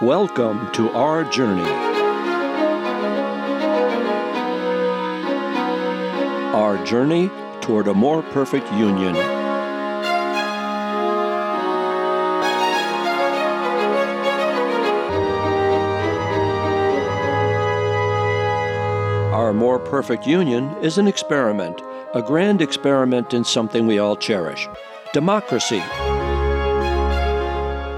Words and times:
Welcome 0.00 0.70
to 0.74 0.90
our 0.90 1.24
journey. 1.24 1.68
Our 6.54 6.84
journey 6.84 7.32
toward 7.60 7.88
a 7.88 7.94
more 7.94 8.22
perfect 8.22 8.72
union. 8.74 9.16
Our 19.34 19.52
more 19.52 19.80
perfect 19.80 20.28
union 20.28 20.76
is 20.80 20.98
an 20.98 21.08
experiment, 21.08 21.82
a 22.14 22.22
grand 22.22 22.62
experiment 22.62 23.34
in 23.34 23.42
something 23.42 23.88
we 23.88 23.98
all 23.98 24.14
cherish 24.14 24.68
democracy. 25.12 25.82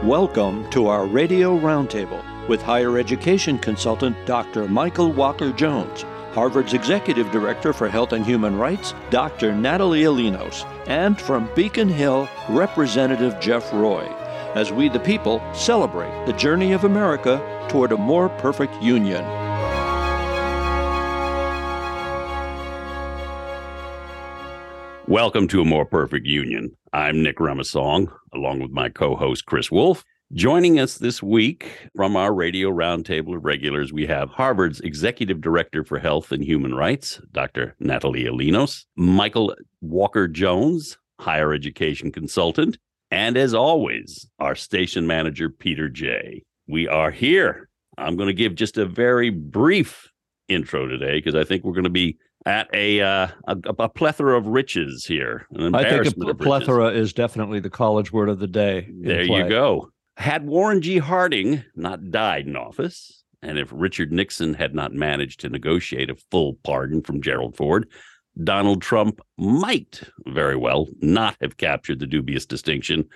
Welcome 0.04 0.70
to 0.70 0.86
our 0.86 1.04
radio 1.04 1.58
roundtable 1.58 2.24
with 2.48 2.62
higher 2.62 2.96
education 2.96 3.58
consultant 3.58 4.16
Dr. 4.24 4.66
Michael 4.66 5.12
Walker 5.12 5.52
Jones, 5.52 6.06
Harvard's 6.32 6.72
Executive 6.72 7.30
Director 7.30 7.74
for 7.74 7.86
Health 7.86 8.14
and 8.14 8.24
Human 8.24 8.56
Rights, 8.56 8.94
Dr. 9.10 9.54
Natalia 9.54 10.08
Linos, 10.08 10.64
and 10.86 11.20
from 11.20 11.50
Beacon 11.54 11.90
Hill, 11.90 12.30
Representative 12.48 13.38
Jeff 13.40 13.70
Roy, 13.74 14.06
as 14.54 14.72
we 14.72 14.88
the 14.88 15.00
people 15.00 15.42
celebrate 15.52 16.24
the 16.24 16.32
journey 16.32 16.72
of 16.72 16.84
America 16.84 17.66
toward 17.68 17.92
a 17.92 17.98
more 17.98 18.30
perfect 18.30 18.72
union. 18.82 19.22
Welcome 25.22 25.48
to 25.48 25.60
a 25.60 25.66
more 25.66 25.84
perfect 25.84 26.26
union. 26.26 26.74
I'm 26.94 27.22
Nick 27.22 27.36
Remasong, 27.36 28.10
along 28.32 28.60
with 28.60 28.70
my 28.70 28.88
co-host 28.88 29.44
Chris 29.44 29.70
Wolf. 29.70 30.02
Joining 30.32 30.80
us 30.80 30.96
this 30.96 31.22
week 31.22 31.90
from 31.94 32.16
our 32.16 32.32
radio 32.32 32.70
roundtable 32.70 33.36
of 33.36 33.44
regulars, 33.44 33.92
we 33.92 34.06
have 34.06 34.30
Harvard's 34.30 34.80
Executive 34.80 35.42
Director 35.42 35.84
for 35.84 35.98
Health 35.98 36.32
and 36.32 36.42
Human 36.42 36.74
Rights, 36.74 37.20
Dr. 37.32 37.76
Natalia 37.80 38.30
Linos, 38.30 38.86
Michael 38.96 39.54
Walker 39.82 40.26
Jones, 40.26 40.96
higher 41.18 41.52
education 41.52 42.10
consultant, 42.10 42.78
and 43.10 43.36
as 43.36 43.52
always, 43.52 44.26
our 44.38 44.54
station 44.54 45.06
manager, 45.06 45.50
Peter 45.50 45.90
J. 45.90 46.42
We 46.66 46.88
are 46.88 47.10
here. 47.10 47.68
I'm 47.98 48.16
going 48.16 48.28
to 48.28 48.32
give 48.32 48.54
just 48.54 48.78
a 48.78 48.86
very 48.86 49.28
brief 49.28 50.10
intro 50.48 50.86
today 50.86 51.18
because 51.18 51.34
I 51.34 51.44
think 51.44 51.62
we're 51.62 51.74
going 51.74 51.84
to 51.84 51.90
be 51.90 52.16
at 52.46 52.68
a, 52.72 53.00
uh, 53.00 53.28
a 53.46 53.56
a 53.78 53.88
plethora 53.88 54.36
of 54.38 54.46
riches 54.46 55.04
here. 55.04 55.46
I 55.74 55.88
think 55.88 56.06
a, 56.06 56.30
a 56.30 56.34
plethora 56.34 56.88
is 56.88 57.12
definitely 57.12 57.60
the 57.60 57.70
college 57.70 58.12
word 58.12 58.28
of 58.28 58.38
the 58.38 58.46
day. 58.46 58.88
There 58.90 59.22
you 59.22 59.48
go. 59.48 59.90
Had 60.16 60.46
Warren 60.46 60.82
G. 60.82 60.98
Harding 60.98 61.64
not 61.76 62.10
died 62.10 62.46
in 62.46 62.56
office, 62.56 63.22
and 63.42 63.58
if 63.58 63.68
Richard 63.72 64.12
Nixon 64.12 64.54
had 64.54 64.74
not 64.74 64.92
managed 64.92 65.40
to 65.40 65.48
negotiate 65.48 66.10
a 66.10 66.16
full 66.30 66.54
pardon 66.62 67.02
from 67.02 67.22
Gerald 67.22 67.56
Ford, 67.56 67.88
Donald 68.42 68.82
Trump 68.82 69.20
might 69.38 70.02
very 70.26 70.56
well 70.56 70.88
not 71.00 71.36
have 71.40 71.56
captured 71.56 72.00
the 72.00 72.06
dubious 72.06 72.46
distinction 72.46 73.08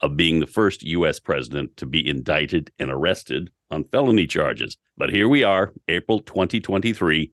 of 0.00 0.16
being 0.16 0.38
the 0.38 0.46
first 0.46 0.82
U.S. 0.84 1.18
president 1.18 1.76
to 1.76 1.86
be 1.86 2.08
indicted 2.08 2.70
and 2.78 2.90
arrested 2.90 3.50
on 3.70 3.84
felony 3.84 4.26
charges. 4.26 4.76
But 4.96 5.10
here 5.10 5.28
we 5.28 5.42
are, 5.42 5.72
April 5.88 6.20
2023 6.20 7.32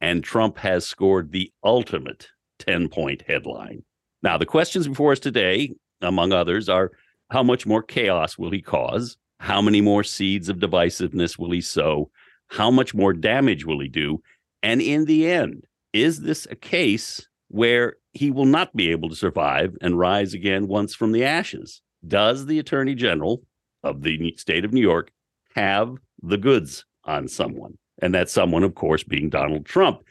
and 0.00 0.22
Trump 0.22 0.58
has 0.58 0.86
scored 0.86 1.32
the 1.32 1.52
ultimate 1.64 2.28
10 2.58 2.88
point 2.88 3.22
headline. 3.26 3.82
Now, 4.22 4.38
the 4.38 4.46
questions 4.46 4.88
before 4.88 5.12
us 5.12 5.20
today, 5.20 5.74
among 6.00 6.32
others, 6.32 6.68
are 6.68 6.92
how 7.30 7.42
much 7.42 7.66
more 7.66 7.82
chaos 7.82 8.38
will 8.38 8.50
he 8.50 8.62
cause? 8.62 9.16
How 9.40 9.60
many 9.60 9.80
more 9.80 10.04
seeds 10.04 10.48
of 10.48 10.58
divisiveness 10.58 11.38
will 11.38 11.50
he 11.50 11.60
sow? 11.60 12.10
How 12.48 12.70
much 12.70 12.94
more 12.94 13.12
damage 13.12 13.64
will 13.64 13.80
he 13.80 13.88
do? 13.88 14.22
And 14.62 14.80
in 14.80 15.04
the 15.04 15.30
end, 15.30 15.64
is 15.92 16.20
this 16.20 16.46
a 16.50 16.56
case 16.56 17.26
where 17.48 17.96
he 18.12 18.30
will 18.30 18.46
not 18.46 18.74
be 18.74 18.90
able 18.90 19.08
to 19.08 19.16
survive 19.16 19.76
and 19.80 19.98
rise 19.98 20.34
again 20.34 20.68
once 20.68 20.94
from 20.94 21.12
the 21.12 21.24
ashes? 21.24 21.82
Does 22.06 22.46
the 22.46 22.58
attorney 22.58 22.94
general 22.94 23.42
of 23.82 24.02
the 24.02 24.34
state 24.36 24.64
of 24.64 24.72
New 24.72 24.80
York 24.80 25.10
have 25.54 25.96
the 26.22 26.38
goods 26.38 26.84
on 27.04 27.28
someone? 27.28 27.78
And 28.00 28.14
that 28.14 28.30
someone, 28.30 28.62
of 28.62 28.74
course, 28.74 29.02
being 29.02 29.28
Donald 29.28 29.66
Trump? 29.66 30.02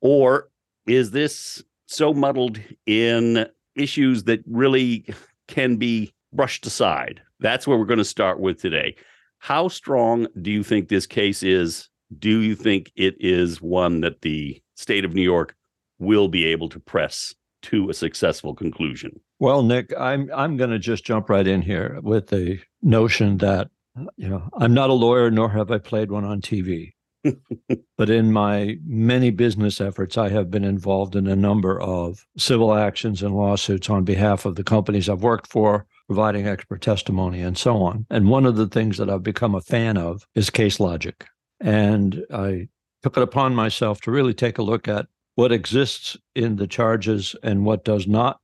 Or 0.00 0.48
is 0.86 1.10
this 1.10 1.62
so 1.86 2.12
muddled 2.12 2.60
in 2.86 3.46
issues 3.74 4.24
that 4.24 4.40
really 4.46 5.06
can 5.48 5.76
be 5.76 6.12
brushed 6.32 6.66
aside? 6.66 7.20
That's 7.40 7.66
where 7.66 7.78
we're 7.78 7.84
going 7.84 7.98
to 7.98 8.04
start 8.04 8.40
with 8.40 8.60
today. 8.60 8.96
How 9.38 9.68
strong 9.68 10.26
do 10.40 10.50
you 10.50 10.62
think 10.62 10.88
this 10.88 11.06
case 11.06 11.42
is? 11.42 11.88
Do 12.18 12.40
you 12.40 12.54
think 12.54 12.92
it 12.96 13.14
is 13.18 13.60
one 13.60 14.00
that 14.00 14.22
the 14.22 14.62
state 14.74 15.04
of 15.04 15.14
New 15.14 15.22
York 15.22 15.54
will 15.98 16.28
be 16.28 16.46
able 16.46 16.68
to 16.70 16.80
press 16.80 17.34
to 17.62 17.90
a 17.90 17.94
successful 17.94 18.54
conclusion? 18.54 19.20
Well, 19.38 19.62
Nick, 19.62 19.92
I'm 19.98 20.30
I'm 20.34 20.56
going 20.56 20.70
to 20.70 20.78
just 20.78 21.04
jump 21.04 21.28
right 21.28 21.46
in 21.46 21.60
here 21.60 21.98
with 22.02 22.28
the 22.28 22.60
notion 22.82 23.38
that 23.38 23.68
you 24.16 24.28
know 24.28 24.48
I'm 24.56 24.74
not 24.74 24.90
a 24.90 24.94
lawyer, 24.94 25.30
nor 25.30 25.50
have 25.50 25.70
I 25.70 25.78
played 25.78 26.10
one 26.10 26.24
on 26.24 26.40
TV 26.40 26.93
but 27.96 28.10
in 28.10 28.32
my 28.32 28.76
many 28.84 29.30
business 29.30 29.80
efforts, 29.80 30.18
I 30.18 30.28
have 30.28 30.50
been 30.50 30.64
involved 30.64 31.16
in 31.16 31.26
a 31.26 31.36
number 31.36 31.80
of 31.80 32.26
civil 32.36 32.74
actions 32.74 33.22
and 33.22 33.34
lawsuits 33.34 33.88
on 33.90 34.04
behalf 34.04 34.44
of 34.44 34.56
the 34.56 34.64
companies 34.64 35.08
I've 35.08 35.22
worked 35.22 35.46
for, 35.46 35.86
providing 36.06 36.46
expert 36.46 36.82
testimony 36.82 37.40
and 37.40 37.56
so 37.56 37.82
on. 37.82 38.06
And 38.10 38.28
one 38.28 38.46
of 38.46 38.56
the 38.56 38.66
things 38.66 38.98
that 38.98 39.08
I've 39.08 39.22
become 39.22 39.54
a 39.54 39.60
fan 39.60 39.96
of 39.96 40.26
is 40.34 40.50
case 40.50 40.78
logic. 40.80 41.26
And 41.60 42.24
I 42.32 42.68
took 43.02 43.16
it 43.16 43.22
upon 43.22 43.54
myself 43.54 44.00
to 44.02 44.10
really 44.10 44.34
take 44.34 44.58
a 44.58 44.62
look 44.62 44.88
at 44.88 45.06
what 45.34 45.52
exists 45.52 46.16
in 46.34 46.56
the 46.56 46.66
charges 46.66 47.34
and 47.42 47.64
what 47.64 47.84
does 47.84 48.06
not. 48.06 48.38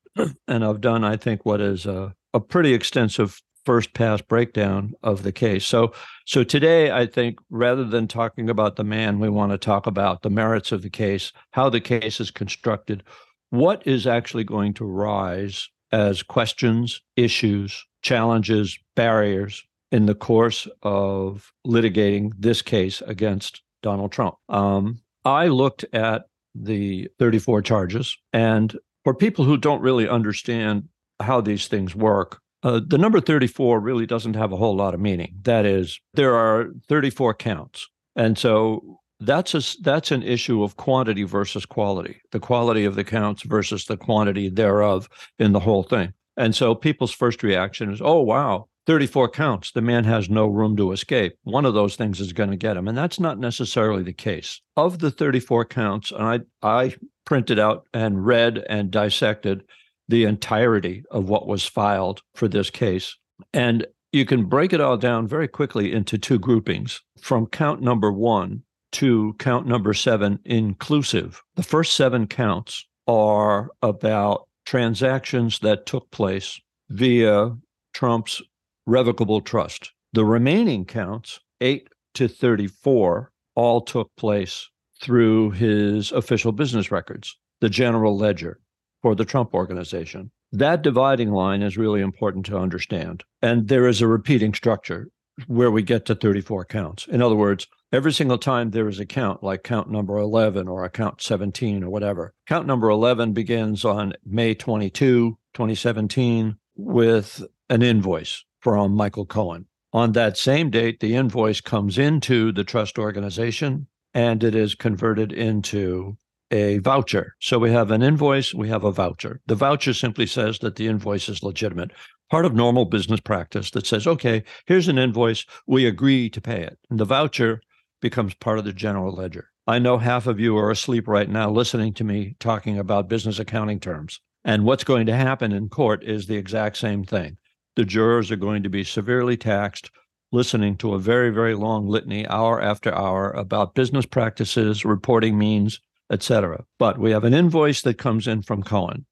And 0.49 0.65
I've 0.65 0.81
done, 0.81 1.05
I 1.05 1.17
think, 1.17 1.47
what 1.47 1.61
is 1.61 1.87
a, 1.87 2.15
a 2.35 2.41
pretty 2.41 2.75
extensive 2.75 3.41
first 3.65 3.95
pass 3.95 4.21
breakdown 4.21 4.95
of 5.03 5.23
the 5.23 5.33
case. 5.33 5.67
So 5.67 5.93
so 6.27 6.45
today 6.45 6.91
I 6.91 7.07
think 7.07 7.39
rather 7.51 7.85
than 7.85 8.09
talking 8.09 8.49
about 8.49 8.77
the 8.77 8.85
man 8.85 9.19
we 9.19 9.29
want 9.29 9.53
to 9.53 9.59
talk 9.59 9.87
about 9.87 10.23
the 10.23 10.31
merits 10.31 10.73
of 10.73 10.83
the 10.83 10.91
case, 10.91 11.33
how 11.53 11.69
the 11.69 11.81
case 11.81 12.21
is 12.21 12.31
constructed, 12.31 13.03
what 13.51 13.87
is 13.87 14.07
actually 14.07 14.45
going 14.45 14.75
to 14.75 14.85
rise 14.85 15.69
as 15.93 16.23
questions, 16.23 17.01
issues, 17.17 17.85
challenges, 18.03 18.79
barriers 18.95 19.63
in 19.91 20.07
the 20.07 20.15
course 20.15 20.69
of 20.83 21.53
litigating 21.67 22.31
this 22.39 22.63
case 22.63 23.03
against 23.03 23.63
Donald 23.83 24.13
Trump. 24.13 24.37
Um, 24.49 25.01
I 25.25 25.49
looked 25.49 25.85
at 25.93 26.27
the 26.55 27.09
34 27.19 27.63
charges 27.63 28.17
and 28.33 28.77
for 29.05 29.15
people 29.15 29.45
who 29.45 29.57
don't 29.57 29.83
really 29.83 30.09
understand 30.09 30.89
how 31.21 31.41
these 31.41 31.69
things 31.69 31.95
work, 31.95 32.41
uh, 32.63 32.81
the 32.87 32.99
number 32.99 33.21
34 33.21 33.81
really 33.81 34.07
doesn't 34.07 34.35
have 34.35 34.53
a 34.53 34.57
whole 34.57 34.77
lot 34.77 34.95
of 34.95 35.01
meaning. 35.01 35.35
That 35.43 35.65
is, 35.65 36.01
there 36.15 36.35
are 36.35 36.69
34 36.89 37.35
counts. 37.35 37.89
And 38.17 38.37
so 38.37 38.99
that's 39.21 39.55
a, 39.55 39.63
that's 39.83 40.11
an 40.11 40.23
issue 40.23 40.63
of 40.63 40.77
quantity 40.77 41.23
versus 41.23 41.65
quality, 41.65 42.21
the 42.33 42.41
quality 42.41 42.85
of 42.85 42.95
the 42.95 43.05
counts 43.05 43.43
versus 43.43 43.85
the 43.87 43.97
quantity 43.97 44.49
thereof 44.49 45.09
in 45.39 45.53
the 45.53 45.61
whole 45.61 45.83
thing. 45.83 46.13
And 46.37 46.55
so 46.55 46.75
people's 46.75 47.13
first 47.13 47.43
reaction 47.43 47.93
is, 47.93 48.01
oh, 48.03 48.21
wow, 48.21 48.69
34 48.87 49.29
counts. 49.31 49.73
The 49.73 49.83
man 49.83 50.05
has 50.05 50.31
no 50.31 50.47
room 50.47 50.77
to 50.77 50.93
escape. 50.93 51.35
One 51.45 51.65
of 51.65 51.75
those 51.75 51.97
things 51.97 52.21
is 52.21 52.33
going 52.33 52.51
to 52.51 52.57
get 52.57 52.77
him. 52.77 52.89
And 52.89 52.97
that's 52.97 53.21
not 53.21 53.39
necessarily 53.39 54.03
the 54.03 54.13
case. 54.13 54.61
Of 54.77 54.99
the 54.99 55.11
34 55.11 55.67
counts, 55.67 56.11
and 56.11 56.23
I, 56.23 56.41
I 56.63 56.95
printed 57.25 57.59
out 57.59 57.87
and 57.93 58.25
read 58.25 58.65
and 58.69 58.91
dissected 58.91 59.65
the 60.11 60.25
entirety 60.25 61.05
of 61.11 61.29
what 61.29 61.47
was 61.47 61.65
filed 61.65 62.23
for 62.35 62.49
this 62.49 62.69
case. 62.69 63.17
And 63.55 63.87
you 64.13 64.25
can 64.25 64.47
break 64.47 64.73
it 64.73 64.81
all 64.81 64.97
down 64.97 65.29
very 65.29 65.47
quickly 65.47 65.93
into 65.93 66.19
two 66.19 66.39
groupings 66.39 67.01
from 67.21 67.47
count 67.47 67.81
number 67.81 68.11
one 68.11 68.65
to 68.93 69.35
count 69.39 69.69
number 69.69 69.95
seven 69.95 70.41
inclusive. 70.45 71.41
The 71.55 71.63
first 71.63 71.95
seven 71.95 72.27
counts 72.27 72.85
are 73.07 73.71
about 73.83 74.49
transactions 74.67 75.61
that 75.61 75.87
took 75.87 76.11
place 76.11 76.61
via 76.91 77.57
Trump's 77.95 78.43
revocable 78.87 79.41
trust. 79.41 79.93
The 80.13 80.25
remaining 80.25 80.85
counts, 80.85 81.39
eight 81.61 81.89
to 82.15 82.27
34, 82.27 83.31
all 83.55 83.81
took 83.81 84.11
place 84.17 84.69
through 85.01 85.53
his 85.53 86.11
official 86.11 86.51
business 86.51 86.91
records, 86.91 87.37
the 87.61 87.69
general 87.71 88.17
ledger 88.17 88.59
for 89.03 89.15
the 89.15 89.25
Trump 89.25 89.55
organization. 89.55 90.31
That 90.53 90.83
dividing 90.83 91.31
line 91.31 91.63
is 91.63 91.79
really 91.79 92.01
important 92.01 92.47
to 92.47 92.59
understand. 92.59 93.25
And 93.41 93.69
there 93.69 93.87
is 93.87 94.01
a 94.01 94.09
repeating 94.09 94.55
structure 94.55 95.09
where 95.47 95.71
we 95.71 95.83
get 95.83 96.05
to 96.07 96.15
34 96.15 96.65
counts. 96.67 97.07
In 97.07 97.23
other 97.23 97.37
words, 97.37 97.67
every 97.93 98.13
single 98.13 98.39
time 98.39 98.71
there 98.71 98.89
is 98.89 99.01
a 99.01 99.07
count, 99.07 99.43
like 99.43 99.63
count 99.63 99.91
number 99.91 100.19
11 100.19 100.69
or 100.69 100.85
a 100.85 100.91
count 100.91 101.23
17 101.23 101.85
or 101.85 101.91
whatever, 101.91 102.35
count 102.47 102.67
number 102.67 102.91
11 102.91 103.33
begins 103.33 103.85
on 103.85 104.13
May 104.25 104.55
22, 104.55 105.39
2017, 105.55 106.57
with 106.77 107.45
an 107.69 107.83
invoice 107.83 108.45
from 108.61 108.93
Michael 108.93 109.27
Cohen. 109.27 109.67
On 109.93 110.13
that 110.13 110.37
same 110.37 110.71
date, 110.71 111.01
the 111.01 111.15
invoice 111.15 111.61
comes 111.61 111.99
into 111.99 112.53
the 112.53 112.65
trust 112.65 112.99
organization 112.99 113.87
and 114.15 114.43
it 114.43 114.55
is 114.55 114.75
converted 114.75 115.33
into 115.33 116.17
a 116.51 116.79
voucher. 116.79 117.37
So 117.41 117.59
we 117.59 117.71
have 117.71 117.91
an 117.91 118.03
invoice, 118.03 118.53
we 118.55 118.69
have 118.69 118.85
a 118.85 118.93
voucher. 118.93 119.41
The 119.47 119.55
voucher 119.55 119.95
simply 119.95 120.27
says 120.27 120.59
that 120.61 120.77
the 120.77 120.87
invoice 120.87 121.29
is 121.29 121.43
legitimate, 121.43 121.93
part 122.31 122.45
of 122.45 122.55
normal 122.55 122.85
business 122.85 123.21
practice 123.21 123.71
that 123.73 123.87
says, 123.87 124.07
okay, 124.07 124.43
here's 124.67 124.89
an 124.89 124.99
invoice, 124.99 125.45
we 125.67 125.87
agree 125.87 126.29
to 126.31 126.41
pay 126.41 126.63
it. 126.63 126.79
And 126.91 126.99
the 126.99 127.05
voucher 127.05 127.61
becomes 128.01 128.35
part 128.35 128.59
of 128.59 128.65
the 128.65 128.73
general 128.73 129.15
ledger. 129.15 129.51
I 129.67 129.79
know 129.79 129.99
half 129.99 130.27
of 130.27 130.41
you 130.41 130.57
are 130.57 130.71
asleep 130.71 131.07
right 131.07 131.29
now 131.29 131.51
listening 131.51 131.95
to 131.95 132.05
me 132.05 132.37
talking 132.41 132.79
about 132.79 133.09
business 133.09 133.39
accounting 133.39 133.79
terms. 133.79 134.21
And 134.45 134.65
what's 134.65 134.85
going 134.85 135.07
to 135.07 135.15
happen 135.15 135.53
in 135.53 135.69
court 135.69 136.03
is 136.03 136.27
the 136.27 136.37
exact 136.37 136.79
same 136.79 137.05
thing. 137.05 137.37
The 137.77 137.85
jurors 137.85 138.31
are 138.31 138.37
going 138.37 138.63
to 138.63 138.71
be 138.71 138.85
severely 138.85 139.37
taxed 139.37 139.91
listening 140.33 140.77
to 140.77 140.95
a 140.95 140.99
very, 140.99 141.31
very 141.31 141.55
long 141.55 141.89
litany, 141.89 142.27
hour 142.29 142.61
after 142.61 142.95
hour, 142.95 143.31
about 143.33 143.75
business 143.75 144.07
practices, 144.07 144.85
reporting 144.85 145.37
means, 145.37 145.81
etc. 146.11 146.65
But 146.79 146.99
we 146.99 147.13
have 147.13 147.25
an 147.25 147.35
invoice 147.35 147.83
that 147.83 147.99
comes 147.99 148.27
in 148.27 148.43
from 148.43 148.63
Cohen. 148.63 149.07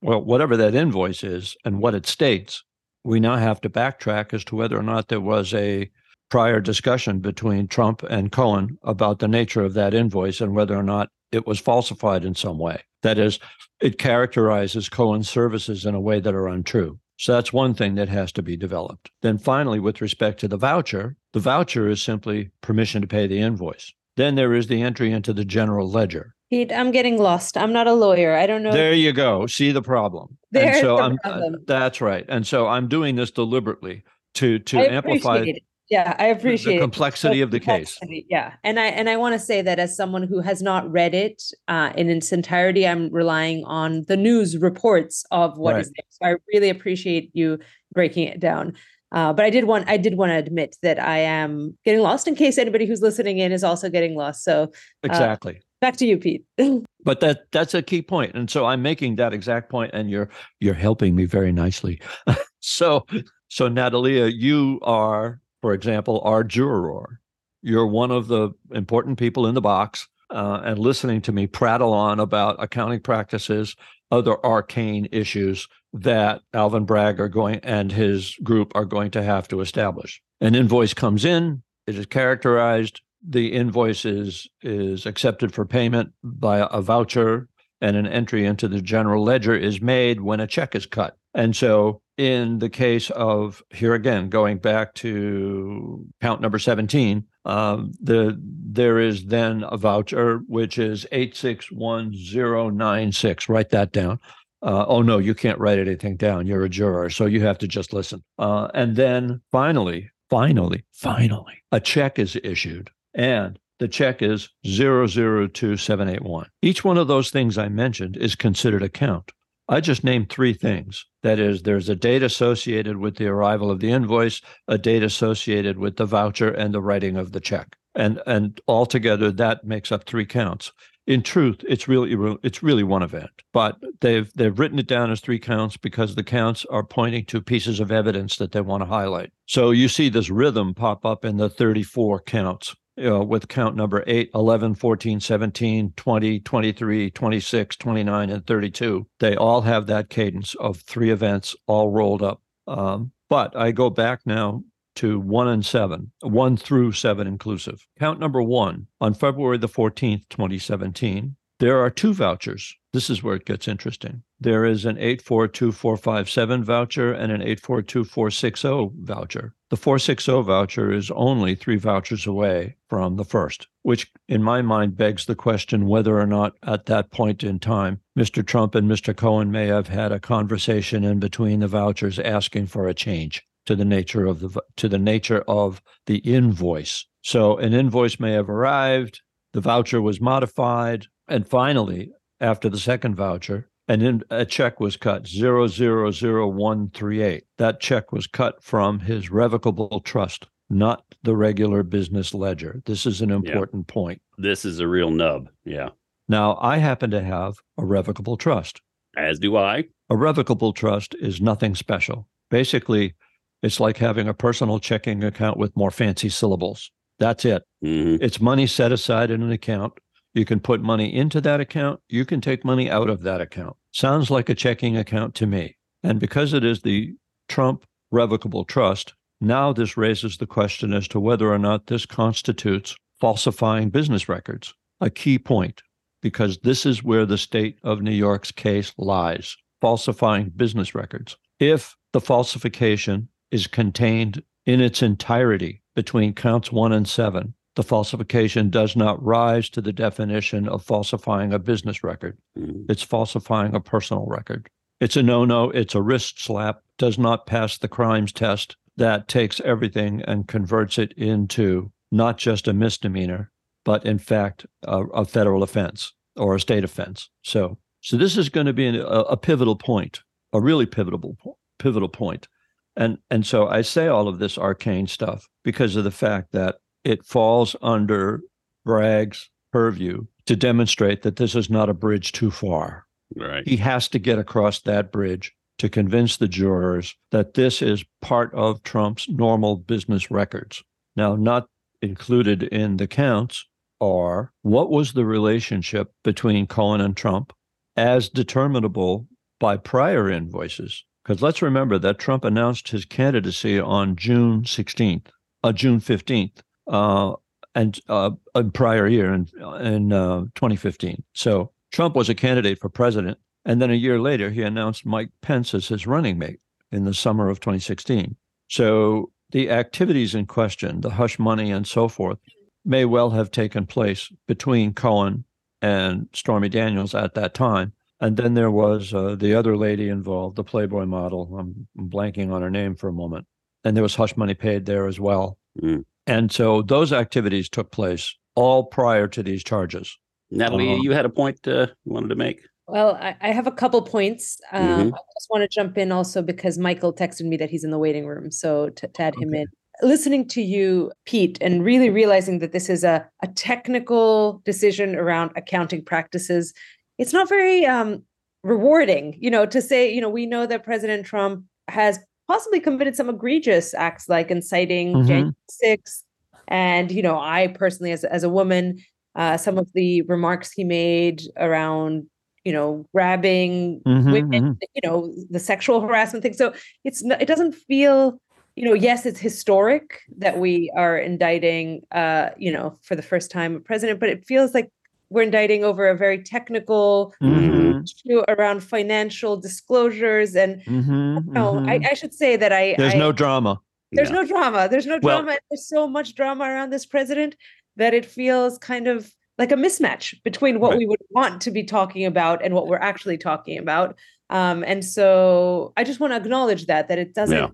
Well, 0.00 0.22
whatever 0.22 0.56
that 0.56 0.74
invoice 0.74 1.24
is 1.24 1.56
and 1.64 1.80
what 1.80 1.94
it 1.94 2.06
states, 2.06 2.62
we 3.02 3.20
now 3.20 3.36
have 3.36 3.60
to 3.62 3.70
backtrack 3.70 4.32
as 4.32 4.44
to 4.44 4.56
whether 4.56 4.78
or 4.78 4.82
not 4.82 5.08
there 5.08 5.20
was 5.20 5.52
a 5.52 5.90
prior 6.30 6.60
discussion 6.60 7.20
between 7.20 7.68
Trump 7.68 8.02
and 8.04 8.32
Cohen 8.32 8.78
about 8.82 9.18
the 9.18 9.28
nature 9.28 9.62
of 9.62 9.74
that 9.74 9.94
invoice 9.94 10.40
and 10.40 10.54
whether 10.54 10.74
or 10.74 10.82
not 10.82 11.10
it 11.32 11.46
was 11.46 11.60
falsified 11.60 12.24
in 12.24 12.34
some 12.34 12.58
way. 12.58 12.82
That 13.02 13.18
is, 13.18 13.38
it 13.80 13.98
characterizes 13.98 14.88
Cohen's 14.88 15.28
services 15.28 15.84
in 15.84 15.94
a 15.94 16.00
way 16.00 16.20
that 16.20 16.34
are 16.34 16.48
untrue. 16.48 16.98
So 17.18 17.32
that's 17.32 17.52
one 17.52 17.74
thing 17.74 17.94
that 17.96 18.08
has 18.08 18.32
to 18.32 18.42
be 18.42 18.56
developed. 18.56 19.10
Then 19.22 19.38
finally, 19.38 19.78
with 19.78 20.00
respect 20.00 20.40
to 20.40 20.48
the 20.48 20.56
voucher, 20.56 21.16
the 21.32 21.40
voucher 21.40 21.88
is 21.88 22.02
simply 22.02 22.50
permission 22.60 23.02
to 23.02 23.08
pay 23.08 23.26
the 23.26 23.38
invoice. 23.38 23.92
Then 24.16 24.34
there 24.34 24.54
is 24.54 24.68
the 24.68 24.82
entry 24.82 25.12
into 25.12 25.32
the 25.32 25.44
general 25.44 25.90
ledger. 25.90 26.34
Pete, 26.54 26.72
I'm 26.72 26.92
getting 26.92 27.18
lost. 27.18 27.56
I'm 27.56 27.72
not 27.72 27.88
a 27.88 27.94
lawyer. 27.94 28.36
I 28.36 28.46
don't 28.46 28.62
know. 28.62 28.70
There 28.70 28.92
you 28.92 29.12
go. 29.12 29.48
See 29.48 29.72
the 29.72 29.82
problem. 29.82 30.38
There's 30.52 30.76
and 30.76 30.84
so 30.84 30.96
the 30.96 31.02
I'm 31.02 31.18
problem. 31.18 31.54
Uh, 31.54 31.58
that's 31.66 32.00
right. 32.00 32.24
And 32.28 32.46
so 32.46 32.68
I'm 32.68 32.86
doing 32.86 33.16
this 33.16 33.32
deliberately 33.32 34.04
to 34.34 34.60
to 34.60 34.78
I 34.78 34.84
amplify 34.84 35.38
it. 35.38 35.64
Yeah, 35.90 36.14
I 36.16 36.26
appreciate 36.26 36.74
the 36.74 36.78
it. 36.78 36.80
complexity 36.80 37.40
of 37.40 37.50
the 37.50 37.58
case. 37.58 37.98
Yeah, 38.30 38.54
and 38.62 38.78
I 38.78 38.86
and 38.86 39.10
I 39.10 39.16
want 39.16 39.32
to 39.32 39.38
say 39.40 39.62
that 39.62 39.80
as 39.80 39.96
someone 39.96 40.22
who 40.22 40.40
has 40.42 40.62
not 40.62 40.88
read 40.90 41.12
it 41.12 41.42
uh, 41.66 41.92
in 41.96 42.08
its 42.08 42.30
entirety, 42.30 42.86
I'm 42.86 43.10
relying 43.10 43.64
on 43.64 44.04
the 44.06 44.16
news 44.16 44.56
reports 44.56 45.24
of 45.32 45.58
what 45.58 45.80
is 45.80 45.88
there. 45.88 46.06
So 46.10 46.26
I 46.26 46.36
really 46.54 46.70
appreciate 46.70 47.30
you 47.34 47.58
breaking 47.92 48.28
it 48.28 48.38
down. 48.38 48.74
Uh, 49.10 49.32
but 49.32 49.44
I 49.44 49.50
did 49.50 49.64
want 49.64 49.88
I 49.88 49.96
did 49.96 50.16
want 50.16 50.30
to 50.30 50.36
admit 50.36 50.76
that 50.82 51.00
I 51.00 51.18
am 51.18 51.76
getting 51.84 52.00
lost. 52.00 52.28
In 52.28 52.36
case 52.36 52.58
anybody 52.58 52.86
who's 52.86 53.02
listening 53.02 53.38
in 53.38 53.50
is 53.50 53.64
also 53.64 53.90
getting 53.90 54.14
lost. 54.14 54.44
So 54.44 54.70
Exactly. 55.02 55.60
Back 55.84 55.98
to 55.98 56.06
you, 56.06 56.16
Pete. 56.16 56.44
but 57.04 57.20
that 57.20 57.42
that's 57.52 57.74
a 57.74 57.82
key 57.82 58.00
point 58.00 58.34
and 58.34 58.50
so 58.50 58.64
i'm 58.64 58.80
making 58.80 59.16
that 59.16 59.34
exact 59.34 59.68
point 59.68 59.90
and 59.92 60.08
you're 60.08 60.30
you're 60.58 60.72
helping 60.72 61.14
me 61.14 61.24
very 61.26 61.52
nicely. 61.52 62.00
So 62.66 63.04
so 63.48 63.68
natalia 63.68 64.24
you 64.24 64.80
are 64.82 65.38
for 65.60 65.74
example 65.74 66.22
our 66.24 66.42
juror. 66.42 67.20
You're 67.60 67.86
one 67.86 68.10
of 68.10 68.28
the 68.28 68.52
important 68.72 69.18
people 69.18 69.46
in 69.46 69.54
the 69.54 69.60
box 69.60 70.08
uh, 70.30 70.62
and 70.64 70.78
listening 70.78 71.20
to 71.22 71.32
me 71.32 71.46
prattle 71.46 71.92
on 71.92 72.20
about 72.20 72.56
accounting 72.58 73.00
practices 73.00 73.76
other 74.10 74.42
arcane 74.46 75.08
issues 75.12 75.68
that 75.92 76.40
alvin 76.54 76.86
bragg 76.86 77.20
are 77.20 77.28
going 77.28 77.56
and 77.56 77.92
his 77.92 78.34
group 78.42 78.72
are 78.74 78.86
going 78.86 79.10
to 79.10 79.22
have 79.22 79.46
to 79.48 79.60
establish. 79.60 80.22
An 80.40 80.54
invoice 80.54 80.94
comes 80.94 81.26
in 81.26 81.62
it 81.86 81.98
is 81.98 82.06
characterized 82.06 83.02
the 83.28 83.52
invoice 83.52 84.04
is 84.04 84.48
is 84.62 85.06
accepted 85.06 85.54
for 85.54 85.64
payment 85.64 86.12
by 86.22 86.66
a 86.70 86.80
voucher 86.80 87.48
and 87.80 87.96
an 87.96 88.06
entry 88.06 88.46
into 88.46 88.68
the 88.68 88.80
general 88.80 89.24
ledger 89.24 89.54
is 89.54 89.80
made 89.80 90.20
when 90.20 90.40
a 90.40 90.46
check 90.46 90.74
is 90.74 90.86
cut. 90.86 91.16
And 91.34 91.56
so 91.56 92.00
in 92.16 92.60
the 92.60 92.70
case 92.70 93.10
of 93.10 93.62
here 93.70 93.94
again, 93.94 94.28
going 94.28 94.58
back 94.58 94.94
to 94.94 96.06
count 96.20 96.40
number 96.40 96.58
17, 96.58 97.24
um, 97.44 97.92
the 98.00 98.40
there 98.40 99.00
is 99.00 99.26
then 99.26 99.64
a 99.68 99.76
voucher 99.76 100.38
which 100.46 100.78
is 100.78 101.06
861096. 101.12 103.48
Write 103.48 103.70
that 103.70 103.92
down. 103.92 104.20
Uh, 104.62 104.84
oh 104.88 105.02
no, 105.02 105.18
you 105.18 105.34
can't 105.34 105.58
write 105.58 105.78
anything 105.78 106.16
down. 106.16 106.46
You're 106.46 106.64
a 106.64 106.70
juror, 106.70 107.10
so 107.10 107.26
you 107.26 107.42
have 107.42 107.58
to 107.58 107.68
just 107.68 107.92
listen. 107.92 108.24
Uh, 108.38 108.68
and 108.72 108.96
then 108.96 109.42
finally, 109.50 110.08
finally, 110.30 110.86
finally, 110.92 111.62
a 111.70 111.80
check 111.80 112.18
is 112.18 112.38
issued 112.42 112.88
and 113.14 113.58
the 113.78 113.88
check 113.88 114.22
is 114.22 114.48
002781. 114.64 116.46
Each 116.62 116.84
one 116.84 116.98
of 116.98 117.08
those 117.08 117.30
things 117.30 117.58
I 117.58 117.68
mentioned 117.68 118.16
is 118.16 118.34
considered 118.34 118.82
a 118.82 118.88
count. 118.88 119.32
I 119.68 119.80
just 119.80 120.04
named 120.04 120.28
three 120.28 120.52
things. 120.52 121.06
That 121.22 121.38
is, 121.38 121.62
there's 121.62 121.88
a 121.88 121.96
date 121.96 122.22
associated 122.22 122.98
with 122.98 123.16
the 123.16 123.26
arrival 123.26 123.70
of 123.70 123.80
the 123.80 123.90
invoice, 123.90 124.42
a 124.68 124.76
date 124.76 125.02
associated 125.02 125.78
with 125.78 125.96
the 125.96 126.04
voucher, 126.04 126.50
and 126.50 126.74
the 126.74 126.82
writing 126.82 127.16
of 127.16 127.32
the 127.32 127.40
check. 127.40 127.76
And 127.94 128.20
and 128.26 128.60
altogether 128.68 129.30
that 129.32 129.64
makes 129.64 129.92
up 129.92 130.04
three 130.04 130.26
counts. 130.26 130.72
In 131.06 131.22
truth, 131.22 131.64
it's 131.68 131.86
really 131.86 132.36
it's 132.42 132.62
really 132.62 132.82
one 132.82 133.02
event, 133.02 133.30
but 133.52 133.76
they've 134.00 134.30
they've 134.34 134.58
written 134.58 134.78
it 134.78 134.86
down 134.86 135.10
as 135.10 135.20
three 135.20 135.38
counts 135.38 135.76
because 135.76 136.14
the 136.14 136.24
counts 136.24 136.64
are 136.70 136.82
pointing 136.82 137.24
to 137.26 137.40
pieces 137.40 137.78
of 137.78 137.92
evidence 137.92 138.36
that 138.36 138.52
they 138.52 138.60
want 138.60 138.82
to 138.82 138.86
highlight. 138.86 139.30
So 139.46 139.70
you 139.70 139.88
see 139.88 140.08
this 140.08 140.28
rhythm 140.28 140.74
pop 140.74 141.04
up 141.06 141.24
in 141.24 141.36
the 141.36 141.48
34 141.48 142.20
counts 142.20 142.74
you 142.96 143.04
know, 143.04 143.22
with 143.22 143.48
count 143.48 143.76
number 143.76 144.04
8, 144.06 144.30
11, 144.34 144.74
14, 144.74 145.20
17, 145.20 145.92
20, 145.96 146.40
23, 146.40 147.10
26, 147.10 147.76
29, 147.76 148.30
and 148.30 148.46
32. 148.46 149.06
They 149.20 149.36
all 149.36 149.62
have 149.62 149.86
that 149.86 150.10
cadence 150.10 150.54
of 150.56 150.80
three 150.80 151.10
events 151.10 151.56
all 151.66 151.90
rolled 151.90 152.22
up. 152.22 152.42
Um, 152.66 153.12
but 153.28 153.56
I 153.56 153.72
go 153.72 153.90
back 153.90 154.20
now 154.24 154.62
to 154.96 155.18
1 155.18 155.48
and 155.48 155.66
7, 155.66 156.12
1 156.22 156.56
through 156.56 156.92
7 156.92 157.26
inclusive. 157.26 157.86
Count 157.98 158.20
number 158.20 158.42
1 158.42 158.86
on 159.00 159.14
February 159.14 159.58
the 159.58 159.68
14th, 159.68 160.28
2017. 160.30 161.36
There 161.64 161.78
are 161.78 161.88
two 161.88 162.12
vouchers. 162.12 162.76
This 162.92 163.08
is 163.08 163.22
where 163.22 163.36
it 163.36 163.46
gets 163.46 163.68
interesting. 163.68 164.22
There 164.38 164.66
is 164.66 164.84
an 164.84 164.98
842457 164.98 166.62
voucher 166.62 167.10
and 167.10 167.32
an 167.32 167.40
842460 167.40 168.90
voucher. 169.00 169.54
The 169.70 169.78
460 169.78 170.42
voucher 170.42 170.92
is 170.92 171.10
only 171.12 171.54
three 171.54 171.78
vouchers 171.78 172.26
away 172.26 172.76
from 172.90 173.16
the 173.16 173.24
first, 173.24 173.66
which 173.80 174.12
in 174.28 174.42
my 174.42 174.60
mind 174.60 174.98
begs 174.98 175.24
the 175.24 175.34
question 175.34 175.86
whether 175.86 176.20
or 176.20 176.26
not 176.26 176.52
at 176.64 176.84
that 176.84 177.10
point 177.10 177.42
in 177.42 177.58
time, 177.58 178.02
Mr. 178.14 178.46
Trump 178.46 178.74
and 178.74 178.86
Mr. 178.86 179.16
Cohen 179.16 179.50
may 179.50 179.68
have 179.68 179.88
had 179.88 180.12
a 180.12 180.20
conversation 180.20 181.02
in 181.02 181.18
between 181.18 181.60
the 181.60 181.66
vouchers 181.66 182.18
asking 182.18 182.66
for 182.66 182.88
a 182.88 182.92
change 182.92 183.42
to 183.64 183.74
the 183.74 183.86
nature 183.86 184.26
of 184.26 184.40
the 184.40 184.60
to 184.76 184.86
the 184.86 184.98
nature 184.98 185.42
of 185.48 185.80
the 186.04 186.18
invoice. 186.18 187.06
So 187.22 187.56
an 187.56 187.72
invoice 187.72 188.20
may 188.20 188.32
have 188.32 188.50
arrived, 188.50 189.22
the 189.54 189.62
voucher 189.62 190.02
was 190.02 190.20
modified, 190.20 191.06
and 191.28 191.48
finally, 191.48 192.12
after 192.40 192.68
the 192.68 192.78
second 192.78 193.14
voucher, 193.16 193.68
and 193.88 194.02
then 194.02 194.22
a 194.30 194.44
check 194.44 194.80
was 194.80 194.96
cut 194.96 195.24
000138. 195.24 197.44
That 197.58 197.80
check 197.80 198.12
was 198.12 198.26
cut 198.26 198.62
from 198.62 199.00
his 199.00 199.30
revocable 199.30 200.00
trust, 200.00 200.46
not 200.70 201.04
the 201.22 201.36
regular 201.36 201.82
business 201.82 202.34
ledger. 202.34 202.82
This 202.86 203.06
is 203.06 203.20
an 203.20 203.30
important 203.30 203.86
point. 203.86 204.20
This 204.38 204.64
is 204.64 204.80
a 204.80 204.88
real 204.88 205.10
nub. 205.10 205.48
Yeah. 205.64 205.90
Now, 206.28 206.56
I 206.60 206.78
happen 206.78 207.10
to 207.10 207.22
have 207.22 207.56
a 207.76 207.84
revocable 207.84 208.38
trust. 208.38 208.80
As 209.16 209.38
do 209.38 209.56
I. 209.56 209.84
A 210.10 210.16
revocable 210.16 210.72
trust 210.72 211.14
is 211.20 211.40
nothing 211.40 211.74
special. 211.74 212.26
Basically, 212.50 213.14
it's 213.62 213.80
like 213.80 213.98
having 213.98 214.28
a 214.28 214.34
personal 214.34 214.78
checking 214.78 215.22
account 215.22 215.58
with 215.58 215.76
more 215.76 215.90
fancy 215.90 216.28
syllables. 216.28 216.90
That's 217.18 217.44
it. 217.44 217.62
Mhm. 217.82 218.18
It's 218.20 218.40
money 218.40 218.66
set 218.66 218.92
aside 218.92 219.30
in 219.30 219.42
an 219.42 219.52
account. 219.52 219.92
You 220.34 220.44
can 220.44 220.60
put 220.60 220.82
money 220.82 221.14
into 221.14 221.40
that 221.40 221.60
account. 221.60 222.00
You 222.08 222.24
can 222.24 222.40
take 222.40 222.64
money 222.64 222.90
out 222.90 223.08
of 223.08 223.22
that 223.22 223.40
account. 223.40 223.76
Sounds 223.92 224.30
like 224.30 224.48
a 224.48 224.54
checking 224.54 224.96
account 224.96 225.34
to 225.36 225.46
me. 225.46 225.76
And 226.02 226.20
because 226.20 226.52
it 226.52 226.64
is 226.64 226.82
the 226.82 227.14
Trump 227.48 227.86
revocable 228.10 228.64
trust, 228.64 229.14
now 229.40 229.72
this 229.72 229.96
raises 229.96 230.36
the 230.36 230.46
question 230.46 230.92
as 230.92 231.06
to 231.08 231.20
whether 231.20 231.52
or 231.52 231.58
not 231.58 231.86
this 231.86 232.04
constitutes 232.04 232.96
falsifying 233.20 233.90
business 233.90 234.28
records. 234.28 234.74
A 235.00 235.08
key 235.10 235.38
point, 235.38 235.82
because 236.20 236.58
this 236.58 236.84
is 236.84 237.04
where 237.04 237.26
the 237.26 237.38
state 237.38 237.78
of 237.82 238.02
New 238.02 238.10
York's 238.10 238.52
case 238.52 238.92
lies 238.98 239.56
falsifying 239.80 240.50
business 240.56 240.94
records. 240.94 241.36
If 241.60 241.94
the 242.12 242.20
falsification 242.20 243.28
is 243.50 243.66
contained 243.66 244.42
in 244.64 244.80
its 244.80 245.02
entirety 245.02 245.82
between 245.94 246.32
counts 246.32 246.72
one 246.72 246.92
and 246.92 247.06
seven, 247.06 247.54
the 247.76 247.82
falsification 247.82 248.70
does 248.70 248.94
not 248.94 249.22
rise 249.22 249.68
to 249.70 249.80
the 249.80 249.92
definition 249.92 250.68
of 250.68 250.84
falsifying 250.84 251.52
a 251.52 251.58
business 251.58 252.04
record. 252.04 252.38
Mhm. 252.56 252.84
It's 252.88 253.02
falsifying 253.02 253.74
a 253.74 253.80
personal 253.80 254.26
record. 254.26 254.68
It's 255.00 255.16
a 255.16 255.22
no 255.22 255.44
no. 255.44 255.70
It's 255.70 255.94
a 255.94 256.02
wrist 256.02 256.42
slap, 256.42 256.80
does 256.98 257.18
not 257.18 257.46
pass 257.46 257.78
the 257.78 257.88
crimes 257.88 258.32
test 258.32 258.76
that 258.96 259.28
takes 259.28 259.60
everything 259.60 260.22
and 260.22 260.46
converts 260.46 260.98
it 260.98 261.12
into 261.12 261.90
not 262.12 262.38
just 262.38 262.68
a 262.68 262.72
misdemeanor, 262.72 263.50
but 263.84 264.06
in 264.06 264.18
fact 264.18 264.66
a, 264.84 265.02
a 265.06 265.24
federal 265.24 265.62
offense 265.62 266.12
or 266.36 266.54
a 266.54 266.60
state 266.60 266.84
offense. 266.84 267.28
So, 267.42 267.78
so 268.00 268.16
this 268.16 268.36
is 268.36 268.48
going 268.48 268.66
to 268.66 268.72
be 268.72 268.86
an, 268.86 268.96
a, 268.96 269.00
a 269.00 269.36
pivotal 269.36 269.76
point, 269.76 270.22
a 270.52 270.60
really 270.60 270.86
pivotal 270.86 271.36
pivotal 271.78 272.08
point. 272.08 272.48
And 272.96 273.18
and 273.30 273.44
so 273.44 273.66
I 273.66 273.82
say 273.82 274.06
all 274.06 274.28
of 274.28 274.38
this 274.38 274.56
arcane 274.56 275.08
stuff 275.08 275.48
because 275.64 275.96
of 275.96 276.04
the 276.04 276.12
fact 276.12 276.52
that 276.52 276.76
it 277.04 277.24
falls 277.24 277.76
under 277.82 278.40
Bragg's 278.84 279.50
purview 279.72 280.26
to 280.46 280.56
demonstrate 280.56 281.22
that 281.22 281.36
this 281.36 281.54
is 281.54 281.70
not 281.70 281.88
a 281.88 281.94
bridge 281.94 282.32
too 282.32 282.50
far. 282.50 283.06
Right. 283.36 283.66
He 283.66 283.76
has 283.78 284.08
to 284.08 284.18
get 284.18 284.38
across 284.38 284.80
that 284.82 285.10
bridge 285.10 285.52
to 285.78 285.88
convince 285.88 286.36
the 286.36 286.48
jurors 286.48 287.14
that 287.30 287.54
this 287.54 287.82
is 287.82 288.04
part 288.22 288.52
of 288.54 288.82
Trump's 288.82 289.28
normal 289.28 289.76
business 289.76 290.30
records. 290.30 290.82
Now, 291.16 291.34
not 291.36 291.66
included 292.02 292.62
in 292.64 292.96
the 292.96 293.06
counts 293.06 293.66
are 294.00 294.52
what 294.62 294.90
was 294.90 295.12
the 295.12 295.24
relationship 295.24 296.12
between 296.22 296.66
Cohen 296.66 297.00
and 297.00 297.16
Trump 297.16 297.52
as 297.96 298.28
determinable 298.28 299.26
by 299.58 299.76
prior 299.76 300.28
invoices? 300.30 301.04
Because 301.24 301.40
let's 301.42 301.62
remember 301.62 301.98
that 301.98 302.18
Trump 302.18 302.44
announced 302.44 302.88
his 302.88 303.04
candidacy 303.04 303.80
on 303.80 304.14
June 304.14 304.62
16th, 304.62 305.28
uh, 305.62 305.72
June 305.72 306.00
15th, 306.00 306.60
uh, 306.86 307.34
and 307.74 307.98
uh, 308.08 308.30
a 308.54 308.64
prior 308.64 309.06
year 309.06 309.32
in, 309.32 309.48
in 309.80 310.12
uh, 310.12 310.42
2015. 310.54 311.22
So 311.32 311.72
Trump 311.92 312.14
was 312.14 312.28
a 312.28 312.34
candidate 312.34 312.80
for 312.80 312.88
president. 312.88 313.38
And 313.64 313.80
then 313.80 313.90
a 313.90 313.94
year 313.94 314.20
later, 314.20 314.50
he 314.50 314.62
announced 314.62 315.06
Mike 315.06 315.30
Pence 315.40 315.74
as 315.74 315.88
his 315.88 316.06
running 316.06 316.38
mate 316.38 316.60
in 316.92 317.04
the 317.04 317.14
summer 317.14 317.48
of 317.48 317.60
2016. 317.60 318.36
So 318.68 319.30
the 319.50 319.70
activities 319.70 320.34
in 320.34 320.46
question, 320.46 321.00
the 321.00 321.10
hush 321.10 321.38
money 321.38 321.70
and 321.70 321.86
so 321.86 322.08
forth, 322.08 322.38
may 322.84 323.04
well 323.04 323.30
have 323.30 323.50
taken 323.50 323.86
place 323.86 324.30
between 324.46 324.92
Cohen 324.92 325.44
and 325.80 326.28
Stormy 326.32 326.68
Daniels 326.68 327.14
at 327.14 327.34
that 327.34 327.54
time. 327.54 327.92
And 328.20 328.36
then 328.36 328.54
there 328.54 328.70
was 328.70 329.12
uh, 329.12 329.34
the 329.34 329.54
other 329.54 329.76
lady 329.76 330.08
involved, 330.08 330.56
the 330.56 330.64
Playboy 330.64 331.04
model. 331.04 331.56
I'm, 331.58 331.86
I'm, 331.98 332.08
blanking 332.08 332.52
on 332.52 332.62
her 332.62 332.70
name 332.70 332.94
for 332.94 333.08
a 333.08 333.12
moment. 333.12 333.46
And 333.82 333.96
there 333.96 334.02
was 334.02 334.14
hush 334.14 334.36
money 334.36 334.54
paid 334.54 334.86
there 334.86 335.06
as 335.06 335.20
well. 335.20 335.58
Mm. 335.82 336.04
And 336.26 336.50
so 336.50 336.82
those 336.82 337.12
activities 337.12 337.68
took 337.68 337.90
place 337.90 338.34
all 338.54 338.84
prior 338.84 339.28
to 339.28 339.42
these 339.42 339.62
charges. 339.64 340.16
Natalie, 340.50 340.92
uh, 340.92 340.96
you 340.96 341.12
had 341.12 341.24
a 341.24 341.30
point 341.30 341.66
uh, 341.66 341.86
you 342.04 342.12
wanted 342.12 342.28
to 342.28 342.36
make? 342.36 342.60
Well, 342.86 343.16
I, 343.16 343.34
I 343.40 343.48
have 343.52 343.66
a 343.66 343.72
couple 343.72 344.02
points. 344.02 344.60
Um, 344.72 344.82
mm-hmm. 344.82 345.14
I 345.14 345.18
just 345.38 345.48
want 345.50 345.62
to 345.62 345.68
jump 345.68 345.96
in 345.98 346.12
also 346.12 346.42
because 346.42 346.78
Michael 346.78 347.12
texted 347.12 347.46
me 347.46 347.56
that 347.56 347.70
he's 347.70 347.84
in 347.84 347.90
the 347.90 347.98
waiting 347.98 348.26
room. 348.26 348.50
So 348.50 348.90
to, 348.90 349.08
to 349.08 349.22
add 349.22 349.34
okay. 349.34 349.44
him 349.44 349.54
in, 349.54 349.66
listening 350.02 350.46
to 350.48 350.62
you, 350.62 351.10
Pete, 351.24 351.58
and 351.60 351.84
really 351.84 352.10
realizing 352.10 352.58
that 352.58 352.72
this 352.72 352.88
is 352.88 353.04
a, 353.04 353.26
a 353.42 353.48
technical 353.48 354.60
decision 354.64 355.16
around 355.16 355.50
accounting 355.56 356.04
practices, 356.04 356.74
it's 357.18 357.32
not 357.32 357.48
very 357.48 357.86
um, 357.86 358.22
rewarding, 358.62 359.36
you 359.38 359.50
know, 359.50 359.66
to 359.66 359.80
say, 359.80 360.12
you 360.12 360.20
know, 360.20 360.28
we 360.28 360.46
know 360.46 360.66
that 360.66 360.84
President 360.84 361.26
Trump 361.26 361.64
has 361.88 362.18
possibly 362.48 362.80
committed 362.80 363.16
some 363.16 363.28
egregious 363.28 363.94
acts 363.94 364.28
like 364.28 364.50
inciting 364.50 365.14
mm-hmm. 365.14 365.26
January 365.26 365.54
6th. 365.84 366.22
And, 366.68 367.12
you 367.12 367.22
know, 367.22 367.38
I 367.38 367.68
personally, 367.68 368.12
as, 368.12 368.24
as 368.24 368.42
a 368.42 368.48
woman, 368.48 369.02
uh, 369.36 369.56
some 369.56 369.78
of 369.78 369.92
the 369.94 370.22
remarks 370.22 370.72
he 370.72 370.84
made 370.84 371.42
around 371.56 372.26
you 372.64 372.72
know 372.72 373.06
grabbing 373.12 374.00
mm-hmm, 374.06 374.32
women 374.32 374.62
mm-hmm. 374.62 374.84
you 374.94 375.02
know 375.04 375.32
the 375.50 375.58
sexual 375.58 376.00
harassment 376.00 376.42
thing 376.42 376.54
so 376.54 376.72
it's 377.04 377.22
it 377.22 377.46
doesn't 377.46 377.74
feel 377.74 378.40
you 378.74 378.84
know 378.84 378.94
yes 378.94 379.26
it's 379.26 379.38
historic 379.38 380.20
that 380.38 380.58
we 380.58 380.90
are 380.96 381.18
indicting 381.18 382.00
uh 382.12 382.50
you 382.56 382.72
know 382.72 382.98
for 383.02 383.14
the 383.14 383.22
first 383.22 383.50
time 383.50 383.76
a 383.76 383.80
president 383.80 384.18
but 384.18 384.28
it 384.28 384.44
feels 384.46 384.74
like 384.74 384.88
we're 385.30 385.42
indicting 385.42 385.84
over 385.84 386.08
a 386.08 386.16
very 386.16 386.42
technical 386.42 387.34
mm-hmm. 387.42 388.02
issue 388.02 388.42
around 388.48 388.82
financial 388.82 389.56
disclosures 389.56 390.54
and 390.54 390.82
mm-hmm, 390.82 391.52
no 391.52 391.78
I, 391.78 391.98
mm-hmm. 391.98 392.06
I, 392.10 392.14
should 392.14 392.34
say 392.34 392.56
that 392.56 392.72
i 392.72 392.94
there's 392.98 393.14
I, 393.14 393.18
no 393.18 393.32
drama 393.32 393.80
there's 394.12 394.30
yeah. 394.30 394.36
no 394.36 394.46
drama 394.46 394.88
there's 394.90 395.06
no 395.06 395.18
drama 395.18 395.46
well, 395.46 395.58
there's 395.70 395.88
so 395.88 396.06
much 396.06 396.34
drama 396.34 396.64
around 396.64 396.90
this 396.90 397.06
president 397.06 397.56
that 397.96 398.14
it 398.14 398.26
feels 398.26 398.78
kind 398.78 399.06
of 399.06 399.32
like 399.58 399.72
a 399.72 399.76
mismatch 399.76 400.42
between 400.42 400.80
what 400.80 400.90
right. 400.90 400.98
we 400.98 401.06
would 401.06 401.20
want 401.30 401.60
to 401.62 401.70
be 401.70 401.84
talking 401.84 402.24
about 402.24 402.64
and 402.64 402.74
what 402.74 402.88
we're 402.88 402.96
actually 402.96 403.38
talking 403.38 403.78
about. 403.78 404.18
Um, 404.50 404.84
and 404.84 405.04
so 405.04 405.92
I 405.96 406.04
just 406.04 406.20
want 406.20 406.32
to 406.32 406.36
acknowledge 406.36 406.86
that 406.86 407.08
that 407.08 407.18
it 407.18 407.34
doesn't. 407.34 407.56
Yeah. 407.56 407.68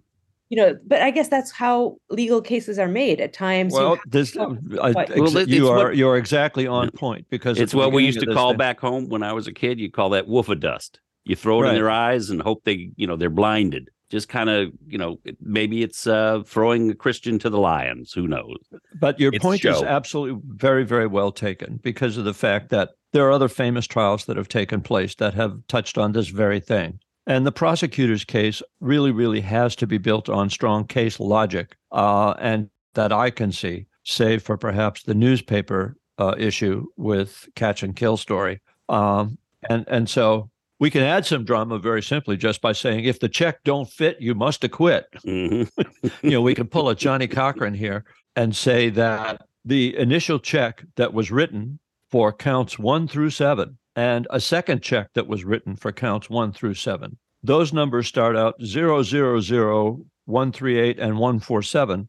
You 0.50 0.57
know, 0.57 0.76
but 0.85 1.00
I 1.00 1.11
guess 1.11 1.28
that's 1.28 1.52
how 1.52 1.97
legal 2.11 2.42
cases 2.42 2.78
are 2.78 2.88
made 2.88 3.21
at 3.21 3.33
times. 3.33 3.73
Well, 3.73 3.99
this, 4.07 4.37
I, 4.37 4.47
well, 4.90 5.49
you 5.49 5.69
are 5.69 5.87
what, 5.87 5.97
you're 5.97 6.16
exactly 6.16 6.66
on 6.66 6.90
point 6.90 7.26
because 7.30 7.59
it's 7.59 7.73
what 7.73 7.92
we 7.92 8.04
used 8.04 8.21
to 8.21 8.26
call 8.26 8.50
thing. 8.50 8.59
back 8.59 8.80
home 8.80 9.09
when 9.09 9.23
I 9.23 9.33
was 9.33 9.47
a 9.47 9.52
kid. 9.52 9.78
You 9.78 9.90
call 9.90 10.11
that 10.11 10.26
wolf 10.26 10.49
of 10.49 10.59
dust. 10.59 11.00
You 11.25 11.37
throw 11.37 11.61
it 11.61 11.62
right. 11.62 11.69
in 11.71 11.75
their 11.76 11.88
eyes 11.88 12.30
and 12.30 12.42
hope 12.42 12.64
they, 12.64 12.90
you 12.97 13.07
know, 13.07 13.16
they're 13.16 13.30
blinded 13.30 13.90
just 14.11 14.28
kind 14.28 14.50
of 14.50 14.71
you 14.87 14.99
know 14.99 15.19
maybe 15.40 15.83
it's 15.83 16.07
uh, 16.07 16.42
throwing 16.45 16.90
a 16.90 16.95
christian 16.95 17.38
to 17.38 17.49
the 17.49 17.59
lions 17.59 18.12
who 18.12 18.26
knows 18.26 18.59
but 19.00 19.19
your 19.19 19.33
it's 19.33 19.42
point 19.42 19.61
show. 19.61 19.73
is 19.73 19.83
absolutely 19.83 20.40
very 20.49 20.85
very 20.85 21.07
well 21.07 21.33
taken 21.33 21.78
because 21.83 22.16
of 22.16 22.25
the 22.25 22.35
fact 22.35 22.69
that 22.69 22.90
there 23.12 23.26
are 23.26 23.33
other 23.33 23.49
famous 23.49 23.87
trials 23.87 24.26
that 24.26 24.37
have 24.37 24.49
taken 24.49 24.80
place 24.80 25.14
that 25.14 25.33
have 25.33 25.57
touched 25.69 25.97
on 25.97 26.12
this 26.12 26.28
very 26.28 26.61
thing 26.61 26.99
and 27.30 27.46
the 27.46 27.52
prosecutor's 27.52 28.25
case 28.25 28.60
really 28.80 29.12
really 29.12 29.40
has 29.40 29.76
to 29.76 29.87
be 29.87 29.99
built 29.99 30.28
on 30.28 30.50
strong 30.50 30.84
case 30.84 31.20
logic 31.20 31.76
uh, 31.92 32.34
and 32.38 32.68
that 32.94 33.12
i 33.12 33.30
can 33.30 33.52
see 33.52 33.87
save 34.04 34.42
for 34.42 34.56
perhaps 34.56 35.04
the 35.04 35.14
newspaper 35.14 35.96
uh, 36.18 36.34
issue 36.37 36.84
with 36.96 37.49
catch 37.54 37.82
and 37.82 37.96
kill 37.96 38.16
story 38.16 38.60
um, 38.88 39.38
and 39.68 39.84
and 39.88 40.10
so 40.10 40.50
we 40.80 40.90
can 40.90 41.02
add 41.02 41.25
some 41.25 41.44
drama 41.44 41.78
very 41.78 42.02
simply 42.02 42.37
just 42.37 42.60
by 42.60 42.72
saying 42.72 43.04
if 43.04 43.20
the 43.20 43.28
check 43.28 43.62
don't 43.64 43.88
fit 43.88 44.20
you 44.20 44.34
must 44.34 44.64
acquit 44.64 45.06
mm-hmm. 45.25 46.08
you 46.22 46.32
know 46.32 46.42
we 46.42 46.54
can 46.54 46.66
pull 46.66 46.88
a 46.88 46.96
Johnnie 46.96 47.28
Cochran 47.28 47.75
here 47.75 48.04
and 48.34 48.54
say 48.56 48.90
that 48.90 49.42
the 49.64 49.96
initial 49.96 50.38
check 50.38 50.82
that 50.96 51.12
was 51.12 51.30
written 51.30 51.78
for 52.10 52.32
counts 52.32 52.78
one 52.78 53.06
through 53.06 53.30
seven 53.30 53.78
and 54.00 54.26
a 54.30 54.40
second 54.40 54.83
check 54.83 55.12
that 55.12 55.26
was 55.26 55.45
written 55.45 55.76
for 55.76 55.92
counts 55.92 56.30
one 56.30 56.52
through 56.52 56.75
seven 56.75 57.19
those 57.42 57.73
numbers 57.73 58.07
start 58.07 58.37
out 58.37 58.54
000 58.64 60.04
138 60.26 60.99
and 60.99 61.19
147 61.19 62.09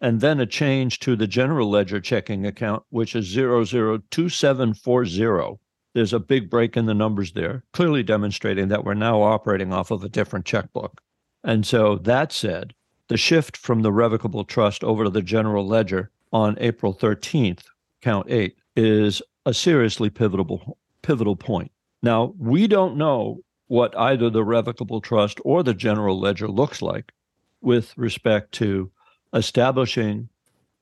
and 0.00 0.20
then 0.20 0.40
a 0.40 0.46
change 0.46 0.98
to 0.98 1.16
the 1.16 1.26
general 1.26 1.70
ledger 1.70 2.00
checking 2.00 2.46
account 2.46 2.82
which 2.90 3.16
is 3.16 3.34
002740 3.34 5.58
there's 5.94 6.12
a 6.12 6.18
big 6.18 6.50
break 6.50 6.76
in 6.76 6.86
the 6.86 6.94
numbers 6.94 7.32
there, 7.32 7.62
clearly 7.72 8.02
demonstrating 8.02 8.68
that 8.68 8.84
we're 8.84 8.94
now 8.94 9.22
operating 9.22 9.72
off 9.72 9.92
of 9.92 10.02
a 10.02 10.08
different 10.08 10.44
checkbook. 10.44 11.00
And 11.44 11.64
so 11.64 11.96
that 11.98 12.32
said, 12.32 12.74
the 13.08 13.16
shift 13.16 13.56
from 13.56 13.82
the 13.82 13.92
revocable 13.92 14.44
trust 14.44 14.82
over 14.82 15.04
to 15.04 15.10
the 15.10 15.22
general 15.22 15.66
ledger 15.66 16.10
on 16.32 16.56
April 16.58 16.92
13th, 16.92 17.62
count 18.02 18.26
eight, 18.28 18.56
is 18.74 19.22
a 19.46 19.54
seriously 19.54 20.10
pivotal 20.10 20.76
pivotal 21.04 21.36
point. 21.36 21.70
Now, 22.02 22.34
we 22.38 22.66
don't 22.66 22.96
know 22.96 23.40
what 23.66 23.96
either 23.96 24.30
the 24.30 24.44
revocable 24.44 25.00
trust 25.00 25.38
or 25.44 25.62
the 25.62 25.74
general 25.74 26.18
ledger 26.18 26.48
looks 26.48 26.82
like 26.82 27.12
with 27.60 27.96
respect 27.96 28.52
to 28.52 28.90
establishing 29.32 30.28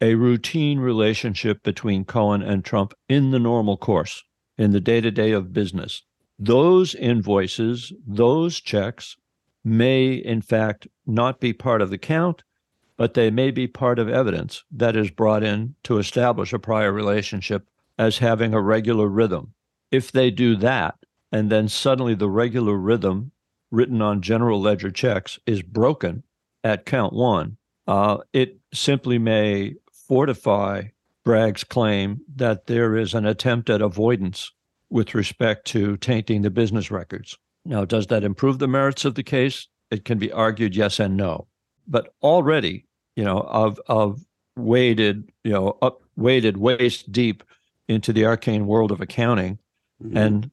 a 0.01 0.15
routine 0.15 0.79
relationship 0.79 1.63
between 1.63 2.05
Cohen 2.05 2.43
and 2.43 2.65
Trump 2.65 2.95
in 3.09 3.31
the 3.31 3.39
normal 3.39 3.77
course 3.77 4.25
in 4.59 4.73
the 4.73 4.81
day 4.81 5.01
to 5.01 5.11
day 5.11 5.33
of 5.33 5.53
business. 5.53 6.03
Those 6.39 6.95
invoices, 6.95 7.93
those 8.07 8.61
checks 8.61 9.17
may, 9.65 10.15
in 10.15 10.43
fact, 10.43 10.89
not 11.07 11.41
be 11.41 11.53
part 11.53 11.83
of 11.83 11.91
the 11.91 11.99
count, 11.99 12.43
but 12.97 13.15
they 13.15 13.31
may 13.31 13.51
be 13.51 13.67
part 13.67 13.99
of 13.99 14.09
evidence 14.09 14.65
that 14.73 14.97
is 14.97 15.11
brought 15.11 15.43
in 15.43 15.75
to 15.85 15.99
establish 15.99 16.53
a 16.53 16.59
prior 16.59 16.93
relationship 16.93 17.67
as 17.99 18.19
having 18.19 18.55
a 18.55 18.61
regular 18.61 19.09
rhythm. 19.09 19.55
If 19.93 20.11
they 20.11 20.31
do 20.31 20.57
that, 20.57 20.97
and 21.31 21.51
then 21.51 21.69
suddenly 21.69 22.15
the 22.15 22.29
regular 22.29 22.77
rhythm 22.77 23.31
written 23.71 24.03
on 24.03 24.23
general 24.23 24.61
ledger 24.61 24.91
checks 24.91 25.39
is 25.47 25.63
broken 25.63 26.25
at 26.65 26.87
count 26.87 27.13
one, 27.13 27.59
uh, 27.87 28.19
it 28.33 28.59
simply 28.73 29.19
may 29.19 29.75
fortify 29.93 30.85
Bragg's 31.25 31.65
claim 31.65 32.21
that 32.35 32.67
there 32.67 32.97
is 32.97 33.15
an 33.15 33.27
attempt 33.27 33.71
at 33.71 33.81
avoidance 33.83 34.51
with 34.91 35.15
respect 35.15 35.67
to 35.69 35.97
tainting 35.99 36.43
the 36.43 36.51
business 36.51 36.91
records. 36.91 37.39
Now, 37.65 37.85
does 37.85 38.09
that 38.09 38.25
improve 38.25 38.59
the 38.59 38.69
merits 38.69 39.05
of 39.05 39.15
the 39.15 39.23
case? 39.23 39.69
It 39.91 40.05
can 40.05 40.19
be 40.19 40.33
argued 40.33 40.75
yes 40.75 40.99
and 40.99 41.17
no. 41.17 41.47
But 41.87 42.15
already, 42.23 42.87
you 43.17 43.25
know, 43.25 43.41
of 43.41 43.81
of 43.87 44.25
waded, 44.57 45.31
you 45.45 45.53
know, 45.53 45.79
up 45.81 46.03
waded 46.17 46.57
waist 46.57 47.11
deep 47.11 47.43
into 47.89 48.13
the 48.13 48.27
arcane 48.27 48.67
world 48.67 48.91
of 48.91 49.01
accounting. 49.01 49.59
Mm-hmm. 50.03 50.17
And 50.17 50.51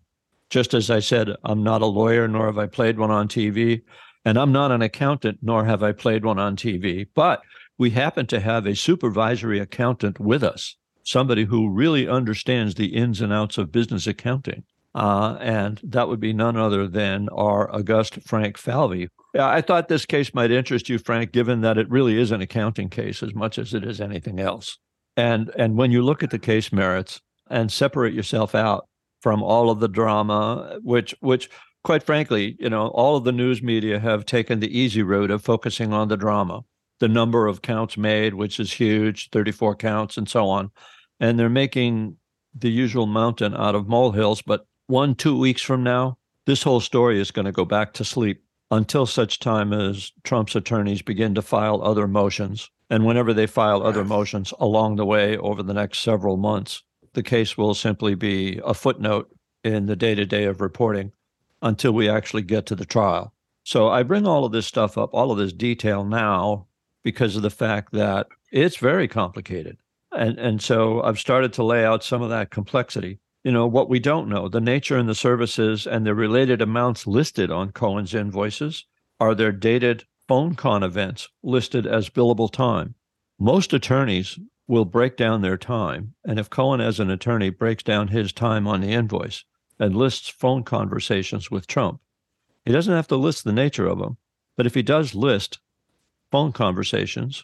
just 0.50 0.74
as 0.74 0.90
I 0.90 1.00
said, 1.00 1.30
I'm 1.44 1.64
not 1.64 1.82
a 1.82 1.88
lawyer, 1.88 2.28
nor 2.28 2.48
have 2.48 2.58
I 2.58 2.68
played 2.68 2.98
one 2.98 3.12
on 3.12 3.28
TV. 3.28 3.82
And 4.26 4.38
I'm 4.38 4.52
not 4.52 4.72
an 4.72 4.82
accountant, 4.82 5.40
nor 5.42 5.66
have 5.66 5.82
I 5.82 5.92
played 5.92 6.26
one 6.26 6.40
on 6.40 6.56
TV, 6.56 7.08
but 7.16 7.42
we 7.78 7.92
happen 7.92 8.26
to 8.28 8.40
have 8.40 8.66
a 8.66 8.76
supervisory 8.76 9.60
accountant 9.60 10.20
with 10.20 10.44
us, 10.44 10.76
somebody 11.04 11.46
who 11.46 11.70
really 11.70 12.08
understands 12.08 12.76
the 12.76 12.88
ins 12.88 13.22
and 13.22 13.32
outs 13.32 13.58
of 13.58 13.72
business 13.72 14.06
accounting. 14.06 14.64
Uh, 14.94 15.38
and 15.40 15.80
that 15.84 16.10
would 16.10 16.20
be 16.20 16.34
none 16.34 16.58
other 16.58 16.88
than 16.88 17.30
our 17.30 17.74
august 17.74 18.20
Frank 18.26 18.58
Falvey. 18.58 19.08
I 19.40 19.62
thought 19.62 19.88
this 19.88 20.06
case 20.06 20.34
might 20.34 20.52
interest 20.52 20.90
you, 20.90 20.98
Frank, 20.98 21.32
given 21.32 21.62
that 21.62 21.78
it 21.78 21.90
really 21.90 22.20
is 22.20 22.32
an 22.32 22.42
accounting 22.42 22.90
case 22.90 23.24
as 23.24 23.34
much 23.34 23.58
as 23.58 23.74
it 23.74 23.84
is 23.84 24.02
anything 24.02 24.40
else. 24.40 24.78
And 25.16 25.52
and 25.56 25.78
when 25.78 25.92
you 25.92 26.02
look 26.02 26.24
at 26.24 26.32
the 26.32 26.40
case 26.40 26.74
merits 26.74 27.22
and 27.50 27.72
separate 27.72 28.14
yourself 28.14 28.56
out 28.56 28.89
from 29.22 29.44
all 29.44 29.70
of 29.70 29.80
the 29.80 29.88
drama, 29.88 30.80
which 30.82 31.16
which 31.20 31.50
quite 31.84 32.04
frankly, 32.04 32.56
you 32.60 32.70
know, 32.70 32.88
all 32.88 33.16
of 33.16 33.24
the 33.24 33.32
news 33.32 33.62
media 33.62 34.00
have 34.00 34.26
taken 34.26 34.60
the 34.60 34.78
easy 34.78 35.02
route 35.02 35.32
of 35.32 35.42
focusing 35.42 35.94
on 35.94 36.08
the 36.08 36.18
drama, 36.18 36.62
the 37.00 37.08
number 37.08 37.48
of 37.48 37.62
counts 37.62 37.98
made, 37.98 38.34
which 38.34 38.60
is 38.60 38.74
huge, 38.74 39.30
34 39.30 39.76
counts 39.76 40.18
and 40.18 40.28
so 40.28 40.48
on. 40.48 40.72
And 41.20 41.40
they're 41.40 41.50
making 41.50 42.18
the 42.54 42.70
usual 42.70 43.06
mountain 43.06 43.56
out 43.56 43.76
of 43.76 43.88
molehills, 43.88 44.42
but 44.42 44.66
one, 44.88 45.16
two 45.16 45.38
weeks 45.38 45.62
from 45.62 45.84
now, 45.84 46.18
this 46.46 46.64
whole 46.64 46.80
story 46.80 47.20
is 47.20 47.32
going 47.32 47.46
to 47.46 47.52
go 47.52 47.66
back 47.66 47.94
to 47.94 48.04
sleep 48.04 48.44
until 48.72 49.06
such 49.06 49.40
time 49.40 49.72
as 49.72 50.12
Trump's 50.24 50.56
attorneys 50.56 51.02
begin 51.02 51.36
to 51.36 51.42
file 51.42 51.82
other 51.84 52.08
motions. 52.08 52.70
And 52.90 53.06
whenever 53.06 53.34
they 53.34 53.46
file 53.46 53.84
other 53.84 54.04
motions 54.04 54.52
along 54.60 54.96
the 54.96 55.06
way 55.06 55.38
over 55.38 55.62
the 55.62 55.76
next 55.76 56.00
several 56.00 56.38
months, 56.38 56.82
the 57.20 57.30
case 57.30 57.58
will 57.58 57.74
simply 57.74 58.16
be 58.16 58.62
a 58.64 58.74
footnote 58.74 59.30
in 59.66 59.88
the 59.88 59.96
day 59.98 60.16
to 60.16 60.26
day 60.26 60.46
of 60.46 60.62
reporting 60.62 61.12
until 61.62 61.92
we 61.92 62.08
actually 62.08 62.44
get 62.44 62.66
to 62.68 62.76
the 62.76 62.86
trial. 62.86 63.34
So 63.66 63.90
I 63.90 64.04
bring 64.04 64.26
all 64.26 64.46
of 64.46 64.54
this 64.54 64.68
stuff 64.68 64.98
up, 64.98 65.10
all 65.12 65.34
of 65.34 65.38
this 65.38 65.52
detail 65.52 66.06
now 66.06 66.68
because 67.04 67.36
of 67.36 67.42
the 67.42 67.50
fact 67.50 67.92
that 67.92 68.28
it's 68.54 68.78
very 68.78 69.10
complicated. 69.10 69.78
And 70.14 70.40
and 70.40 70.62
so 70.62 71.04
I've 71.04 71.20
started 71.20 71.52
to 71.54 71.64
lay 71.64 71.84
out 71.84 72.06
some 72.06 72.22
of 72.22 72.30
that 72.30 72.52
complexity 72.52 73.20
you 73.44 73.52
know 73.52 73.68
what 73.68 73.90
we 73.90 74.00
don't 74.00 74.28
know 74.28 74.50
the 74.50 74.60
nature 74.60 74.98
and 74.98 75.08
the 75.08 75.16
services 75.16 75.88
and 75.88 76.06
the 76.06 76.14
related 76.14 76.62
amounts 76.62 77.08
listed 77.08 77.50
on 77.50 77.72
cohen's 77.72 78.14
invoices 78.14 78.86
are 79.20 79.34
there 79.34 79.52
dated 79.52 80.06
phone 80.28 80.56
con 80.56 80.84
events 80.84 81.30
listed 81.42 81.88
as 81.88 82.10
billable 82.10 82.52
time 82.52 82.96
most 83.40 83.74
attorneys 83.74 84.38
will 84.70 84.86
break 84.86 85.18
down 85.18 85.42
their 85.42 85.58
time 85.58 86.14
and 86.24 86.40
if 86.40 86.50
cohen 86.50 86.80
as 86.80 87.00
an 87.00 87.10
attorney 87.10 87.50
breaks 87.50 87.84
down 87.84 88.08
his 88.08 88.32
time 88.32 88.68
on 88.68 88.80
the 88.80 88.94
invoice 88.94 89.44
and 89.78 89.96
lists 89.96 90.30
phone 90.30 90.64
conversations 90.64 91.52
with 91.52 91.68
trump 91.68 92.00
he 92.66 92.72
doesn't 92.72 92.96
have 92.96 93.08
to 93.08 93.18
list 93.18 93.44
the 93.44 93.52
nature 93.52 93.88
of 93.88 94.00
them 94.00 94.16
but 94.56 94.66
if 94.66 94.74
he 94.76 94.82
does 94.82 95.14
list 95.14 95.60
phone 96.32 96.54
conversations 96.54 97.44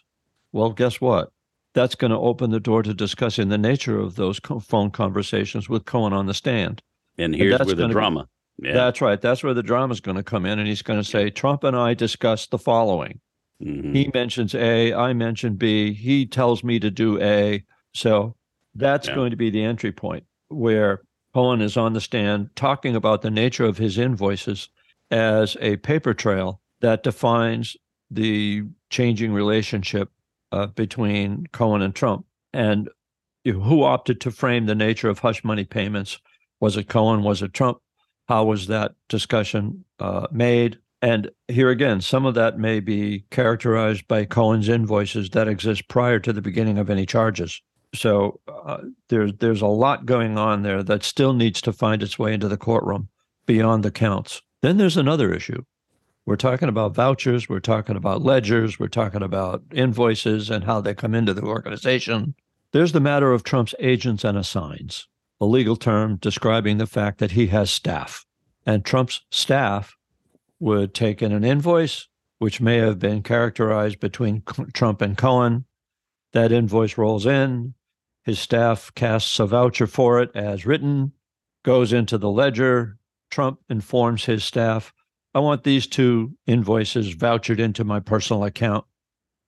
well 0.52 0.70
guess 0.70 1.00
what 1.00 1.30
that's 1.76 1.94
going 1.94 2.10
to 2.10 2.18
open 2.18 2.50
the 2.50 2.58
door 2.58 2.82
to 2.82 2.94
discussing 2.94 3.50
the 3.50 3.58
nature 3.58 4.00
of 4.00 4.16
those 4.16 4.40
phone 4.62 4.90
conversations 4.90 5.68
with 5.68 5.84
Cohen 5.84 6.14
on 6.14 6.24
the 6.24 6.32
stand. 6.32 6.82
And 7.18 7.34
here's 7.34 7.60
and 7.60 7.66
where 7.66 7.76
the 7.76 7.88
drama. 7.88 8.26
Be, 8.58 8.68
yeah. 8.68 8.74
That's 8.74 9.02
right. 9.02 9.20
That's 9.20 9.44
where 9.44 9.52
the 9.52 9.62
drama 9.62 9.92
is 9.92 10.00
going 10.00 10.16
to 10.16 10.22
come 10.22 10.46
in. 10.46 10.58
And 10.58 10.66
he's 10.66 10.80
going 10.80 10.98
to 10.98 11.04
say, 11.04 11.28
Trump 11.28 11.64
and 11.64 11.76
I 11.76 11.92
discussed 11.92 12.50
the 12.50 12.58
following. 12.58 13.20
Mm-hmm. 13.62 13.94
He 13.94 14.10
mentions 14.12 14.54
A, 14.54 14.92
I 14.92 15.12
mention 15.12 15.56
B, 15.56 15.92
he 15.92 16.26
tells 16.26 16.62
me 16.62 16.78
to 16.78 16.90
do 16.90 17.20
A. 17.20 17.64
So 17.94 18.36
that's 18.74 19.08
yeah. 19.08 19.14
going 19.14 19.30
to 19.30 19.36
be 19.36 19.50
the 19.50 19.64
entry 19.64 19.92
point 19.92 20.24
where 20.48 21.02
Cohen 21.34 21.60
is 21.60 21.76
on 21.76 21.92
the 21.92 22.00
stand 22.00 22.50
talking 22.54 22.94
about 22.94 23.22
the 23.22 23.30
nature 23.30 23.64
of 23.64 23.78
his 23.78 23.98
invoices 23.98 24.68
as 25.10 25.56
a 25.60 25.76
paper 25.78 26.14
trail 26.14 26.60
that 26.80 27.02
defines 27.02 27.76
the 28.10 28.64
changing 28.90 29.32
relationship 29.32 30.10
uh, 30.52 30.66
between 30.66 31.46
Cohen 31.52 31.82
and 31.82 31.94
Trump. 31.94 32.26
And 32.52 32.88
who 33.44 33.82
opted 33.82 34.20
to 34.22 34.30
frame 34.30 34.66
the 34.66 34.74
nature 34.74 35.08
of 35.08 35.18
hush 35.18 35.44
money 35.44 35.64
payments? 35.64 36.18
Was 36.60 36.76
it 36.76 36.88
Cohen? 36.88 37.22
Was 37.22 37.42
it 37.42 37.52
Trump? 37.54 37.78
How 38.28 38.44
was 38.44 38.66
that 38.66 38.92
discussion 39.08 39.84
uh, 40.00 40.26
made? 40.30 40.78
And 41.02 41.30
here 41.48 41.70
again, 41.70 42.00
some 42.00 42.24
of 42.24 42.34
that 42.34 42.58
may 42.58 42.80
be 42.80 43.24
characterized 43.30 44.08
by 44.08 44.24
Cohen's 44.24 44.68
invoices 44.68 45.30
that 45.30 45.48
exist 45.48 45.88
prior 45.88 46.18
to 46.20 46.32
the 46.32 46.42
beginning 46.42 46.78
of 46.78 46.88
any 46.88 47.06
charges. 47.06 47.60
So 47.94 48.40
uh, 48.48 48.78
there's 49.08 49.32
there's 49.38 49.62
a 49.62 49.66
lot 49.66 50.06
going 50.06 50.38
on 50.38 50.62
there 50.62 50.82
that 50.82 51.04
still 51.04 51.32
needs 51.32 51.60
to 51.62 51.72
find 51.72 52.02
its 52.02 52.18
way 52.18 52.34
into 52.34 52.48
the 52.48 52.56
courtroom 52.56 53.08
beyond 53.46 53.84
the 53.84 53.90
counts. 53.90 54.42
Then 54.62 54.78
there's 54.78 54.96
another 54.96 55.32
issue, 55.32 55.62
we're 56.26 56.34
talking 56.34 56.68
about 56.68 56.92
vouchers, 56.92 57.48
we're 57.48 57.60
talking 57.60 57.94
about 57.94 58.22
ledgers, 58.22 58.80
we're 58.80 58.88
talking 58.88 59.22
about 59.22 59.62
invoices 59.72 60.50
and 60.50 60.64
how 60.64 60.80
they 60.80 60.92
come 60.92 61.14
into 61.14 61.32
the 61.32 61.42
organization. 61.42 62.34
There's 62.72 62.90
the 62.90 63.00
matter 63.00 63.32
of 63.32 63.44
Trump's 63.44 63.76
agents 63.78 64.24
and 64.24 64.36
assigns, 64.36 65.06
a 65.40 65.46
legal 65.46 65.76
term 65.76 66.16
describing 66.16 66.78
the 66.78 66.86
fact 66.88 67.18
that 67.18 67.30
he 67.30 67.46
has 67.48 67.70
staff. 67.70 68.26
And 68.66 68.84
Trump's 68.84 69.20
staff 69.30 69.96
would 70.60 70.94
take 70.94 71.22
in 71.22 71.32
an 71.32 71.44
invoice, 71.44 72.08
which 72.38 72.60
may 72.60 72.76
have 72.78 72.98
been 72.98 73.22
characterized 73.22 74.00
between 74.00 74.42
Trump 74.72 75.02
and 75.02 75.16
Cohen. 75.16 75.64
That 76.32 76.52
invoice 76.52 76.98
rolls 76.98 77.26
in. 77.26 77.74
His 78.24 78.38
staff 78.38 78.92
casts 78.94 79.38
a 79.38 79.46
voucher 79.46 79.86
for 79.86 80.20
it 80.20 80.30
as 80.34 80.66
written, 80.66 81.12
goes 81.64 81.92
into 81.92 82.18
the 82.18 82.30
ledger. 82.30 82.98
Trump 83.30 83.60
informs 83.68 84.24
his 84.24 84.44
staff 84.44 84.92
I 85.36 85.40
want 85.40 85.64
these 85.64 85.86
two 85.86 86.34
invoices 86.46 87.14
vouchered 87.14 87.58
into 87.58 87.84
my 87.84 88.00
personal 88.00 88.44
account. 88.44 88.86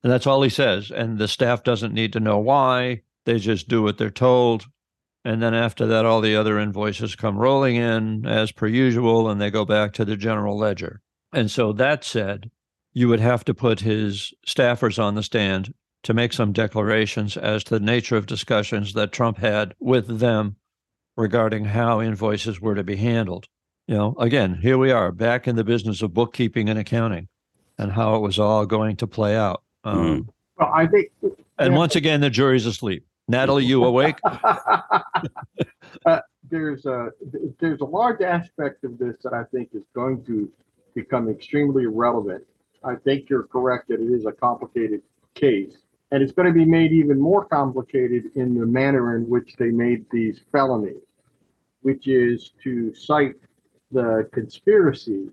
And 0.02 0.12
that's 0.12 0.26
all 0.26 0.42
he 0.42 0.50
says. 0.50 0.90
And 0.90 1.16
the 1.16 1.26
staff 1.26 1.62
doesn't 1.62 1.94
need 1.94 2.12
to 2.12 2.20
know 2.20 2.36
why. 2.38 3.04
They 3.24 3.38
just 3.38 3.68
do 3.68 3.82
what 3.82 3.96
they're 3.96 4.10
told. 4.10 4.66
And 5.28 5.42
then 5.42 5.54
after 5.54 5.86
that, 5.86 6.04
all 6.04 6.20
the 6.20 6.36
other 6.36 6.58
invoices 6.58 7.16
come 7.16 7.36
rolling 7.36 7.76
in 7.76 8.26
as 8.26 8.52
per 8.52 8.66
usual, 8.66 9.28
and 9.28 9.40
they 9.40 9.50
go 9.50 9.64
back 9.64 9.92
to 9.94 10.04
the 10.04 10.16
general 10.16 10.56
ledger. 10.56 11.00
And 11.32 11.50
so 11.50 11.72
that 11.74 12.04
said, 12.04 12.50
you 12.92 13.08
would 13.08 13.20
have 13.20 13.44
to 13.44 13.54
put 13.54 13.80
his 13.80 14.32
staffers 14.46 15.02
on 15.02 15.14
the 15.14 15.22
stand 15.22 15.74
to 16.04 16.14
make 16.14 16.32
some 16.32 16.52
declarations 16.52 17.36
as 17.36 17.64
to 17.64 17.74
the 17.74 17.84
nature 17.84 18.16
of 18.16 18.26
discussions 18.26 18.94
that 18.94 19.12
Trump 19.12 19.38
had 19.38 19.74
with 19.78 20.18
them 20.18 20.56
regarding 21.16 21.66
how 21.66 22.00
invoices 22.00 22.60
were 22.60 22.74
to 22.74 22.84
be 22.84 22.96
handled 22.96 23.48
you 23.88 23.96
know, 23.96 24.14
again, 24.18 24.54
here 24.60 24.76
we 24.76 24.92
are 24.92 25.10
back 25.10 25.48
in 25.48 25.56
the 25.56 25.64
business 25.64 26.02
of 26.02 26.12
bookkeeping 26.12 26.68
and 26.68 26.78
accounting 26.78 27.26
and 27.78 27.90
how 27.90 28.16
it 28.16 28.18
was 28.20 28.38
all 28.38 28.66
going 28.66 28.96
to 28.96 29.06
play 29.06 29.34
out. 29.34 29.62
Um, 29.82 29.98
mm. 29.98 30.28
Well, 30.58 30.70
I 30.72 30.86
think. 30.86 31.10
And 31.58 31.74
once 31.74 31.96
again, 31.96 32.20
the 32.20 32.28
jury's 32.28 32.66
asleep. 32.66 33.06
Natalie, 33.28 33.66
you 33.66 33.84
awake? 33.84 34.16
uh, 34.24 36.20
there's 36.50 36.86
a 36.86 37.10
there's 37.60 37.80
a 37.80 37.84
large 37.84 38.22
aspect 38.22 38.84
of 38.84 38.98
this 38.98 39.16
that 39.22 39.34
I 39.34 39.44
think 39.44 39.68
is 39.74 39.84
going 39.94 40.24
to 40.24 40.50
become 40.94 41.28
extremely 41.28 41.86
relevant. 41.86 42.42
I 42.82 42.94
think 42.94 43.28
you're 43.28 43.44
correct 43.44 43.88
that 43.88 44.00
it 44.00 44.10
is 44.10 44.24
a 44.24 44.32
complicated 44.32 45.02
case, 45.34 45.76
and 46.10 46.22
it's 46.22 46.32
going 46.32 46.48
to 46.48 46.54
be 46.54 46.64
made 46.64 46.92
even 46.92 47.20
more 47.20 47.44
complicated 47.44 48.30
in 48.34 48.58
the 48.58 48.64
manner 48.64 49.16
in 49.16 49.28
which 49.28 49.54
they 49.58 49.68
made 49.68 50.06
these 50.10 50.40
felonies, 50.50 51.02
which 51.82 52.08
is 52.08 52.52
to 52.64 52.94
cite 52.94 53.34
the 53.92 54.28
conspiracy 54.32 55.28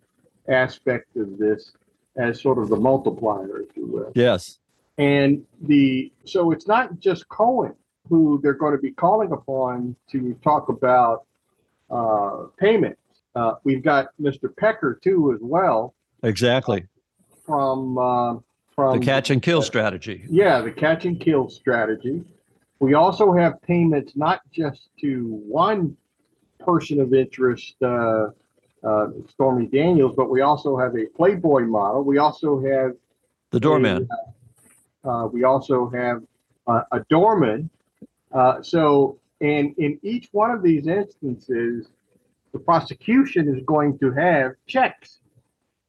aspect 0.49 1.15
of 1.15 1.38
this 1.38 1.71
as 2.17 2.41
sort 2.41 2.58
of 2.58 2.67
the 2.67 2.75
multiplier, 2.75 3.62
if 3.62 3.75
you 3.75 3.86
will. 3.86 4.12
Yes. 4.15 4.60
And 4.97 5.45
the 5.62 6.12
so 6.25 6.51
it's 6.51 6.67
not 6.67 6.99
just 6.99 7.27
Cohen 7.29 7.75
who 8.09 8.39
they're 8.41 8.53
going 8.53 8.75
to 8.75 8.81
be 8.81 8.91
calling 8.91 9.31
upon 9.31 9.95
to 10.11 10.33
talk 10.43 10.69
about 10.69 11.25
uh, 11.89 12.45
payments. 12.57 13.01
Uh, 13.35 13.53
we've 13.63 13.83
got 13.83 14.07
Mr. 14.21 14.55
Pecker 14.55 14.99
too 15.03 15.33
as 15.33 15.39
well. 15.41 15.93
Exactly. 16.23 16.85
From 17.45 17.97
uh, 17.97 18.35
from 18.73 18.99
the 18.99 19.05
catch 19.05 19.29
and 19.29 19.41
kill 19.41 19.61
strategy. 19.61 20.25
Yeah, 20.29 20.61
the 20.61 20.71
catch 20.71 21.05
and 21.05 21.19
kill 21.19 21.49
strategy. 21.49 22.23
We 22.79 22.93
also 22.93 23.33
have 23.33 23.61
payments 23.61 24.13
not 24.15 24.41
just 24.51 24.89
to 25.01 25.41
one 25.47 25.95
person 26.59 26.99
of 26.99 27.13
interest 27.13 27.75
uh, 27.81 28.27
uh, 28.83 29.07
Stormy 29.29 29.67
Daniels, 29.67 30.13
but 30.15 30.29
we 30.29 30.41
also 30.41 30.77
have 30.77 30.95
a 30.95 31.05
Playboy 31.15 31.61
model. 31.61 32.03
We 32.03 32.17
also 32.17 32.61
have 32.63 32.91
the 33.51 33.59
doorman. 33.59 34.07
A, 35.03 35.09
uh, 35.09 35.27
we 35.27 35.43
also 35.43 35.89
have 35.89 36.21
uh, 36.67 36.81
a 36.91 36.99
doorman. 37.09 37.69
Uh, 38.31 38.61
so, 38.61 39.19
and 39.41 39.73
in 39.77 39.99
each 40.03 40.29
one 40.31 40.51
of 40.51 40.63
these 40.63 40.88
instances, 40.88 41.88
the 42.53 42.59
prosecution 42.59 43.53
is 43.53 43.63
going 43.65 43.97
to 43.99 44.11
have 44.11 44.53
checks 44.67 45.19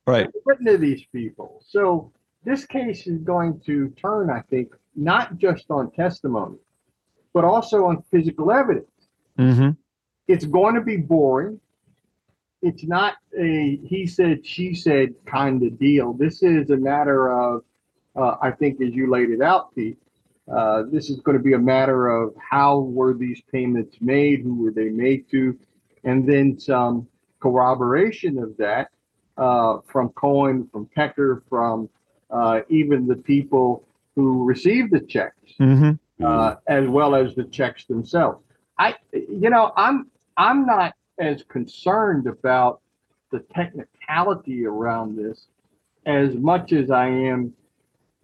right 0.06 0.28
written 0.44 0.66
to 0.66 0.78
these 0.78 1.04
people. 1.12 1.62
So, 1.66 2.12
this 2.44 2.64
case 2.64 3.06
is 3.06 3.18
going 3.22 3.60
to 3.66 3.88
turn, 3.90 4.30
I 4.30 4.40
think, 4.42 4.72
not 4.94 5.36
just 5.36 5.66
on 5.70 5.90
testimony, 5.90 6.58
but 7.34 7.44
also 7.44 7.86
on 7.86 8.02
physical 8.10 8.52
evidence. 8.52 8.86
Mm-hmm. 9.38 9.70
It's 10.28 10.44
going 10.44 10.74
to 10.74 10.80
be 10.80 10.96
boring 10.96 11.60
it's 12.66 12.84
not 12.84 13.14
a 13.38 13.76
he 13.84 14.06
said, 14.06 14.44
she 14.44 14.74
said 14.74 15.14
kind 15.26 15.62
of 15.62 15.78
deal. 15.78 16.12
This 16.14 16.42
is 16.42 16.70
a 16.70 16.76
matter 16.76 17.30
of, 17.30 17.62
uh, 18.16 18.36
I 18.42 18.50
think 18.50 18.80
as 18.80 18.94
you 18.94 19.10
laid 19.10 19.30
it 19.30 19.42
out, 19.42 19.74
Pete, 19.74 19.98
uh, 20.54 20.84
this 20.90 21.10
is 21.10 21.20
going 21.20 21.36
to 21.36 21.42
be 21.42 21.54
a 21.54 21.58
matter 21.58 22.08
of 22.08 22.34
how 22.38 22.78
were 22.80 23.14
these 23.14 23.42
payments 23.52 23.96
made? 24.00 24.42
Who 24.42 24.54
were 24.62 24.70
they 24.70 24.88
made 24.90 25.28
to? 25.30 25.58
And 26.04 26.28
then 26.28 26.58
some 26.58 27.08
corroboration 27.40 28.38
of 28.38 28.56
that 28.58 28.90
uh, 29.36 29.78
from 29.86 30.10
Cohen, 30.10 30.68
from 30.70 30.86
Pecker, 30.94 31.42
from 31.48 31.88
uh, 32.30 32.60
even 32.68 33.06
the 33.06 33.16
people 33.16 33.84
who 34.14 34.44
received 34.44 34.92
the 34.92 35.00
checks, 35.00 35.34
Mm-hmm. 35.60 36.24
uh, 36.24 36.54
as 36.68 36.88
well 36.88 37.14
as 37.14 37.34
the 37.34 37.44
checks 37.44 37.84
themselves. 37.84 38.42
I, 38.78 38.94
you 39.12 39.50
know, 39.50 39.72
I'm 39.76 40.10
I'm 40.36 40.64
not 40.66 40.94
as 41.18 41.42
concerned 41.48 42.26
about 42.26 42.80
the 43.32 43.40
technicality 43.54 44.66
around 44.66 45.16
this 45.16 45.46
as 46.04 46.34
much 46.34 46.72
as 46.72 46.90
I 46.90 47.08
am 47.08 47.52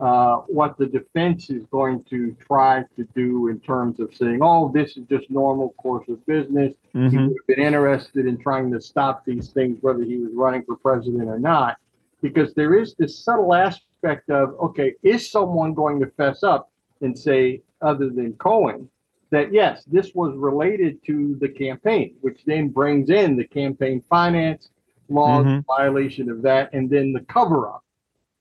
uh, 0.02 0.38
what 0.48 0.76
the 0.78 0.86
defense 0.86 1.48
is 1.48 1.62
going 1.70 2.02
to 2.10 2.36
try 2.44 2.84
to 2.96 3.04
do 3.14 3.46
in 3.48 3.60
terms 3.60 4.00
of 4.00 4.12
saying, 4.14 4.40
"Oh, 4.42 4.68
this 4.74 4.96
is 4.96 5.04
just 5.08 5.30
normal 5.30 5.70
course 5.84 6.08
of 6.08 6.24
business." 6.26 6.72
He 6.92 6.98
Mm-hmm. 6.98 7.26
would 7.28 7.36
have 7.38 7.46
been 7.46 7.64
interested 7.64 8.26
in 8.26 8.36
trying 8.36 8.70
to 8.72 8.80
stop 8.80 9.24
these 9.24 9.50
things, 9.50 9.78
whether 9.80 10.02
he 10.02 10.16
was 10.18 10.32
running 10.34 10.62
for 10.64 10.76
president 10.76 11.28
or 11.28 11.38
not, 11.38 11.76
because 12.20 12.52
there 12.54 12.74
is 12.74 12.94
this 12.98 13.16
subtle 13.24 13.54
aspect 13.54 14.28
of, 14.28 14.54
okay, 14.60 14.94
is 15.04 15.30
someone 15.30 15.72
going 15.72 16.00
to 16.00 16.06
fess 16.18 16.42
up 16.42 16.68
and 17.00 17.16
say, 17.18 17.62
other 17.80 18.10
than 18.10 18.32
Cohen, 18.34 18.88
that 19.30 19.52
yes, 19.52 19.84
this 19.84 20.14
was 20.14 20.36
related 20.36 20.98
to 21.06 21.36
the 21.40 21.48
campaign, 21.48 22.14
which 22.22 22.44
then 22.44 22.68
brings 22.68 23.08
in 23.08 23.36
the 23.36 23.46
campaign 23.46 24.02
finance 24.10 24.68
laws, 25.08 25.46
Mhm. 25.46 25.64
violation 25.66 26.28
of 26.28 26.42
that, 26.42 26.70
and 26.74 26.90
then 26.90 27.12
the 27.12 27.20
cover 27.36 27.68
up. 27.68 27.82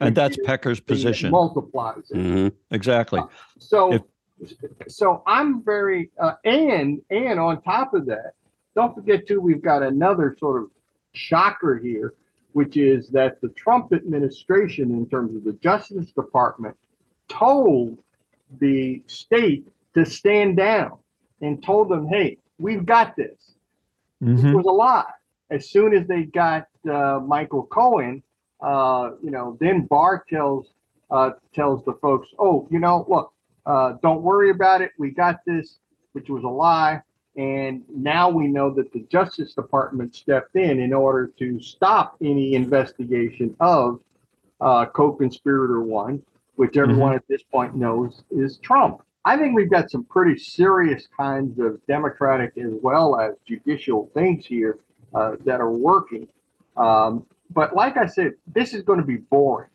And 0.02 0.16
that's 0.16 0.38
Pecker's 0.44 0.80
position. 0.80 1.32
Multiplies 1.32 2.10
it. 2.10 2.18
Mhm. 2.18 2.52
Exactly. 2.72 3.22
So, 3.60 3.94
If- 3.94 4.02
so 4.88 5.22
I'm 5.28 5.64
very, 5.64 6.10
uh, 6.20 6.34
and, 6.44 7.00
and 7.12 7.40
on 7.40 7.62
top 7.62 7.94
of 7.94 8.08
that, 8.08 8.34
don't 8.76 8.96
forget 8.96 9.28
too, 9.28 9.40
we've 9.40 9.62
got 9.62 9.84
another 9.84 10.36
sort 10.40 10.64
of 10.64 10.70
shocker 11.14 11.78
here, 11.78 12.16
which 12.54 12.76
is 12.78 13.10
that 13.10 13.40
the 13.42 13.50
Trump 13.50 13.94
administration, 13.94 14.90
in 14.92 15.08
terms 15.08 15.36
of 15.36 15.44
the 15.44 15.54
Justice 15.54 16.12
Department, 16.12 16.76
told 17.30 18.00
the 18.60 19.02
state 19.06 19.68
to 19.94 20.06
stand 20.06 20.58
down 20.58 20.98
and 21.42 21.64
told 21.64 21.90
them, 21.90 22.08
hey, 22.08 22.38
we've 22.60 22.86
got 22.86 23.16
this. 23.16 23.54
This 24.20 24.42
Mhm. 24.42 24.56
was 24.56 24.66
a 24.66 24.72
lie. 24.72 25.12
As 25.52 25.70
soon 25.70 25.94
as 25.94 26.08
they 26.08 26.24
got 26.24 26.68
uh, 26.90 27.20
Michael 27.24 27.64
Cohen, 27.68 28.24
uh, 28.62 29.12
you 29.24 29.32
know, 29.32 29.58
then 29.60 29.86
Barr 29.86 30.24
tells 30.30 30.68
uh, 31.10 31.32
tells 31.54 31.84
the 31.86 31.94
folks, 32.02 32.30
oh, 32.40 32.68
you 32.72 32.80
know, 32.80 33.06
look, 33.10 33.34
uh, 33.66 33.94
don't 34.02 34.22
worry 34.22 34.50
about 34.50 34.82
it. 34.82 34.92
We 34.98 35.12
got 35.12 35.40
this, 35.46 35.80
which 36.14 36.30
was 36.30 36.44
a 36.44 36.48
lie. 36.48 37.02
And 37.38 37.84
now 37.90 38.30
we 38.30 38.48
know 38.48 38.74
that 38.74 38.92
the 38.92 39.06
Justice 39.10 39.54
Department 39.54 40.16
stepped 40.16 40.56
in 40.56 40.80
in 40.80 40.94
order 40.94 41.32
to 41.40 41.62
stop 41.62 42.18
any 42.22 42.56
investigation 42.56 43.56
of 43.60 44.02
uh, 44.60 44.86
co-conspirator 44.88 45.82
one, 45.82 46.22
which 46.56 46.76
everyone 46.78 47.14
at 47.14 47.24
this 47.30 47.42
point 47.44 47.76
knows 47.76 48.24
is 48.32 48.58
Trump. 48.58 49.02
I 49.24 49.38
think 49.38 49.56
we've 49.56 49.70
got 49.70 49.90
some 49.90 50.04
pretty 50.04 50.38
serious 50.40 51.08
kinds 51.16 51.60
of 51.60 51.80
democratic 51.88 52.58
as 52.58 52.74
well 52.82 53.20
as 53.20 53.36
judicial 53.48 54.10
things 54.14 54.46
here 54.46 54.80
uh, 55.14 55.36
that 55.46 55.62
are 55.62 55.72
working. 55.72 56.28
Um, 56.76 57.26
but 57.54 57.76
like 57.76 57.98
I 57.98 58.06
said, 58.06 58.34
this 58.48 58.74
is 58.74 58.82
going 58.84 59.00
to 59.00 59.06
be 59.06 59.18
boring 59.18 59.70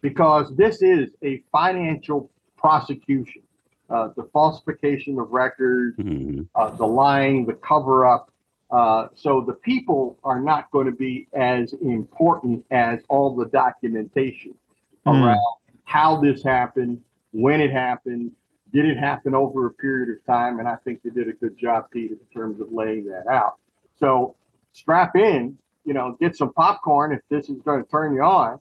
because 0.00 0.54
this 0.56 0.82
is 0.82 1.10
a 1.22 1.42
financial 1.52 2.30
prosecution. 2.56 3.42
Uh, 3.90 4.08
the 4.16 4.24
falsification 4.32 5.18
of 5.18 5.30
records, 5.30 5.96
Mhm. 5.96 6.46
uh, 6.54 6.70
the 6.76 6.86
lying, 6.86 7.46
the 7.46 7.54
cover 7.54 8.06
up. 8.06 8.30
Uh, 8.70 9.08
so 9.14 9.40
the 9.40 9.54
people 9.54 10.18
are 10.24 10.40
not 10.40 10.70
going 10.70 10.84
to 10.84 10.92
be 10.92 11.26
as 11.32 11.72
important 11.72 12.64
as 12.70 13.02
all 13.08 13.34
the 13.34 13.46
documentation 13.46 14.54
Hmm. 15.06 15.22
around 15.22 15.54
how 15.84 16.20
this 16.20 16.42
happened, 16.44 17.00
when 17.32 17.62
it 17.62 17.70
happened, 17.70 18.30
did 18.74 18.84
it 18.84 18.98
happen 18.98 19.34
over 19.34 19.66
a 19.66 19.70
period 19.72 20.10
of 20.10 20.22
time? 20.26 20.58
And 20.58 20.68
I 20.68 20.76
think 20.76 21.00
they 21.02 21.08
did 21.08 21.28
a 21.28 21.32
good 21.32 21.56
job, 21.56 21.86
Pete, 21.90 22.10
in 22.10 22.18
terms 22.32 22.60
of 22.60 22.70
laying 22.70 23.06
that 23.06 23.26
out. 23.26 23.54
So 23.96 24.34
strap 24.72 25.16
in, 25.16 25.56
you 25.84 25.94
know, 25.94 26.16
get 26.20 26.36
some 26.36 26.52
popcorn 26.52 27.12
if 27.12 27.20
this 27.30 27.48
is 27.48 27.60
going 27.62 27.82
to 27.82 27.90
turn 27.90 28.14
you 28.14 28.22
on. 28.22 28.58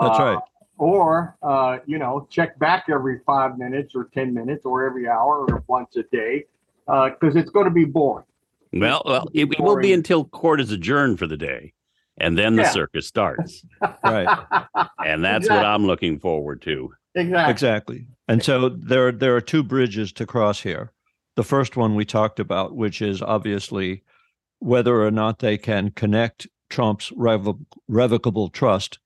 That's 0.00 0.18
Uh, 0.18 0.24
right. 0.24 0.38
Or, 0.78 1.36
uh, 1.42 1.78
you 1.86 1.98
know, 1.98 2.28
check 2.30 2.56
back 2.60 2.84
every 2.88 3.18
five 3.26 3.58
minutes 3.58 3.94
or 3.96 4.08
10 4.14 4.32
minutes 4.32 4.64
or 4.64 4.86
every 4.86 5.08
hour 5.08 5.44
or 5.48 5.64
once 5.66 5.96
a 5.96 6.04
day 6.04 6.44
because 6.86 7.34
it's 7.34 7.50
going 7.50 7.64
to 7.64 7.72
be 7.72 7.84
boring. 7.84 8.24
Well, 8.72 9.02
well, 9.04 9.28
it, 9.34 9.48
it 9.52 9.60
will 9.60 9.80
be 9.80 9.92
until 9.92 10.24
court 10.26 10.60
is 10.60 10.70
adjourned 10.70 11.18
for 11.18 11.26
the 11.26 11.36
day, 11.38 11.72
and 12.18 12.38
then 12.38 12.54
the 12.54 12.62
Yeah. 12.62 12.70
circus 12.70 13.08
starts, 13.08 13.64
Right. 14.04 14.28
and 15.04 15.24
that's 15.24 15.48
what 15.48 15.64
I'm 15.64 15.84
looking 15.86 16.20
forward 16.20 16.62
to. 16.62 16.92
exactly. 17.14 17.50
Exactly. 17.50 18.06
And 18.28 18.44
so 18.44 18.68
there 18.68 19.10
there 19.10 19.34
are 19.34 19.40
two 19.40 19.62
bridges 19.64 20.12
to 20.12 20.26
cross 20.26 20.60
here. 20.60 20.92
The 21.34 21.42
first 21.44 21.76
one 21.76 21.94
we 21.94 22.04
talked 22.04 22.38
about, 22.40 22.76
which 22.76 23.00
is 23.02 23.20
obviously 23.22 24.04
whether 24.58 25.02
or 25.02 25.10
not 25.10 25.38
they 25.38 25.58
can 25.58 25.90
connect 25.90 26.48
Trump's 26.68 27.10
revo- 27.10 27.64
revocable 27.86 28.48
trust 28.48 28.98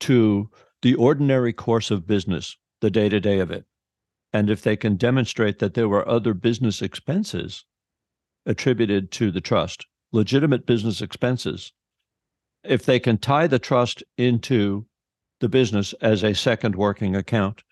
to 0.00 0.50
the 0.82 0.94
ordinary 0.94 1.52
course 1.52 1.90
of 1.90 2.06
business, 2.06 2.56
the 2.80 2.90
day 2.90 3.08
to 3.08 3.20
day 3.20 3.38
of 3.38 3.50
it. 3.50 3.64
And 4.32 4.48
if 4.48 4.62
they 4.62 4.76
can 4.76 4.96
demonstrate 4.96 5.58
that 5.58 5.74
there 5.74 5.88
were 5.88 6.08
other 6.08 6.34
business 6.34 6.80
expenses 6.80 7.64
attributed 8.46 9.10
to 9.12 9.30
the 9.30 9.40
trust, 9.40 9.86
legitimate 10.12 10.66
business 10.66 11.02
expenses, 11.02 11.72
if 12.64 12.84
they 12.84 13.00
can 13.00 13.18
tie 13.18 13.46
the 13.46 13.58
trust 13.58 14.02
into 14.16 14.86
the 15.40 15.48
business 15.48 15.92
as 15.94 16.22
a 16.22 16.34
second 16.34 16.76
working 16.76 17.16
account, 17.16 17.62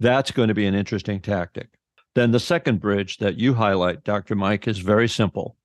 that's 0.00 0.30
going 0.30 0.48
to 0.48 0.54
be 0.54 0.66
an 0.66 0.74
interesting 0.74 1.20
tactic. 1.20 1.68
Then 2.14 2.30
the 2.30 2.40
second 2.40 2.80
bridge 2.80 3.18
that 3.18 3.36
you 3.36 3.54
highlight, 3.54 4.04
Dr. 4.04 4.34
Mike, 4.34 4.66
is 4.66 4.78
very 4.78 5.08
simple 5.08 5.57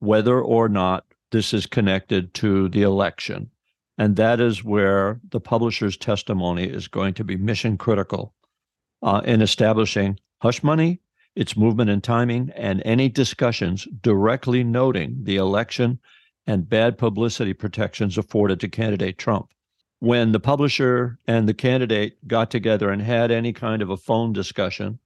whether 0.00 0.40
or 0.40 0.68
not 0.68 1.04
this 1.30 1.52
is 1.52 1.66
connected 1.66 2.32
to 2.34 2.68
the 2.68 2.82
election. 2.82 3.50
And 3.98 4.16
that 4.16 4.40
is 4.40 4.62
where 4.62 5.20
the 5.30 5.40
publisher's 5.40 5.96
testimony 5.96 6.64
is 6.64 6.88
going 6.88 7.14
to 7.14 7.24
be 7.24 7.36
mission 7.36 7.76
critical 7.76 8.34
uh, 9.02 9.22
in 9.24 9.42
establishing 9.42 10.18
hush 10.40 10.62
money, 10.62 11.00
its 11.34 11.56
movement 11.56 11.90
and 11.90 12.02
timing, 12.02 12.50
and 12.54 12.82
any 12.84 13.08
discussions 13.08 13.86
directly 14.02 14.62
noting 14.62 15.18
the 15.24 15.36
election 15.36 15.98
and 16.46 16.68
bad 16.68 16.96
publicity 16.96 17.52
protections 17.52 18.16
afforded 18.16 18.60
to 18.60 18.68
candidate 18.68 19.18
Trump. 19.18 19.50
When 20.00 20.30
the 20.30 20.40
publisher 20.40 21.18
and 21.26 21.48
the 21.48 21.54
candidate 21.54 22.26
got 22.26 22.50
together 22.50 22.90
and 22.90 23.02
had 23.02 23.30
any 23.30 23.52
kind 23.52 23.82
of 23.82 23.90
a 23.90 23.96
phone 23.96 24.32
discussion 24.32 25.00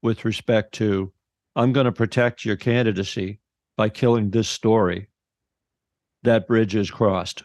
with 0.00 0.24
respect 0.24 0.72
to, 0.74 1.12
I'm 1.56 1.72
going 1.72 1.86
to 1.86 1.92
protect 1.92 2.44
your 2.44 2.56
candidacy 2.56 3.40
by 3.78 3.88
killing 3.88 4.30
this 4.30 4.48
story, 4.48 5.06
that 6.24 6.48
bridge 6.48 6.74
is 6.74 6.90
crossed. 6.90 7.44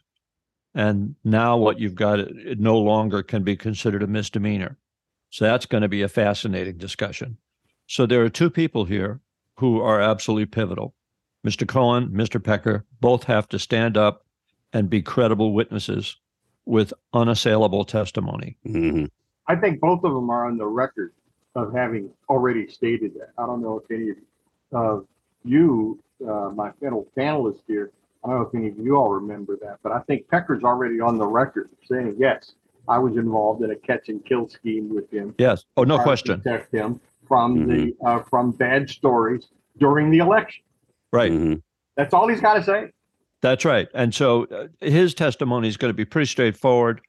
And 0.74 1.16
now 1.24 1.56
what 1.56 1.80
you've 1.80 1.94
got, 1.94 2.20
it 2.20 2.36
it 2.36 2.60
no 2.60 2.78
longer 2.80 3.22
can 3.22 3.44
be 3.44 3.56
considered 3.56 4.02
a 4.02 4.08
misdemeanor. 4.08 4.80
So 5.30 5.46
that's 5.46 5.68
going 5.68 5.84
to 5.84 5.88
be 5.88 6.02
a 6.02 6.10
fascinating 6.10 6.78
discussion. 6.78 7.38
So 7.86 8.08
there 8.08 8.24
are 8.24 8.30
two 8.30 8.50
people 8.50 8.84
here 8.84 9.22
who 9.60 9.80
are 9.80 10.02
absolutely 10.02 10.48
pivotal. 10.48 10.96
Mr. 11.46 11.68
Cohen, 11.68 12.10
Mr. 12.10 12.44
Pecker 12.44 12.84
both 13.00 13.26
have 13.26 13.48
to 13.50 13.60
stand 13.60 13.96
up 13.96 14.26
and 14.74 14.90
be 14.90 15.04
credible 15.04 15.54
witnesses 15.54 16.18
with 16.66 16.94
unassailable 17.14 17.86
testimony. 17.86 18.58
Mhm. 18.66 19.08
I 19.48 19.56
think 19.56 19.80
both 19.80 20.04
of 20.04 20.14
them 20.14 20.32
are 20.32 20.48
on 20.48 20.58
the 20.58 20.66
record 20.66 21.14
of 21.54 21.74
having 21.74 22.10
already 22.28 22.68
stated 22.68 23.14
that. 23.16 23.34
I 23.38 23.46
don't 23.46 23.62
know 23.62 23.78
if 23.78 23.92
any 23.92 24.16
of 24.72 25.06
you, 25.44 26.00
uh, 26.28 26.50
my 26.52 26.72
fellow 26.82 27.06
panelists 27.18 27.62
here, 27.68 27.92
I 28.24 28.30
don't 28.30 28.40
know 28.40 28.46
if 28.48 28.56
any 28.56 28.68
of 28.70 28.78
you 28.78 28.96
all 28.96 29.10
remember 29.10 29.58
that, 29.62 29.80
but 29.84 29.92
I 29.92 30.00
think 30.02 30.28
Pecker's 30.30 30.64
already 30.64 31.00
on 31.00 31.18
the 31.18 31.28
record 31.28 31.70
saying, 31.90 32.16
yes, 32.18 32.54
I 32.88 32.98
was 33.00 33.16
involved 33.16 33.64
in 33.64 33.72
a 33.72 33.76
catch 33.76 34.10
and 34.10 34.24
kill 34.26 34.48
scheme 34.50 34.94
with 34.94 35.10
him. 35.12 35.36
Yes. 35.38 35.66
Oh, 35.78 35.84
no 35.84 36.00
question. 36.00 36.42
Protect 36.42 36.74
him 36.74 37.00
from 37.28 37.68
the, 37.68 37.96
uh, 38.06 38.22
from 38.24 38.52
bad 38.52 38.90
stories 38.90 39.48
during 39.78 40.10
the 40.10 40.20
election. 40.20 40.64
Right. 41.12 41.32
Mhm. 41.32 41.62
That's 41.96 42.14
all 42.14 42.28
he's 42.28 42.42
got 42.42 42.56
to 42.56 42.64
say. 42.64 42.92
That's 43.42 43.66
right. 43.66 43.88
And 43.94 44.14
so 44.16 44.46
uh, 44.46 44.68
his 44.82 45.14
testimony 45.14 45.68
is 45.68 45.78
going 45.78 45.90
to 45.90 45.96
be 45.96 46.06
pretty 46.06 46.28
straightforward. 46.28 47.02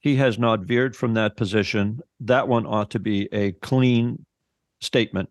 He 0.00 0.16
has 0.16 0.38
not 0.38 0.60
veered 0.60 0.94
from 0.94 1.14
that 1.14 1.36
position. 1.36 2.00
That 2.20 2.48
one 2.48 2.66
ought 2.66 2.90
to 2.90 2.98
be 2.98 3.28
a 3.32 3.52
clean 3.52 4.24
statement 4.80 5.28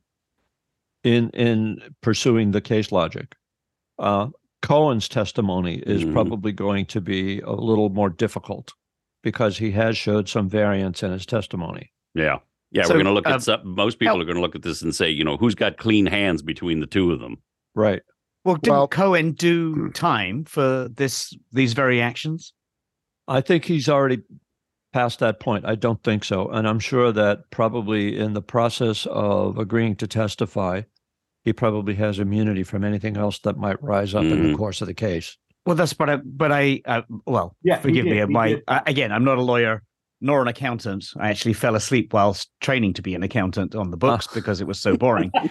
in 1.08 1.30
in 1.32 1.80
pursuing 2.02 2.52
the 2.52 2.62
case 2.62 2.92
logic. 2.92 3.36
Uh, 4.00 4.28
Cohen's 4.62 5.08
testimony 5.08 5.76
is 5.86 6.04
Mhm. 6.04 6.14
probably 6.14 6.52
going 6.52 6.86
to 6.88 7.00
be 7.02 7.40
a 7.42 7.52
little 7.54 7.90
more 7.90 8.10
difficult 8.10 8.74
because 9.24 9.58
he 9.58 9.72
has 9.72 9.98
showed 9.98 10.28
some 10.28 10.50
variance 10.50 11.04
in 11.04 11.12
his 11.12 11.26
testimony. 11.26 11.92
Yeah. 12.14 12.40
Yeah, 12.72 12.84
So, 12.84 12.90
we're 12.90 13.04
going 13.04 13.06
to 13.06 13.12
look 13.14 13.28
uh, 13.28 13.36
at 13.36 13.44
some, 13.44 13.62
most 13.64 13.98
people 13.98 14.16
how- 14.16 14.22
are 14.22 14.26
going 14.26 14.36
to 14.36 14.42
look 14.42 14.56
at 14.56 14.62
this 14.64 14.82
and 14.82 14.94
say, 14.94 15.10
you 15.10 15.24
know, 15.24 15.38
who's 15.38 15.56
got 15.56 15.78
clean 15.78 16.06
hands 16.06 16.42
between 16.42 16.82
the 16.82 16.86
two 16.88 17.12
of 17.12 17.20
them? 17.22 17.38
Right. 17.76 18.02
Well, 18.44 18.56
didn't 18.56 18.74
Well- 18.76 18.88
Cohen 18.88 19.32
do 19.34 19.90
time 19.92 20.44
for 20.44 20.90
this 20.90 21.34
these 21.54 21.74
very 21.74 22.02
actions? 22.02 22.54
I 23.28 23.42
think 23.42 23.66
he's 23.66 23.88
already 23.88 24.22
past 24.94 25.20
that 25.20 25.40
point. 25.40 25.66
I 25.66 25.76
don't 25.76 26.02
think 26.04 26.24
so. 26.24 26.50
And 26.50 26.68
I'm 26.68 26.80
sure 26.80 27.12
that 27.12 27.50
probably 27.52 28.18
in 28.18 28.34
the 28.34 28.42
process 28.42 29.06
of 29.06 29.58
agreeing 29.58 29.96
to 29.98 30.08
testify, 30.08 30.82
he 31.48 31.54
probably 31.54 31.96
has 31.96 32.20
immunity 32.20 32.62
from 32.62 32.84
anything 32.84 33.16
else 33.16 33.40
that 33.40 33.56
might 33.56 33.82
rise 33.82 34.14
up 34.14 34.24
in 34.24 34.44
the 34.44 34.50
Mhm. 34.50 34.58
course 34.58 34.82
of 34.82 34.88
the 34.88 34.94
case. 34.94 35.38
Well, 35.66 35.78
that's 35.78 35.94
but 35.94 36.10
I 36.10 36.18
but 36.18 36.52
I 36.52 36.82
uh, 36.86 37.04
well, 37.26 37.56
Yeah, 37.64 37.80
forgive 37.80 38.04
me. 38.04 38.16
did, 38.16 38.28
he 38.28 38.34
My. 38.34 38.62
I, 38.68 38.82
again, 38.86 39.14
I'm 39.14 39.24
not 39.24 39.38
a 39.38 39.42
lawyer 39.42 39.82
nor 40.20 40.42
an 40.42 40.50
accountant. 40.50 41.06
I 41.18 41.30
actually 41.30 41.54
fell 41.54 41.76
asleep 41.76 42.12
whilst 42.14 42.50
training 42.60 42.94
to 42.96 43.02
be 43.02 43.16
an 43.16 43.24
accountant 43.24 43.76
on 43.76 43.92
the 43.92 43.98
books 43.98 44.28
because 44.28 44.60
it 44.60 44.68
was 44.68 44.78
so 44.80 44.98
boring. 44.98 45.32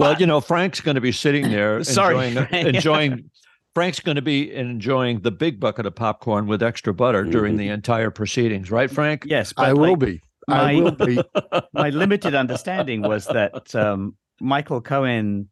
Well, 0.00 0.14
you 0.20 0.26
know, 0.26 0.40
Frank's 0.40 0.80
going 0.80 0.94
to 0.94 1.00
be 1.00 1.10
sitting 1.10 1.50
there 1.50 1.82
Sorry, 2.00 2.28
enjoying, 2.28 2.46
Frank. 2.46 2.66
enjoying 2.68 3.30
Frank's 3.74 3.98
going 4.00 4.14
to 4.16 4.22
be 4.22 4.52
enjoying 4.54 5.20
the 5.22 5.32
big 5.32 5.58
bucket 5.58 5.86
of 5.86 5.94
popcorn 5.96 6.46
with 6.46 6.62
extra 6.62 6.94
butter 6.94 7.24
during 7.24 7.52
Mm-hmm. 7.54 7.58
the 7.58 7.68
entire 7.68 8.10
proceedings, 8.12 8.70
right, 8.70 8.90
Frank? 8.90 9.24
yes, 9.26 9.52
but 9.52 9.64
I 9.66 9.72
will 9.72 9.96
be. 9.96 10.20
my- 10.46 10.72
I 10.72 10.74
will 10.80 10.92
be. 10.92 11.20
my 11.72 11.90
limited 11.90 12.34
understanding 12.36 13.02
was 13.02 13.26
that 13.26 13.74
um, 13.74 14.14
Michael 14.40 14.80
Cohen 14.80 15.48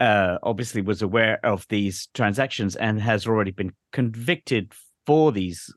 uh, 0.00 0.38
obviously 0.42 0.82
was 0.82 1.02
aware 1.02 1.44
of 1.44 1.66
these 1.68 2.08
transactions 2.14 2.76
and 2.76 3.00
has 3.00 3.26
already 3.26 3.50
been 3.50 3.72
convicted 3.92 4.72
for 5.06 5.32
these 5.32 5.72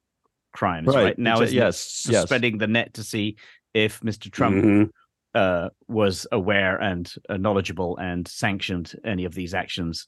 crimes. 0.53 0.87
Right, 0.87 1.03
Right, 1.03 1.19
now, 1.19 1.41
is 1.41 1.53
yes, 1.53 2.05
yes. 2.09 2.21
suspending 2.21 2.57
the 2.57 2.67
net 2.67 2.93
to 2.95 3.03
see 3.03 3.37
if 3.73 4.01
Mr. 4.01 4.29
Trump 4.31 4.63
Mhm. 4.63 4.89
uh, 5.33 5.69
was 5.87 6.27
aware 6.31 6.77
and 6.77 7.11
uh, 7.29 7.37
knowledgeable 7.37 7.97
and 7.97 8.27
sanctioned 8.27 8.93
any 9.05 9.25
of 9.25 9.33
these 9.33 9.53
actions 9.53 10.07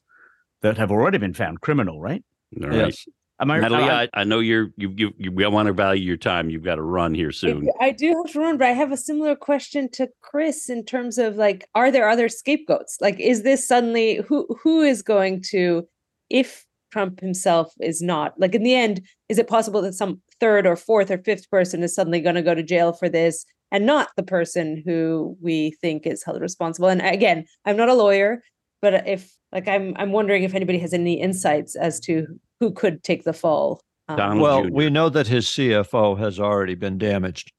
that 0.60 0.76
have 0.76 0.90
already 0.90 1.18
been 1.18 1.34
found 1.34 1.60
criminal. 1.60 2.00
Right? 2.00 2.22
All 2.62 2.68
right. 2.68 2.76
Yes. 2.86 3.06
Am 3.40 3.50
I? 3.50 3.58
Natalie, 3.58 3.82
I- 3.82 4.02
I, 4.04 4.08
I 4.14 4.24
know 4.24 4.38
you're 4.38 4.70
you 4.76 4.94
you, 4.96 5.14
you 5.18 5.32
we 5.32 5.46
want 5.46 5.66
to 5.66 5.72
value 5.72 6.02
your 6.04 6.16
time. 6.16 6.50
You've 6.50 6.62
got 6.62 6.76
to 6.76 6.82
run 6.82 7.14
here 7.14 7.32
soon. 7.32 7.68
I 7.80 7.90
do 7.90 8.08
have 8.24 8.32
to 8.32 8.40
run, 8.40 8.58
but 8.58 8.68
I 8.68 8.72
have 8.72 8.92
a 8.92 8.96
similar 8.96 9.34
question 9.34 9.90
to 9.92 10.08
Chris 10.22 10.68
in 10.70 10.84
terms 10.84 11.18
of 11.18 11.36
like, 11.36 11.68
are 11.74 11.90
there 11.90 12.08
other 12.08 12.28
scapegoats? 12.28 12.98
Like, 13.00 13.18
is 13.18 13.42
this 13.42 13.66
suddenly 13.66 14.20
who 14.28 14.46
who 14.62 14.82
is 14.82 15.02
going 15.02 15.42
to, 15.50 15.86
if 16.30 16.64
Trump 16.92 17.20
himself 17.20 17.72
is 17.80 18.00
not 18.00 18.34
like 18.38 18.54
in 18.54 18.62
the 18.62 18.74
end, 18.74 19.00
is 19.28 19.38
it 19.38 19.48
possible 19.48 19.82
that 19.82 19.94
some 19.94 20.20
third 20.38 20.64
or 20.64 20.76
fourth 20.76 21.10
or 21.10 21.18
fifth 21.18 21.50
person 21.50 21.82
is 21.82 21.92
suddenly 21.94 22.20
going 22.20 22.36
to 22.36 22.42
go 22.42 22.54
to 22.54 22.62
jail 22.62 22.92
for 22.92 23.08
this 23.08 23.44
and 23.72 23.84
not 23.84 24.10
the 24.16 24.22
person 24.22 24.80
who 24.86 25.36
we 25.42 25.72
think 25.80 26.06
is 26.06 26.22
held 26.22 26.40
responsible? 26.40 26.88
And 26.88 27.02
again, 27.02 27.46
I'm 27.64 27.76
not 27.76 27.88
a 27.88 27.94
lawyer, 27.94 28.44
but 28.80 29.08
if 29.08 29.32
like 29.50 29.66
I'm 29.66 29.92
I'm 29.96 30.12
wondering 30.12 30.44
if 30.44 30.54
anybody 30.54 30.78
has 30.78 30.94
any 30.94 31.20
insights 31.20 31.74
as 31.74 31.98
to 32.00 32.26
who 32.60 32.72
could 32.72 33.02
take 33.02 33.24
the 33.24 33.32
fall. 33.32 33.80
um, 34.08 34.38
Well, 34.38 34.64
Jr.. 34.64 34.70
we 34.70 34.90
know 34.90 35.08
that 35.08 35.26
his 35.26 35.46
CFO 35.46 36.18
has 36.18 36.38
already 36.38 36.74
been 36.74 36.98
damaged. 36.98 37.52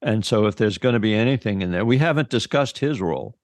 And 0.00 0.24
so 0.24 0.46
if 0.46 0.56
there's 0.56 0.78
going 0.78 0.92
to 0.92 1.00
be 1.00 1.14
anything 1.14 1.60
in 1.62 1.72
there, 1.72 1.84
we 1.84 1.98
haven't 1.98 2.30
discussed 2.30 2.78
his 2.78 3.00
role, 3.00 3.36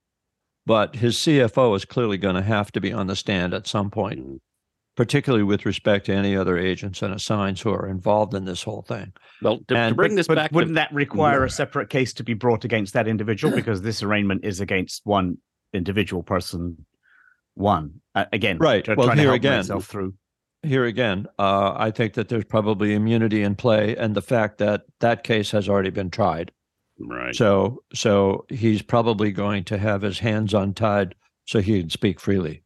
but 0.66 0.94
his 0.96 1.16
CFO 1.16 1.74
is 1.76 1.85
clearly 1.85 2.16
going 2.16 2.37
to 2.37 2.42
have 2.42 2.70
to 2.72 2.80
be 2.80 2.92
on 2.92 3.09
the 3.09 3.16
stand 3.16 3.52
at 3.54 3.66
some 3.66 3.90
point, 3.90 4.20
Mhm. 4.20 4.38
particularly 4.96 5.42
with 5.42 5.66
respect 5.66 6.07
to 6.07 6.12
any 6.14 6.37
other 6.37 6.57
agents 6.57 7.02
and 7.02 7.12
assigns 7.12 7.61
who 7.61 7.70
are 7.70 7.88
involved 7.88 8.35
in 8.35 8.44
this 8.44 8.62
whole 8.62 8.83
thing. 8.83 9.12
Well, 9.42 9.59
to, 9.59 9.64
to 9.64 9.76
And- 9.76 9.96
bring 9.96 10.14
this 10.14 10.28
but 10.28 10.37
back, 10.37 10.52
wouldn't 10.52 10.70
to, 10.72 10.74
that 10.74 10.92
require 10.94 11.42
a 11.44 11.50
separate 11.50 11.90
case 11.90 12.12
to 12.14 12.22
be 12.22 12.35
brought 12.35 12.64
against 12.64 12.92
that 12.94 13.09
individual 13.09 13.52
because 13.57 13.83
this 13.83 14.00
arraignment 14.02 14.44
is 14.44 14.61
against 14.61 15.00
one 15.04 15.38
individual 15.72 16.22
person 16.22 16.87
one 17.54 18.00
uh, 18.14 18.26
again 18.33 18.59
Right. 18.59 18.85
try- 18.85 18.94
Well, 18.94 19.07
trying 19.09 19.16
to 19.16 19.22
here 19.22 19.30
help 19.30 19.37
again- 19.40 19.59
myself 19.59 19.87
through 19.87 20.14
Here 20.64 20.85
again, 20.85 21.27
uh, 21.38 21.74
I 21.77 21.90
think 21.90 22.14
that 22.14 22.29
there's 22.29 22.44
probably 22.44 22.94
immunity 22.94 23.42
in 23.42 23.55
play, 23.55 23.96
and 23.96 24.14
the 24.14 24.22
fact 24.22 24.59
that 24.59 24.83
that 25.00 25.22
case 25.24 25.50
has 25.50 25.68
already 25.68 25.90
been 25.90 26.11
tried. 26.11 26.50
right? 26.98 27.35
So, 27.35 27.83
so 27.92 28.44
he's 28.48 28.83
probably 28.83 29.33
going 29.33 29.64
to 29.64 29.79
have 29.79 30.03
his 30.03 30.18
hands 30.18 30.55
untied 30.55 31.14
so 31.46 31.61
he 31.61 31.81
can 31.81 31.90
speak 31.90 32.20
freely. 32.20 32.62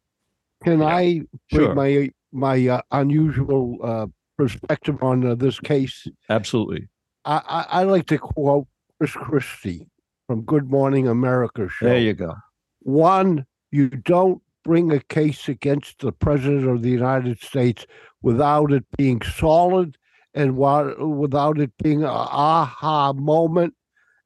Can 0.63 0.79
Yeah. 0.79 0.85
I 0.85 1.21
Sure. 1.51 1.75
my 1.75 2.09
my 2.31 2.67
uh, 2.67 2.81
unusual 2.91 3.77
uh, 3.83 4.07
perspective 4.37 5.01
on 5.01 5.25
uh, 5.25 5.35
this 5.35 5.59
case? 5.59 6.07
Absolutely. 6.29 6.87
I, 7.25 7.41
I 7.47 7.81
I 7.81 7.83
like 7.83 8.05
to 8.07 8.17
quote 8.17 8.67
Chris 8.97 9.11
Christie 9.11 9.87
from 10.27 10.41
Good 10.43 10.69
Morning 10.69 11.07
America 11.07 11.67
show. 11.69 11.85
There 11.85 11.97
you 11.99 12.13
go. 12.13 12.35
One, 12.81 13.45
you 13.71 13.89
don't 13.89 14.41
bring 14.69 14.91
a 14.91 14.99
case 14.99 15.49
against 15.49 15.97
the 15.97 16.11
president 16.11 16.67
of 16.69 16.83
the 16.83 16.91
United 16.91 17.41
States 17.41 17.87
without 18.21 18.71
it 18.71 18.85
being 18.99 19.19
solid 19.23 19.97
and 20.35 20.55
without 20.55 21.57
it 21.59 21.71
being 21.81 22.03
a 22.03 22.07
aha 22.07 23.11
moment 23.13 23.73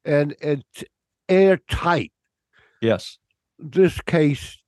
and 0.04 0.36
it's 0.42 0.84
airtight. 1.30 2.12
Yes. 2.82 3.16
This 3.58 4.02
case 4.02 4.58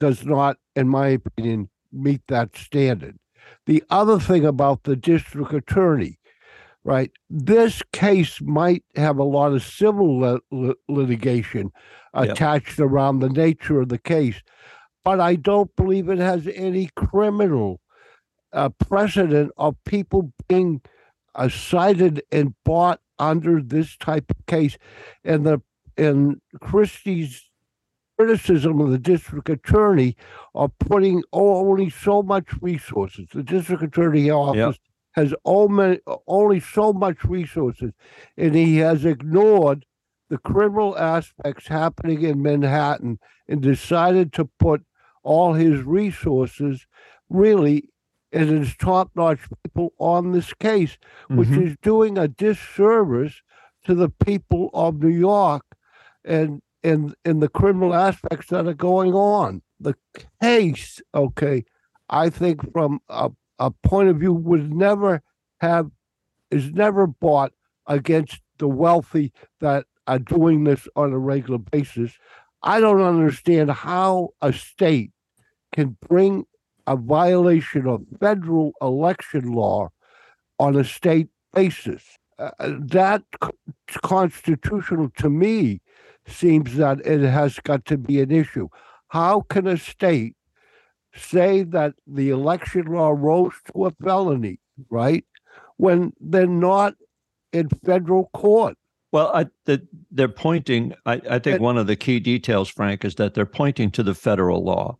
does 0.00 0.26
not, 0.26 0.56
in 0.74 0.88
my 0.88 1.06
opinion, 1.10 1.70
meet 1.92 2.22
that 2.26 2.56
standard. 2.56 3.16
The 3.66 3.84
other 3.88 4.18
thing 4.18 4.44
about 4.44 4.82
the 4.82 4.96
district 4.96 5.52
attorney, 5.52 6.18
right? 6.82 7.12
This 7.28 7.82
case 7.92 8.40
might 8.40 8.82
have 8.96 9.18
a 9.18 9.22
lot 9.38 9.52
of 9.52 9.62
civil 9.62 10.18
lit- 10.18 10.42
lit- 10.50 10.76
litigation 10.88 11.70
Yep. 12.16 12.30
attached 12.30 12.80
around 12.80 13.20
the 13.20 13.28
nature 13.28 13.80
of 13.80 13.90
the 13.90 13.98
case, 14.14 14.42
but 15.04 15.20
I 15.20 15.36
don't 15.36 15.74
believe 15.76 16.08
it 16.08 16.18
has 16.18 16.48
any 16.54 16.90
criminal 16.96 17.80
uh, 18.52 18.68
precedent 18.70 19.52
of 19.56 19.76
people 19.84 20.32
being 20.48 20.80
uh, 21.34 21.48
cited 21.48 22.22
and 22.32 22.54
bought 22.64 23.00
under 23.18 23.62
this 23.62 23.96
type 23.96 24.30
of 24.30 24.46
case. 24.46 24.76
And 25.24 25.46
the 25.46 25.62
and 25.96 26.40
Christie's 26.60 27.50
criticism 28.18 28.80
of 28.80 28.90
the 28.90 28.98
district 28.98 29.48
attorney 29.48 30.16
of 30.54 30.70
putting 30.78 31.22
only 31.32 31.90
so 31.90 32.22
much 32.22 32.46
resources. 32.60 33.28
The 33.32 33.42
district 33.42 33.82
attorney 33.82 34.30
office 34.30 34.78
has 35.12 35.34
only, 35.44 36.00
only 36.26 36.60
so 36.60 36.92
much 36.92 37.24
resources, 37.24 37.92
and 38.36 38.54
he 38.54 38.76
has 38.78 39.04
ignored 39.04 39.84
the 40.28 40.38
criminal 40.38 40.96
aspects 40.98 41.66
happening 41.66 42.22
in 42.22 42.42
Manhattan 42.42 43.18
and 43.48 43.60
decided 43.60 44.32
to 44.34 44.44
put 44.44 44.82
all 45.22 45.54
his 45.54 45.82
resources 45.82 46.86
really 47.28 47.88
and 48.32 48.48
his 48.48 48.76
top-notch 48.76 49.40
people 49.64 49.92
on 49.98 50.32
this 50.32 50.52
case, 50.54 50.96
which 51.28 51.48
Mhm. 51.48 51.66
is 51.66 51.76
doing 51.82 52.16
a 52.16 52.28
disservice 52.28 53.42
to 53.84 53.94
the 53.94 54.08
people 54.08 54.70
of 54.72 55.02
New 55.02 55.08
York 55.08 55.64
and 56.24 56.62
and 56.82 57.14
and 57.24 57.42
the 57.42 57.48
criminal 57.48 57.92
aspects 57.94 58.48
that 58.48 58.66
are 58.66 58.74
going 58.74 59.12
on. 59.14 59.62
The 59.80 59.94
case, 60.40 61.00
okay, 61.14 61.64
I 62.08 62.30
think 62.30 62.72
from 62.72 63.00
a, 63.08 63.30
a 63.58 63.70
point 63.70 64.08
of 64.08 64.16
view 64.18 64.32
would 64.32 64.72
never 64.72 65.22
have 65.60 65.90
is 66.50 66.72
never 66.72 67.06
bought 67.06 67.52
against 67.86 68.40
the 68.58 68.68
wealthy 68.68 69.32
that 69.60 69.86
are 70.06 70.18
doing 70.18 70.64
this 70.64 70.88
on 70.96 71.12
a 71.12 71.18
regular 71.18 71.58
basis. 71.58 72.12
I 72.62 72.80
don't 72.80 73.00
understand 73.00 73.70
how 73.70 74.30
a 74.42 74.52
state 74.52 75.12
can 75.72 75.96
bring 76.08 76.44
a 76.86 76.96
violation 76.96 77.86
of 77.86 78.02
federal 78.20 78.72
election 78.82 79.52
law 79.52 79.90
on 80.58 80.76
a 80.76 80.84
state 80.84 81.28
basis. 81.54 82.02
Uh, 82.38 82.50
that 82.60 83.22
c- 83.42 83.50
constitutional 84.02 85.10
to 85.16 85.30
me 85.30 85.80
seems 86.26 86.76
that 86.76 87.00
it 87.06 87.20
has 87.20 87.58
got 87.60 87.84
to 87.86 87.98
be 87.98 88.20
an 88.20 88.30
issue. 88.30 88.68
How 89.08 89.42
can 89.42 89.66
a 89.66 89.76
state 89.76 90.36
say 91.14 91.62
that 91.64 91.94
the 92.06 92.30
election 92.30 92.86
law 92.86 93.10
rose 93.10 93.54
to 93.72 93.86
a 93.86 93.90
felony, 94.02 94.60
right, 94.90 95.24
when 95.76 96.12
they're 96.20 96.46
not 96.46 96.94
in 97.52 97.68
federal 97.84 98.30
court? 98.34 98.76
Well, 99.12 99.30
I, 99.34 99.46
the, 99.64 99.86
they're 100.10 100.28
pointing. 100.28 100.94
I, 101.06 101.14
I 101.28 101.38
think 101.38 101.56
And- 101.56 101.64
one 101.64 101.78
of 101.78 101.86
the 101.86 101.96
key 101.96 102.20
details, 102.20 102.68
Frank, 102.68 103.04
is 103.04 103.16
that 103.16 103.34
they're 103.34 103.46
pointing 103.46 103.90
to 103.92 104.02
the 104.02 104.14
federal 104.14 104.62
law 104.62 104.98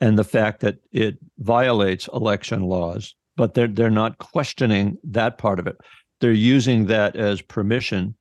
and 0.00 0.18
the 0.18 0.24
fact 0.24 0.60
that 0.60 0.78
it 0.92 1.18
violates 1.38 2.08
election 2.14 2.62
laws, 2.62 3.14
but 3.36 3.54
they're 3.54 3.68
they're 3.68 3.90
not 3.90 4.18
questioning 4.18 4.98
that 5.04 5.36
part 5.38 5.58
of 5.58 5.66
it. 5.66 5.76
They're 6.20 6.32
using 6.32 6.86
that 6.86 7.16
as 7.16 7.42
permission 7.42 8.14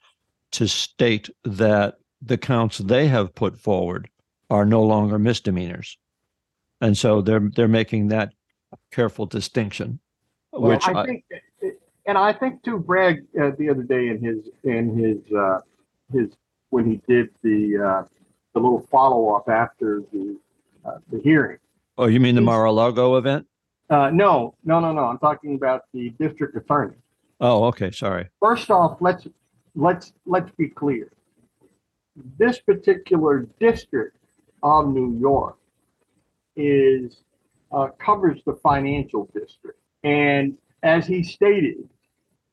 to 0.54 0.68
state 0.68 1.30
that 1.44 1.96
the 2.22 2.38
counts 2.38 2.80
they 2.80 3.08
have 3.08 3.34
put 3.36 3.60
forward 3.60 4.10
are 4.50 4.66
no 4.66 4.82
longer 4.84 5.20
misdemeanors, 5.20 5.98
and 6.82 6.98
so 6.98 7.22
they're 7.22 7.50
they're 7.56 7.68
making 7.68 8.08
that 8.08 8.34
careful 8.92 9.26
distinction, 9.28 10.00
Well, 10.52 10.72
which 10.72 10.88
I 10.88 11.02
I, 11.02 11.06
think, 11.06 11.24
and 12.10 12.18
I 12.18 12.34
think 12.34 12.64
too, 12.64 12.80
Bragg, 12.80 13.24
uh, 13.40 13.52
the 13.60 13.70
other 13.70 13.84
day 13.84 14.08
in 14.08 14.20
his, 14.20 14.50
in 14.64 14.98
his, 14.98 15.18
uh, 15.32 15.60
his, 16.12 16.30
when 16.72 16.90
he 16.90 17.00
did 17.08 17.30
the, 17.44 17.78
uh, 17.78 18.08
the 18.56 18.60
little 18.60 18.84
follow-up 18.90 19.48
after 19.48 20.02
the, 20.12 20.36
uh, 20.84 20.98
the 21.12 21.22
hearing. 21.22 21.60
oh, 22.00 22.08
you 22.08 22.20
mean 22.20 22.34
the 22.34 22.42
Mar-a-Lago 22.42 23.18
event? 23.18 23.46
Uh, 23.92 24.10
no, 24.10 24.56
no, 24.66 24.80
no, 24.80 24.92
no, 24.92 25.04
I'm 25.04 25.20
talking 25.20 25.54
about 25.54 25.84
the 25.94 26.10
district 26.20 26.58
attorney. 26.58 26.96
Oh, 27.40 27.66
okay, 27.66 27.92
sorry. 27.92 28.30
First 28.40 28.72
off, 28.72 28.98
let's, 29.02 29.28
let's, 29.76 30.12
let's 30.26 30.50
be 30.58 30.68
clear. 30.68 31.12
This 32.40 32.60
particular 32.60 33.48
district 33.60 34.18
of 34.64 34.88
New 34.88 35.16
York 35.20 35.58
is, 36.56 37.18
uh, 37.72 37.90
covers 38.04 38.42
the 38.48 38.56
financial 38.56 39.30
district. 39.32 39.78
And 40.04 40.58
as 40.82 41.06
he 41.06 41.22
stated, 41.22 41.88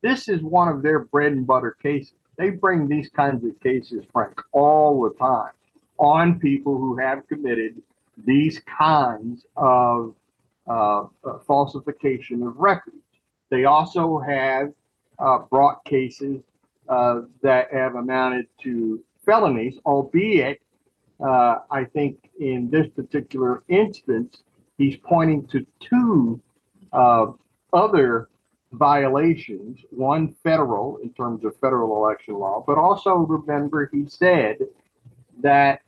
this 0.01 0.27
is 0.27 0.41
one 0.41 0.67
of 0.67 0.81
their 0.81 0.99
bread 0.99 1.31
and 1.31 1.45
butter 1.45 1.75
cases. 1.81 2.13
They 2.37 2.51
bring 2.51 2.87
these 2.87 3.09
kinds 3.09 3.43
of 3.43 3.59
cases, 3.61 4.05
Frank, 4.11 4.39
all 4.51 5.01
the 5.01 5.15
time 5.17 5.51
on 5.97 6.39
people 6.39 6.77
who 6.77 6.97
have 6.97 7.27
committed 7.27 7.81
these 8.25 8.61
kinds 8.77 9.45
of 9.55 10.13
uh, 10.67 11.05
falsification 11.47 12.43
of 12.43 12.57
records. 12.57 12.97
They 13.49 13.65
also 13.65 14.19
have 14.19 14.73
uh, 15.19 15.39
brought 15.49 15.83
cases 15.85 16.43
uh, 16.89 17.21
that 17.41 17.73
have 17.73 17.95
amounted 17.95 18.47
to 18.63 19.03
felonies, 19.25 19.77
albeit 19.85 20.61
uh, 21.19 21.59
I 21.71 21.85
think 21.85 22.29
in 22.39 22.69
this 22.69 22.87
particular 22.95 23.63
instance, 23.67 24.43
he's 24.77 24.97
pointing 24.97 25.47
to 25.47 25.65
two 25.79 26.39
uh, 26.93 27.27
other 27.73 28.29
violations, 28.73 29.79
one 29.91 30.35
federal 30.43 30.97
in 30.97 31.13
terms 31.13 31.45
of 31.45 31.55
federal 31.59 31.95
election 31.97 32.33
law, 32.35 32.63
but 32.65 32.77
also 32.77 33.15
remember 33.15 33.89
he 33.91 34.05
said 34.07 34.57
that 35.41 35.81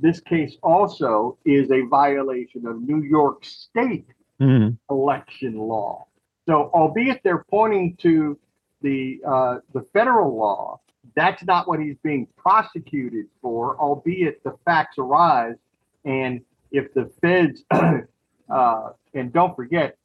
this 0.00 0.20
case 0.20 0.56
also 0.62 1.38
is 1.44 1.70
a 1.70 1.82
violation 1.82 2.66
of 2.66 2.82
New 2.82 3.02
York 3.02 3.44
State 3.44 4.06
Mhm. 4.40 4.76
election 4.90 5.56
law. 5.56 6.06
So 6.46 6.70
albeit 6.74 7.22
they're 7.22 7.44
pointing 7.48 7.96
to 7.98 8.36
the, 8.82 9.22
uh, 9.24 9.60
the 9.72 9.82
federal 9.92 10.36
law, 10.36 10.80
that's 11.14 11.44
not 11.44 11.68
what 11.68 11.78
he's 11.80 11.96
being 12.02 12.26
prosecuted 12.36 13.26
for, 13.40 13.76
albeit 13.78 14.42
the 14.42 14.56
facts 14.64 14.98
arise. 14.98 15.56
And 16.04 16.44
if 16.72 16.92
the 16.92 17.06
feds, 17.22 17.64
uh, 18.50 18.90
and 19.14 19.32
don't 19.32 19.54
forget, 19.54 19.96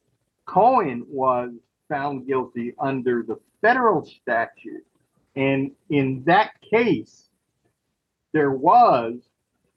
Cohen 0.46 1.06
was 1.10 1.52
found 1.90 2.28
guilty 2.28 2.76
under 2.80 3.24
the 3.24 3.40
federal 3.62 4.06
statute. 4.06 4.86
And 5.36 5.72
in 5.90 6.24
that 6.26 6.52
case, 6.62 7.30
there 8.34 8.52
was 8.52 9.30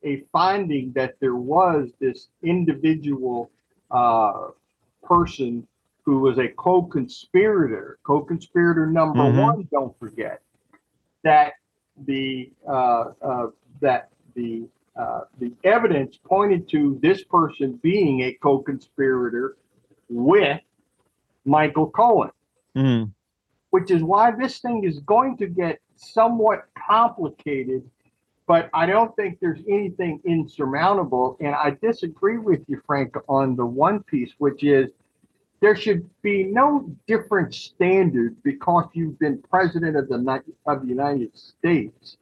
a 0.04 0.22
finding 0.32 0.92
that 0.94 1.14
there 1.20 1.36
was 1.36 1.92
this 2.00 2.28
individual 2.42 3.50
uh, 3.90 4.48
person 5.02 5.66
who 6.04 6.20
was 6.20 6.38
a 6.38 6.48
co-conspirator, 6.48 7.98
co-conspirator 8.04 8.86
number 8.86 9.24
Mhm. 9.24 9.40
one. 9.42 9.68
Don't 9.72 9.96
forget 9.98 10.42
that 11.24 11.54
the 12.06 12.50
uh, 12.68 13.12
uh, 13.22 13.46
that 13.80 14.10
the 14.34 14.68
uh, 14.96 15.22
the 15.38 15.52
evidence 15.64 16.18
pointed 16.18 16.68
to 16.70 16.98
this 17.02 17.24
person 17.24 17.78
being 17.82 18.22
a 18.22 18.32
co-conspirator 18.42 19.56
with 20.08 20.60
Michael 21.44 21.90
Cohen 21.90 22.30
Mhm. 22.76 23.12
which 23.70 23.90
is 23.90 24.02
why 24.02 24.30
this 24.30 24.60
thing 24.60 24.84
is 24.84 25.00
going 25.00 25.36
to 25.38 25.46
get 25.46 25.80
somewhat 25.96 26.66
complicated. 26.88 27.88
But 28.46 28.68
I 28.74 28.86
don't 28.86 29.14
think 29.16 29.38
there's 29.40 29.60
anything 29.68 30.20
insurmountable. 30.24 31.36
And 31.40 31.54
I 31.54 31.76
disagree 31.82 32.38
with 32.38 32.62
you, 32.68 32.82
Frank, 32.86 33.14
on 33.28 33.56
the 33.56 33.64
one 33.66 34.02
piece, 34.02 34.32
which 34.38 34.64
is 34.64 34.90
there 35.60 35.76
should 35.76 36.08
be 36.22 36.44
no 36.44 36.90
different 37.06 37.54
standard 37.54 38.36
because 38.42 38.86
you've 38.94 39.18
been 39.18 39.42
president 39.50 39.96
of 39.96 40.08
the 40.08 40.42
of 40.66 40.82
the 40.82 40.88
United 40.88 41.36
States 41.36 42.18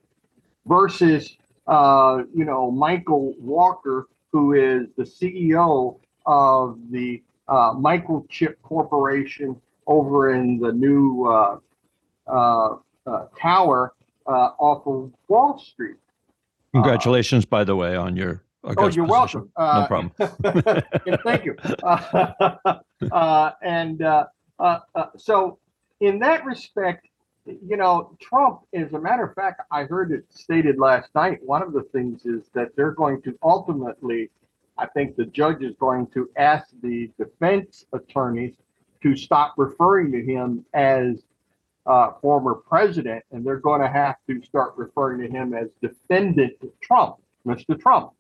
versus 0.67 1.37
uh, 1.67 2.23
you 2.35 2.45
know 2.45 2.71
Michael 2.71 3.35
Walker, 3.41 4.09
who 4.33 4.53
is 4.55 4.89
the 4.97 5.05
CEO 5.05 5.99
of 6.27 6.79
the 6.91 7.23
uh, 7.51 7.75
Microchip 7.75 8.55
Corporation 8.63 9.61
over 9.87 10.33
in 10.35 10.59
the 10.59 10.73
new 10.73 11.27
uh, 11.27 11.59
uh, 12.27 12.77
uh, 13.07 13.27
tower 13.39 13.93
uh, 14.27 14.51
off 14.59 14.87
of 14.87 15.13
Wall 15.29 15.59
Street. 15.59 15.97
Congratulations, 16.73 17.45
by 17.45 17.65
the 17.65 17.75
way, 17.77 17.97
on 17.97 18.17
your. 18.17 18.43
Oh, 18.63 18.73
you're 18.91 19.07
position. 19.07 19.07
welcome. 19.09 19.51
No 19.59 19.65
Uh, 19.65 19.87
problem. 19.87 20.13
and 21.07 21.19
thank 21.25 21.45
you. 21.47 21.57
Uh, 21.83 22.79
uh, 23.11 23.51
and 23.63 24.03
uh, 24.03 24.27
uh, 24.59 24.79
uh, 24.95 25.07
so, 25.17 25.59
in 26.01 26.19
that 26.21 26.45
respect, 26.45 27.07
you 27.47 27.77
know, 27.79 28.15
Trump, 28.21 28.61
as 28.75 28.93
a 28.93 28.99
matter 29.01 29.25
of 29.25 29.35
fact, 29.35 29.63
I 29.73 29.85
heard 29.85 30.13
it 30.13 30.25
stated 30.29 30.79
last 30.79 31.09
night. 31.15 31.39
One 31.43 31.63
of 31.63 31.73
the 31.73 31.83
things 31.85 32.27
is 32.27 32.51
that 32.55 32.77
they're 32.77 32.93
going 32.93 33.23
to 33.23 33.37
ultimately, 33.43 34.29
I 34.81 34.87
think 34.87 35.15
the 35.15 35.27
judge 35.27 35.63
is 35.63 35.75
going 35.79 36.07
to 36.09 36.31
ask 36.37 36.69
the 36.83 37.11
defense 37.19 37.85
attorneys 37.93 38.55
to 39.03 39.15
stop 39.15 39.55
referring 39.59 40.11
to 40.13 40.23
him 40.23 40.65
as 40.73 41.23
uh, 41.85 42.13
former 42.23 42.55
president, 42.55 43.23
and 43.31 43.45
they're 43.45 43.59
going 43.59 43.83
to 43.83 43.89
have 43.89 44.17
to 44.29 44.43
start 44.43 44.73
referring 44.77 45.21
to 45.21 45.29
him 45.29 45.53
as 45.53 45.69
defendant 45.83 46.55
Trump, 46.81 47.17
Mr. 47.47 47.79
Trump. 47.79 48.13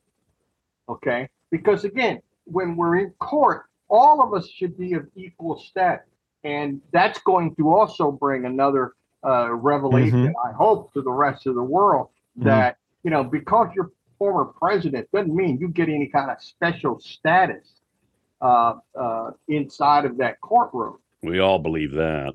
Okay? 0.88 1.29
Because 1.51 1.85
again, 1.85 2.20
when 2.44 2.77
we're 2.77 2.96
in 2.96 3.11
court, 3.20 3.64
all 3.88 4.23
of 4.23 4.35
us 4.35 4.46
should 4.49 4.77
be 4.77 4.92
of 4.92 5.07
equal 5.16 5.59
status. 5.59 6.07
And 6.44 6.81
that's 6.92 7.20
going 7.20 7.55
to 7.57 7.73
also 7.73 8.12
bring 8.12 8.44
another 8.44 8.92
uh, 9.25 9.53
revelation, 9.53 10.35
I 10.44 10.53
hope, 10.53 10.92
to 10.94 11.03
the 11.03 11.11
rest 11.11 11.46
of 11.46 11.55
the 11.55 11.62
world 11.62 12.09
Mhm. 12.38 12.44
that, 12.44 12.77
you 13.03 13.11
know, 13.11 13.25
because 13.25 13.68
you're 13.75 13.90
former 14.20 14.44
president 14.44 15.09
doesn't 15.12 15.35
mean 15.35 15.59
you 15.59 15.66
get 15.66 15.88
any 15.88 16.06
kind 16.06 16.30
of 16.30 16.40
special 16.40 17.00
status 17.00 17.80
uh, 18.42 18.74
uh, 18.94 19.30
inside 19.48 20.04
of 20.04 20.18
that 20.18 20.38
courtroom. 20.42 20.98
We 21.22 21.40
all 21.40 21.59
believe 21.59 21.92
that. 21.92 22.35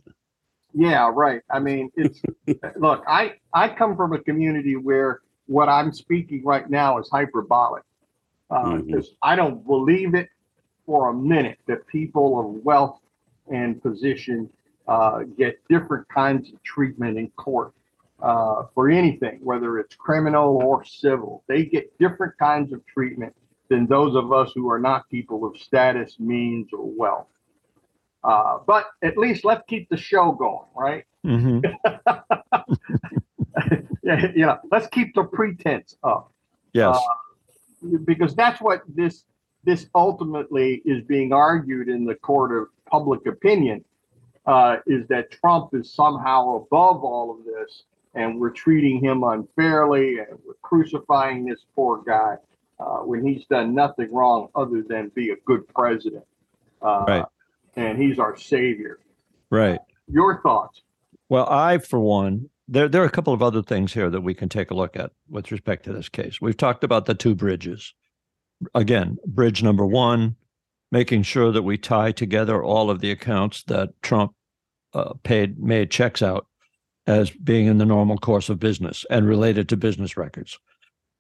Yeah, 0.74 1.10
right. 1.14 1.42
I 1.50 1.60
mean, 1.60 1.92
it's 1.96 2.22
look, 2.76 3.04
I 3.08 3.36
I 3.54 3.70
come 3.70 3.96
from 3.96 4.14
a 4.14 4.20
community 4.20 4.76
where 4.76 5.22
what 5.46 5.70
I'm 5.70 5.94
speaking 5.94 6.44
right 6.44 6.68
now 6.70 6.98
is 6.98 7.08
hyperbolic. 7.10 7.84
Uh, 8.50 8.64
Mhm. 8.64 8.94
'cause 8.94 9.16
I 9.22 9.36
don't 9.36 9.66
believe 9.66 10.16
it 10.16 10.30
for 10.86 11.10
a 11.10 11.14
minute 11.14 11.60
that 11.68 11.86
people 11.88 12.40
of 12.40 12.64
wealth 12.66 13.00
and 13.52 13.82
position 13.82 14.50
uh, 14.88 15.24
get 15.38 15.60
different 15.68 16.08
kinds 16.10 16.52
of 16.52 16.62
treatment 16.64 17.18
in 17.18 17.28
court 17.32 17.74
uh, 18.26 18.64
for 18.74 18.90
anything, 18.90 19.40
whether 19.44 19.78
it's 19.78 19.96
criminal 19.96 20.58
or 20.58 20.84
civil. 20.84 21.44
They 21.48 21.66
get 21.66 21.96
different 22.00 22.34
kinds 22.40 22.74
of 22.74 22.84
treatment 22.88 23.34
than 23.70 23.86
those 23.86 24.16
of 24.16 24.32
us 24.34 24.52
who 24.56 24.70
are 24.72 24.80
not 24.80 25.08
people 25.10 25.46
of 25.46 25.56
status, 25.58 26.16
means, 26.20 26.70
or 26.74 26.86
wealth. 26.98 27.28
Uh, 28.24 28.58
but 28.66 28.88
at 29.04 29.16
least 29.18 29.46
let's 29.46 29.62
keep 29.68 29.88
the 29.90 29.98
show 29.98 30.32
going, 30.32 30.68
right? 30.76 31.06
Mhm. 31.26 31.64
you 34.36 34.46
know, 34.46 34.60
let's 34.72 34.88
keep 34.88 35.14
the 35.16 35.24
pretense 35.24 35.96
up 36.04 36.32
Yes. 36.74 37.00
because 38.06 38.36
that's 38.36 38.60
what 38.62 38.82
this 38.88 39.24
this 39.64 39.88
ultimately 39.96 40.82
is 40.86 41.04
being 41.06 41.34
argued 41.34 41.90
in 41.90 42.06
the 42.06 42.14
court 42.16 42.52
of 42.56 42.68
public 42.86 43.26
opinion 43.26 43.84
uh, 44.46 44.78
is 44.86 45.08
that 45.08 45.32
Trump 45.32 45.74
is 45.74 45.92
somehow 45.92 46.58
above 46.58 47.04
all 47.04 47.32
of 47.32 47.44
this 47.46 47.84
and 48.16 48.40
we're 48.40 48.50
treating 48.50 49.04
him 49.04 49.24
unfairly 49.24 50.20
and 50.20 50.40
we're 50.46 50.54
crucifying 50.62 51.46
this 51.46 51.66
poor 51.76 52.02
guy 52.06 52.36
uh, 52.80 53.00
when 53.00 53.26
he's 53.26 53.46
done 53.46 53.76
nothing 53.76 54.12
wrong 54.12 54.48
other 54.56 54.84
than 54.88 55.12
be 55.16 55.30
a 55.30 55.36
good 55.46 55.68
president. 55.68 56.24
Uh, 56.82 57.06
Right. 57.08 57.26
And 57.78 58.02
he's 58.02 58.20
our 58.20 58.38
savior. 58.38 59.00
right. 59.50 59.80
Your 60.08 60.42
thoughts? 60.42 60.82
Well, 61.28 61.46
I, 61.50 61.80
for 61.80 62.00
one, 62.00 62.50
there 62.68 62.88
there 62.88 63.02
are 63.02 63.08
a 63.08 63.12
couple 63.12 63.34
of 63.34 63.42
other 63.44 63.62
things 63.62 63.94
here 63.94 64.10
that 64.10 64.22
we 64.22 64.34
can 64.34 64.48
take 64.48 64.72
a 64.72 64.76
look 64.76 64.96
at 64.96 65.12
with 65.30 65.52
respect 65.52 65.84
to 65.86 65.94
this 65.94 66.08
case. 66.08 66.40
We've 66.40 66.56
talked 66.56 66.84
about 66.84 67.06
the 67.06 67.16
two 67.16 67.36
bridges. 67.36 67.94
Again, 68.74 69.18
bridge 69.26 69.62
number 69.62 69.86
one, 69.86 70.36
making 70.92 71.24
sure 71.24 71.52
that 71.52 71.64
we 71.64 71.78
tie 71.78 72.12
together 72.12 72.64
all 72.64 72.90
of 72.90 73.02
the 73.02 73.12
accounts 73.12 73.64
that 73.64 73.90
Trump 74.02 74.34
uh, 74.94 75.14
paid 75.24 75.60
made 75.60 75.92
checks 75.92 76.22
out 76.22 76.48
as 77.08 77.30
being 77.30 77.68
in 77.68 77.78
the 77.78 77.86
normal 77.86 78.18
course 78.18 78.50
of 78.50 78.60
business 78.60 79.06
and 79.10 79.28
related 79.28 79.70
to 79.70 79.78
business 79.78 80.18
records. 80.18 80.58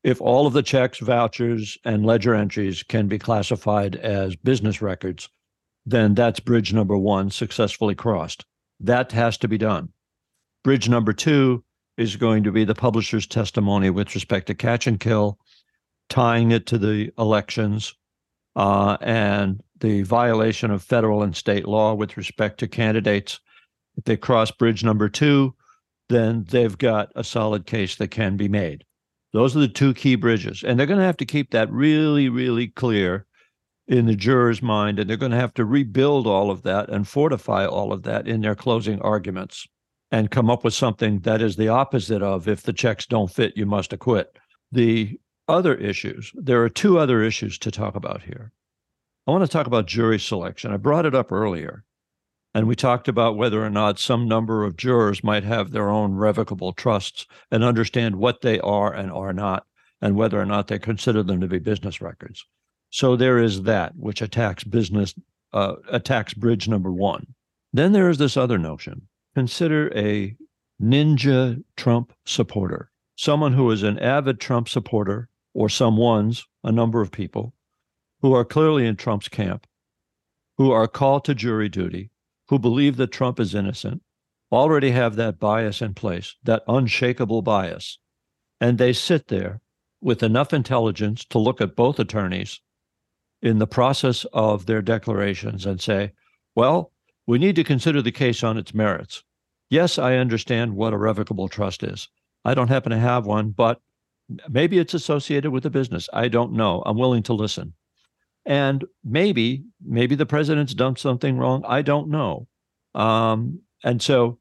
If 0.03 0.21
all 0.21 0.45
of 0.45 0.53
the 0.53 0.63
checks, 0.63 0.99
vouchers, 0.99 1.77
and 1.83 2.05
ledger 2.05 2.35
entries 2.35 2.83
can 2.83 3.07
be 3.07 3.17
classified 3.17 3.95
as 3.95 4.35
business 4.35 4.81
records, 4.81 5.29
then 5.85 6.13
that's 6.13 6.39
bridge 6.39 6.73
number 6.73 6.97
one 6.97 7.29
successfully 7.29 7.95
crossed. 7.95 8.45
That 8.79 9.11
has 9.11 9.37
to 9.39 9.47
be 9.47 9.57
done. 9.57 9.89
Bridge 10.63 10.89
number 10.89 11.13
two 11.13 11.63
is 11.97 12.15
going 12.15 12.43
to 12.43 12.51
be 12.51 12.65
the 12.65 12.75
publisher's 12.75 13.27
testimony 13.27 13.89
with 13.89 14.13
respect 14.15 14.47
to 14.47 14.55
catch 14.55 14.87
and 14.87 14.99
kill, 14.99 15.39
tying 16.09 16.51
it 16.51 16.65
to 16.67 16.77
the 16.77 17.11
elections, 17.17 17.95
uh, 18.55 18.97
and 19.01 19.61
the 19.79 20.01
violation 20.03 20.71
of 20.71 20.83
federal 20.83 21.23
and 21.23 21.35
state 21.35 21.67
law 21.67 21.93
with 21.93 22.17
respect 22.17 22.59
to 22.59 22.67
candidates. 22.67 23.39
If 23.97 24.03
they 24.05 24.17
cross 24.17 24.51
bridge 24.51 24.83
number 24.83 25.09
two, 25.09 25.55
then 26.09 26.45
they've 26.49 26.77
got 26.77 27.11
a 27.15 27.23
solid 27.23 27.65
case 27.65 27.95
that 27.95 28.09
can 28.09 28.37
be 28.37 28.47
made. 28.47 28.83
Those 29.33 29.55
are 29.55 29.59
the 29.59 29.67
two 29.67 29.93
key 29.93 30.15
bridges. 30.15 30.63
And 30.63 30.79
they're 30.79 30.87
going 30.87 30.99
to 30.99 31.05
have 31.05 31.17
to 31.17 31.25
keep 31.25 31.51
that 31.51 31.71
really, 31.71 32.29
really 32.29 32.67
clear 32.67 33.25
in 33.87 34.05
the 34.05 34.15
juror's 34.15 34.61
mind. 34.61 34.99
And 34.99 35.09
they're 35.09 35.17
going 35.17 35.31
to 35.31 35.37
have 35.37 35.53
to 35.55 35.65
rebuild 35.65 36.27
all 36.27 36.49
of 36.49 36.63
that 36.63 36.89
and 36.89 37.07
fortify 37.07 37.65
all 37.65 37.91
of 37.91 38.03
that 38.03 38.27
in 38.27 38.41
their 38.41 38.55
closing 38.55 39.01
arguments 39.01 39.67
and 40.11 40.31
come 40.31 40.49
up 40.49 40.63
with 40.63 40.73
something 40.73 41.19
that 41.19 41.41
is 41.41 41.55
the 41.55 41.67
opposite 41.67 42.21
of 42.21 42.47
if 42.47 42.63
the 42.63 42.73
checks 42.73 43.05
don't 43.05 43.31
fit, 43.31 43.57
you 43.57 43.65
must 43.65 43.91
acquit. 43.91 44.37
The 44.71 45.19
other 45.47 45.75
issues, 45.75 46.31
there 46.35 46.63
are 46.63 46.69
two 46.69 46.97
other 46.97 47.21
issues 47.21 47.57
to 47.59 47.71
talk 47.71 47.95
about 47.95 48.21
here. 48.23 48.51
I 49.27 49.31
want 49.31 49.43
to 49.43 49.49
talk 49.49 49.67
about 49.67 49.87
jury 49.87 50.19
selection. 50.19 50.71
I 50.71 50.77
brought 50.77 51.05
it 51.05 51.15
up 51.15 51.31
earlier. 51.31 51.83
And 52.55 52.69
we 52.69 52.75
talked 52.77 53.09
about 53.09 53.35
whether 53.35 53.65
or 53.65 53.69
not 53.69 53.99
some 53.99 54.29
number 54.29 54.63
of 54.63 54.77
jurors 54.77 55.25
might 55.25 55.43
have 55.43 55.71
their 55.71 55.89
own 55.89 56.13
revocable 56.13 56.71
trusts 56.71 57.27
and 57.51 57.65
understand 57.65 58.15
what 58.15 58.39
they 58.39 58.61
are 58.61 58.93
and 58.93 59.11
are 59.11 59.33
not, 59.33 59.67
and 60.01 60.15
whether 60.15 60.39
or 60.39 60.45
not 60.45 60.69
they 60.69 60.79
consider 60.79 61.21
them 61.21 61.41
to 61.41 61.47
be 61.47 61.59
business 61.59 61.99
records. 61.99 62.45
So 62.91 63.17
there 63.17 63.39
is 63.39 63.63
that, 63.63 63.93
which 63.97 64.21
attacks 64.21 64.63
business, 64.63 65.13
uh, 65.51 65.75
attacks 65.89 66.33
bridge 66.33 66.69
number 66.69 66.93
one. 66.93 67.27
Then 67.73 67.91
there 67.91 68.09
is 68.09 68.19
this 68.19 68.37
other 68.37 68.57
notion. 68.57 69.01
Consider 69.35 69.91
a 69.93 70.33
ninja 70.81 71.61
Trump 71.75 72.13
supporter, 72.25 72.89
someone 73.17 73.51
who 73.51 73.69
is 73.69 73.83
an 73.83 73.99
avid 73.99 74.39
Trump 74.39 74.69
supporter, 74.69 75.27
or 75.53 75.67
someone's, 75.67 76.47
a 76.63 76.71
number 76.71 77.01
of 77.01 77.11
people 77.11 77.53
who 78.21 78.33
are 78.33 78.45
clearly 78.45 78.87
in 78.87 78.95
Trump's 78.95 79.27
camp, 79.27 79.67
who 80.57 80.71
are 80.71 80.87
called 80.87 81.25
to 81.25 81.35
jury 81.35 81.67
duty, 81.67 82.11
who 82.49 82.59
believe 82.59 82.97
that 82.97 83.11
Trump 83.11 83.39
is 83.39 83.55
innocent 83.55 84.01
already 84.51 84.91
have 84.91 85.15
that 85.15 85.39
bias 85.39 85.81
in 85.81 85.93
place, 85.93 86.35
that 86.43 86.63
unshakable 86.67 87.41
bias. 87.41 87.99
And 88.61 88.77
they 88.77 88.93
sit 88.93 89.27
there 89.27 89.61
with 90.01 90.23
enough 90.23 90.53
intelligence 90.53 91.25
to 91.25 91.39
look 91.39 91.61
at 91.61 91.75
both 91.75 91.99
attorneys 91.99 92.61
in 93.41 93.59
the 93.59 93.67
process 93.67 94.25
of 94.33 94.65
their 94.65 94.81
declarations 94.81 95.65
and 95.65 95.81
say, 95.81 96.11
well, 96.55 96.91
we 97.27 97.37
need 97.37 97.55
to 97.55 97.63
consider 97.63 98.01
the 98.01 98.11
case 98.11 98.43
on 98.43 98.57
its 98.57 98.73
merits. 98.73 99.23
Yes, 99.69 99.97
I 99.97 100.15
understand 100.15 100.75
what 100.75 100.93
a 100.93 100.97
revocable 100.97 101.47
trust 101.47 101.83
is. 101.83 102.07
I 102.45 102.53
don't 102.53 102.67
happen 102.67 102.91
to 102.91 102.99
have 102.99 103.25
one, 103.25 103.49
but 103.49 103.81
maybe 104.47 104.77
it's 104.77 104.93
associated 104.93 105.51
with 105.51 105.65
a 105.65 105.71
business. 105.71 106.07
I 106.13 106.27
don't 106.27 106.53
know. 106.53 106.83
I'm 106.85 106.97
willing 106.97 107.23
to 107.23 107.33
listen. 107.33 107.73
And 108.45 108.85
maybe, 109.03 109.63
maybe 109.83 110.15
the 110.15 110.25
president's 110.25 110.73
done 110.73 110.95
something 110.95 111.37
wrong. 111.37 111.63
I 111.67 111.81
don't 111.81 112.09
know. 112.09 112.47
Um, 112.93 113.61
and 113.83 114.01
so, 114.01 114.39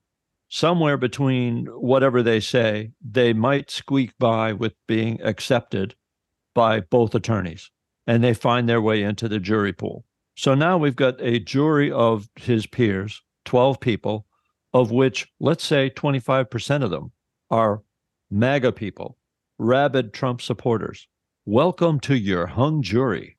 somewhere 0.49 0.97
between 0.97 1.67
whatever 1.67 2.23
they 2.23 2.41
say, 2.41 2.93
they 3.01 3.33
might 3.33 3.71
squeak 3.71 4.13
by 4.19 4.53
with 4.53 4.75
being 4.87 5.21
accepted 5.23 5.95
by 6.55 6.81
both 6.81 7.15
attorneys, 7.15 7.71
and 8.07 8.23
they 8.23 8.35
find 8.35 8.69
their 8.69 8.81
way 8.81 9.03
into 9.03 9.29
the 9.29 9.41
jury 9.41 9.73
pool. 9.73 10.05
So 10.37 10.55
now 10.55 10.79
we've 10.79 10.97
got 10.97 11.21
a 11.21 11.39
jury 11.39 11.91
of 11.91 12.29
his 12.37 12.67
peers, 12.67 13.23
12 13.45 13.81
people, 13.81 14.27
of 14.73 14.91
which, 14.91 15.29
let's 15.39 15.65
say, 15.65 15.91
25% 15.91 16.83
of 16.83 16.91
them 16.91 17.13
are 17.51 17.83
MAGA 18.31 18.73
people, 18.73 19.17
rabid 19.59 20.13
Trump 20.13 20.41
supporters. 20.41 21.07
Welcome 21.47 22.01
to 22.01 22.17
your 22.17 22.47
hung 22.47 22.83
jury. 22.83 23.37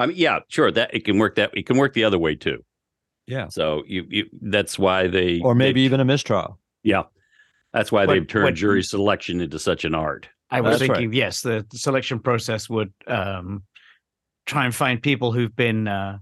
I 0.00 0.06
mean, 0.06 0.16
yeah, 0.16 0.40
sure. 0.48 0.70
That 0.70 0.94
it 0.94 1.04
can 1.04 1.18
work. 1.18 1.34
That 1.36 1.50
it 1.54 1.66
can 1.66 1.76
work 1.76 1.92
the 1.94 2.04
other 2.04 2.18
way 2.18 2.34
too. 2.34 2.64
Yeah. 3.26 3.48
So 3.48 3.84
you, 3.86 4.06
you 4.08 4.26
that's 4.40 4.78
why 4.78 5.06
they, 5.06 5.40
or 5.40 5.54
maybe 5.54 5.80
they, 5.80 5.84
even 5.84 6.00
a 6.00 6.04
mistrial. 6.04 6.58
Yeah, 6.82 7.02
that's 7.72 7.92
why 7.92 8.06
But 8.06 8.14
they've 8.14 8.26
turned 8.26 8.44
what- 8.44 8.54
jury 8.54 8.82
selection 8.82 9.40
into 9.40 9.58
such 9.58 9.84
an 9.84 9.94
art. 9.94 10.28
I 10.52 10.60
was 10.62 10.80
That's 10.80 10.88
right. 10.88 10.96
thinking, 10.96 11.12
yes, 11.12 11.42
the, 11.42 11.64
the 11.70 11.78
selection 11.78 12.18
process 12.18 12.68
would 12.68 12.92
um, 13.06 13.62
try 14.46 14.64
and 14.64 14.74
find 14.74 15.00
people 15.00 15.30
who've 15.30 15.54
been 15.54 15.86
uh, 15.86 16.18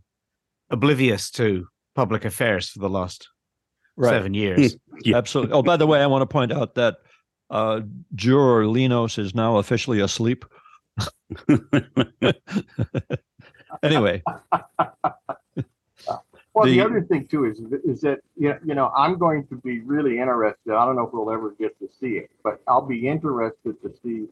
oblivious 0.69 1.31
to 1.31 1.67
public 1.95 2.27
affairs 2.27 2.69
for 2.69 2.81
the 2.81 2.91
last 2.91 3.29
seven 4.03 4.35
years. 4.35 4.77
Yeah. 5.05 5.17
Absolutely. 5.17 5.53
Oh, 5.53 5.63
by 5.63 5.77
the 5.77 5.87
way, 5.87 6.03
I 6.03 6.07
want 6.09 6.23
to 6.23 6.27
point 6.27 6.53
out 6.53 6.75
that 6.75 6.97
uh, 7.51 7.83
juror 8.17 8.65
Linos 8.65 9.17
is 9.17 9.33
now 9.33 9.59
officially 9.59 10.01
asleep. 10.01 10.45
anyway, 13.83 14.23
Well, 16.55 16.67
the, 16.67 16.73
The- 16.73 16.81
other 16.85 17.03
thing 17.03 17.27
too 17.29 17.45
is 17.45 17.61
is 17.85 18.01
that 18.01 18.19
you 18.37 18.49
know, 18.49 18.59
you 18.65 18.75
know 18.75 18.91
I'm 18.97 19.17
going 19.17 19.47
to 19.47 19.55
be 19.57 19.81
really 19.81 20.19
interested. 20.19 20.73
I 20.75 20.85
don't 20.87 20.97
know 20.97 21.07
if 21.07 21.13
we'll 21.13 21.31
ever 21.31 21.53
get 21.53 21.79
to 21.79 21.89
see 22.01 22.17
it, 22.19 22.31
but 22.43 22.61
I'll 22.67 22.83
be 22.87 23.07
interested 23.07 23.81
to 23.83 23.95
see 24.03 24.27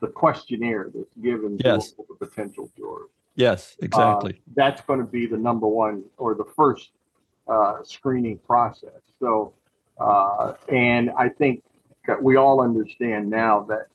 the 0.00 0.06
questionnaire 0.06 0.90
that's 0.94 1.14
given 1.22 1.58
Yes. 1.62 1.92
to 1.92 2.04
the 2.08 2.26
potential 2.26 2.70
jurors. 2.76 3.10
yes, 3.34 3.76
Uh, 3.82 3.84
exactly. 3.86 4.40
that's 4.54 4.80
going 4.82 5.00
to 5.00 5.06
be 5.06 5.26
the 5.26 5.36
number 5.36 5.66
one 5.66 6.04
or 6.18 6.34
the 6.34 6.44
first 6.56 6.90
uh, 7.48 7.82
screening 7.82 8.38
process. 8.38 9.00
So, 9.20 9.52
uh, 9.98 10.54
and 10.68 11.10
I 11.18 11.28
think 11.30 11.62
that 12.06 12.22
we 12.22 12.36
all 12.36 12.60
understand 12.62 13.28
now 13.28 13.62
that 13.68 13.86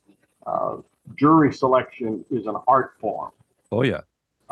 uh, 0.46 0.76
jury 1.16 1.52
selection 1.52 2.24
is 2.30 2.46
an 2.46 2.56
art 2.68 2.92
form. 3.00 3.30
oh, 3.72 3.82
yeah. 3.82 4.00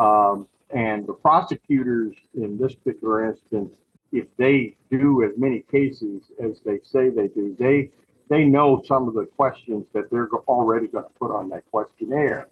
Um, 0.00 0.48
and 0.70 1.06
the 1.06 1.12
prosecutors 1.12 2.16
in 2.34 2.56
this 2.56 2.74
particular 2.74 3.26
instance, 3.28 3.70
if 4.12 4.26
they 4.38 4.76
do 4.90 5.22
as 5.24 5.32
many 5.36 5.60
cases 5.70 6.22
as 6.42 6.60
they 6.64 6.80
say 6.82 7.10
they 7.10 7.28
do, 7.28 7.54
they 7.58 7.90
they 8.28 8.44
know 8.44 8.80
some 8.86 9.08
of 9.08 9.14
the 9.14 9.26
questions 9.26 9.84
that 9.92 10.08
they're 10.10 10.28
already 10.46 10.86
going 10.86 11.04
to 11.04 11.10
put 11.18 11.32
on 11.32 11.48
that 11.50 11.64
questionnaire. 11.70 12.46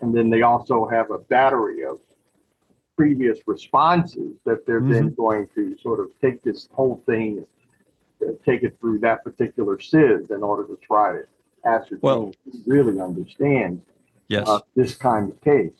And 0.00 0.16
then 0.16 0.30
they 0.30 0.42
also 0.42 0.86
have 0.86 1.10
a 1.10 1.18
battery 1.18 1.84
of 1.84 1.98
previous 2.96 3.38
responses 3.46 4.36
that 4.44 4.64
they're 4.64 4.80
then 4.80 5.12
going 5.14 5.48
to 5.56 5.76
sort 5.82 5.98
of 5.98 6.06
take 6.22 6.40
this 6.44 6.68
whole 6.72 7.02
thing, 7.06 7.44
uh, 8.22 8.30
take 8.46 8.62
it 8.62 8.78
through 8.78 9.00
that 9.00 9.24
particular 9.24 9.80
sieve 9.80 10.30
in 10.30 10.42
order 10.44 10.64
to 10.68 10.78
try 10.80 11.12
to 11.12 11.24
ascertain, 11.64 11.98
Well- 12.00 12.32
really 12.64 13.00
understand 13.00 13.82
Yes. 14.28 14.48
uh, 14.48 14.60
this 14.76 14.94
kind 14.94 15.32
of 15.32 15.40
case. 15.40 15.72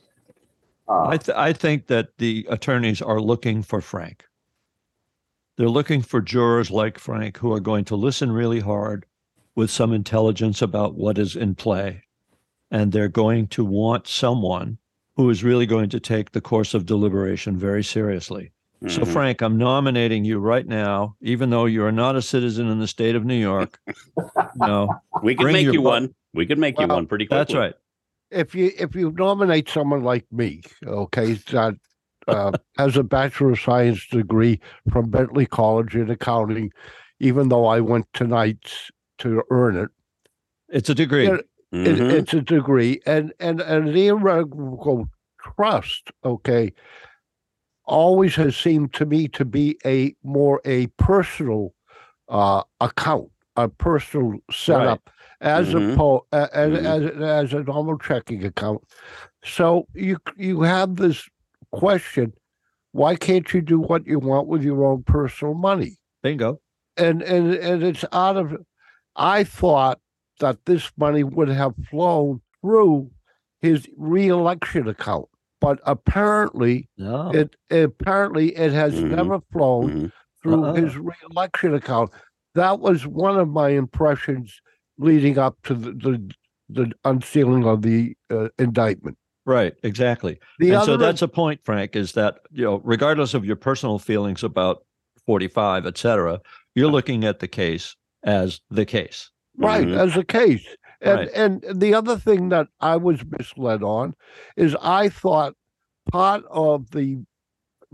Uh, 0.88 1.08
I, 1.08 1.16
th- 1.16 1.36
I 1.36 1.52
think 1.52 1.86
that 1.86 2.10
the 2.18 2.46
attorneys 2.50 3.00
are 3.00 3.20
looking 3.20 3.62
for 3.62 3.80
Frank. 3.80 4.24
They're 5.56 5.68
looking 5.68 6.02
for 6.02 6.20
jurors 6.20 6.70
like 6.70 6.98
Frank 6.98 7.38
who 7.38 7.52
are 7.52 7.60
going 7.60 7.84
to 7.86 7.96
listen 7.96 8.32
really 8.32 8.60
hard 8.60 9.06
with 9.54 9.70
some 9.70 9.92
intelligence 9.92 10.60
about 10.60 10.94
what 10.96 11.16
is 11.16 11.36
in 11.36 11.54
play. 11.54 12.02
And 12.70 12.90
they're 12.90 13.08
going 13.08 13.46
to 13.48 13.64
want 13.64 14.08
someone 14.08 14.78
who 15.16 15.30
is 15.30 15.44
really 15.44 15.64
going 15.64 15.88
to 15.90 16.00
take 16.00 16.32
the 16.32 16.40
course 16.40 16.74
of 16.74 16.86
deliberation 16.86 17.56
very 17.56 17.84
seriously. 17.84 18.50
So, 18.88 19.02
Mhm. 19.02 19.12
Frank, 19.12 19.40
I'm 19.42 19.56
nominating 19.56 20.24
you 20.24 20.38
right 20.40 20.66
now, 20.66 21.14
even 21.22 21.48
though 21.50 21.66
you 21.66 21.84
are 21.84 21.92
not 21.92 22.16
a 22.16 22.20
citizen 22.22 22.68
in 22.68 22.80
the 22.80 22.88
state 22.88 23.14
of 23.14 23.24
New 23.24 23.36
York. 23.38 23.78
no, 24.56 24.88
we 25.22 25.36
could 25.36 25.52
make 25.52 25.64
you 25.66 25.74
bu- 25.74 25.82
one. 25.82 26.14
We 26.34 26.44
could 26.46 26.58
make 26.58 26.78
you 26.80 26.88
one 26.88 27.06
pretty 27.06 27.26
quickly. 27.26 27.38
that's 27.38 27.54
right. 27.54 27.74
If 28.30 28.54
you 28.54 28.72
if 28.78 28.94
you 28.94 29.12
nominate 29.12 29.68
someone 29.68 30.02
like 30.02 30.26
me, 30.32 30.62
okay, 30.86 31.34
that 31.50 31.74
uh, 32.28 32.52
has 32.78 32.96
a 32.96 33.02
bachelor 33.02 33.52
of 33.52 33.60
science 33.60 34.06
degree 34.06 34.60
from 34.90 35.10
Bentley 35.10 35.46
College 35.46 35.94
in 35.94 36.10
accounting, 36.10 36.70
even 37.20 37.48
though 37.48 37.66
I 37.66 37.80
went 37.80 38.06
tonight 38.12 38.72
to 39.18 39.42
earn 39.50 39.76
it, 39.76 39.90
It's 40.68 40.88
a 40.88 40.94
degree. 40.94 41.26
Yeah. 41.26 41.34
it 41.72 41.98
Mhm. 41.98 42.12
it's 42.12 42.34
a 42.34 42.40
degree, 42.40 43.00
and 43.04 43.32
and 43.40 43.60
and 43.60 43.94
the 43.94 44.06
irrevocable 44.08 45.08
trust, 45.40 46.10
okay, 46.24 46.72
always 47.84 48.34
has 48.36 48.56
seemed 48.56 48.94
to 48.94 49.04
me 49.06 49.28
to 49.28 49.44
be 49.44 49.76
a 49.84 50.14
more 50.22 50.60
a 50.64 50.86
personal 50.98 51.74
uh, 52.28 52.62
account, 52.80 53.30
a 53.56 53.68
personal 53.68 54.38
setup, 54.50 55.10
as 55.40 55.68
Mhm. 55.74 55.92
opposed 55.94 56.24
as, 56.32 56.70
Mhm. 56.70 56.84
as 56.84 57.22
as 57.22 57.52
a 57.54 57.62
normal 57.64 57.98
checking 57.98 58.44
account. 58.44 58.82
So 59.44 59.86
you 59.94 60.18
you 60.36 60.62
have 60.62 60.96
this 60.96 61.28
question: 61.72 62.32
Why 62.92 63.16
can't 63.16 63.52
you 63.52 63.60
do 63.60 63.78
what 63.80 64.06
you 64.06 64.18
want 64.18 64.46
with 64.48 64.62
your 64.62 64.84
own 64.84 65.02
personal 65.04 65.54
money? 65.54 65.96
Bingo. 66.22 66.60
and 66.96 67.22
and 67.22 67.52
and 67.54 67.82
it's 67.82 68.04
out 68.12 68.36
of 68.36 68.56
i 69.16 69.42
thought 69.42 69.98
that 70.38 70.64
this 70.64 70.92
money 70.96 71.24
would 71.24 71.48
have 71.48 71.74
flown 71.90 72.40
through 72.60 73.10
his 73.62 73.88
reelection 73.96 74.86
account 74.88 75.26
but 75.60 75.80
apparently 75.84 76.88
No. 76.96 77.30
it 77.32 77.56
apparently 77.70 78.54
it 78.56 78.72
has 78.72 78.94
Mhm. 78.94 79.10
never 79.10 79.40
flown 79.52 79.90
Mhm. 79.90 80.12
through 80.42 80.64
Uh-uh. 80.64 80.74
his 80.74 80.96
reelection 80.96 81.74
account. 81.74 82.10
That 82.54 82.78
was 82.78 83.06
one 83.08 83.38
of 83.40 83.48
my 83.48 83.70
impressions 83.70 84.60
leading 84.98 85.38
up 85.38 85.56
to 85.64 85.74
the 85.74 85.92
the, 85.92 86.30
the 86.68 86.92
unsealing 87.04 87.64
of 87.66 87.82
the 87.82 88.16
uh, 88.30 88.48
indictment. 88.58 89.16
Right, 89.46 89.74
exactly. 89.82 90.38
The 90.58 90.68
and 90.68 90.76
other 90.76 90.86
so 90.92 90.96
that's 90.96 91.20
a 91.20 91.28
point, 91.28 91.60
Frank, 91.64 91.96
is 91.96 92.12
that, 92.12 92.36
you 92.50 92.64
know, 92.64 92.80
regardless 92.82 93.34
of 93.34 93.44
your 93.44 93.56
personal 93.56 93.98
feelings 93.98 94.42
about 94.42 94.86
45, 95.26 95.84
et 95.84 95.98
cetera, 95.98 96.40
you're 96.74 96.90
looking 96.90 97.24
at 97.24 97.40
the 97.40 97.48
case 97.48 97.94
as 98.24 98.60
the 98.70 98.86
case. 98.86 99.30
right 99.58 99.86
Mhm. 99.86 99.98
as 99.98 100.16
a 100.16 100.24
case. 100.24 100.66
And 101.02 101.18
Right. 101.18 101.30
and 101.34 101.64
the 101.74 101.92
other 101.94 102.16
thing 102.16 102.48
that 102.48 102.68
I 102.80 102.96
was 102.96 103.22
misled 103.38 103.82
on 103.82 104.14
is 104.56 104.74
I 104.80 105.10
thought 105.10 105.54
part 106.10 106.42
of 106.50 106.90
the 106.92 107.18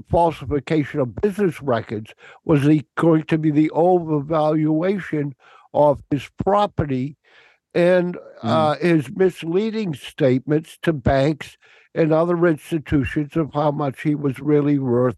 falsification 0.08 1.00
of 1.00 1.16
business 1.16 1.60
records 1.60 2.14
was 2.44 2.62
the 2.64 2.82
going 2.96 3.24
to 3.24 3.36
be 3.38 3.50
the 3.50 3.70
overvaluation 3.74 5.32
of 5.74 6.02
his 6.10 6.28
property 6.44 7.16
and 7.74 8.18
uh, 8.42 8.74
his 8.76 9.10
misleading 9.14 9.94
statements 9.94 10.78
to 10.82 10.92
banks 10.92 11.56
and 11.94 12.12
other 12.12 12.46
institutions 12.46 13.36
of 13.36 13.52
how 13.54 13.70
much 13.70 14.02
he 14.02 14.14
was 14.14 14.38
really 14.40 14.78
worth 14.78 15.16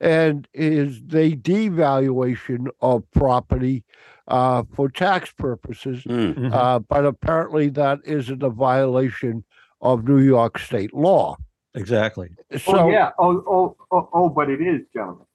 and 0.00 0.46
is 0.54 1.00
the 1.06 1.36
devaluation 1.36 2.66
of 2.80 3.04
property 3.12 3.84
uh, 4.28 4.62
for 4.74 4.88
tax 4.88 5.30
purposes 5.32 6.02
Mm. 6.04 6.34
Mhm. 6.34 6.52
uh, 6.54 6.78
but 6.78 7.04
apparently 7.06 7.68
that 7.70 7.98
isn't 8.04 8.42
a 8.42 8.48
violation 8.50 9.44
of 9.80 10.06
New 10.08 10.18
York 10.20 10.58
state 10.58 10.94
law. 10.94 11.36
exactly. 11.74 12.30
So, 12.58 12.78
Oh, 12.78 12.90
yeah. 12.90 13.10
Oh, 13.18 13.42
oh, 13.46 13.76
oh, 13.90 14.08
oh, 14.14 14.28
but 14.30 14.48
it 14.48 14.60
is, 14.62 14.80
gentlemen. 14.94 15.26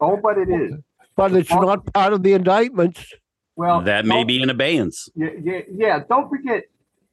Oh, 0.00 0.16
but 0.16 0.38
it 0.38 0.48
is. 0.48 0.72
but 1.16 1.32
it's 1.34 1.50
not 1.50 1.92
part 1.92 2.12
of 2.14 2.22
the 2.22 2.32
indictments. 2.32 3.12
Well, 3.56 3.80
that 3.82 4.04
may 4.04 4.22
be 4.24 4.42
in 4.42 4.50
abeyance. 4.50 5.08
Yeah, 5.14 5.30
yeah, 5.42 5.60
yeah. 5.74 6.00
Don't 6.08 6.28
forget 6.28 6.64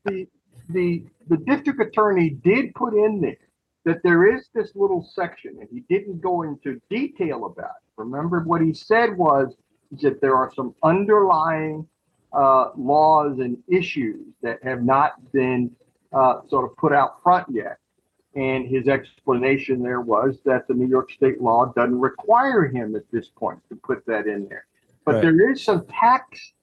the 0.06 0.28
the 0.70 1.04
the 1.30 1.38
district 1.38 1.82
attorney 1.82 2.32
did 2.32 2.76
put 2.76 2.94
in 2.94 3.22
there 3.22 3.38
that 3.86 4.02
there 4.04 4.36
is 4.36 4.48
this 4.54 4.72
little 4.76 5.08
section, 5.14 5.58
and 5.60 5.68
he 5.72 5.82
didn't 5.94 6.22
go 6.22 6.44
into 6.44 6.82
detail 6.90 7.46
about 7.46 7.66
it. 7.66 7.92
Remember 7.98 8.42
what 8.42 8.62
he 8.62 8.74
said 8.74 9.18
was 9.18 9.56
that 10.02 10.22
there 10.22 10.36
are 10.36 10.52
some 10.56 10.74
underlying 10.84 11.88
uh, 12.34 12.70
laws 12.78 13.40
and 13.40 13.58
issues 13.68 14.26
that 14.42 14.64
have 14.64 14.84
not 14.84 15.32
been 15.32 15.70
uh, 16.14 16.42
sort 16.50 16.70
of 16.70 16.76
put 16.78 16.94
out 16.94 17.22
front 17.22 17.48
yet. 17.52 17.78
And 18.36 18.68
his 18.68 18.88
explanation 18.88 19.84
there 19.84 20.02
was 20.02 20.40
that 20.46 20.68
the 20.68 20.74
New 20.74 20.88
York 20.88 21.12
state 21.12 21.40
law 21.40 21.72
doesn't 21.76 22.00
require 22.00 22.66
him 22.66 22.96
at 22.96 23.04
this 23.12 23.28
point 23.36 23.60
to 23.70 23.76
put 23.76 24.04
that 24.08 24.26
in 24.26 24.48
there. 24.50 24.66
But 25.06 25.16
Right. 25.16 25.22
there 25.24 25.50
is 25.52 25.64
some 25.64 25.86
tax 25.88 26.54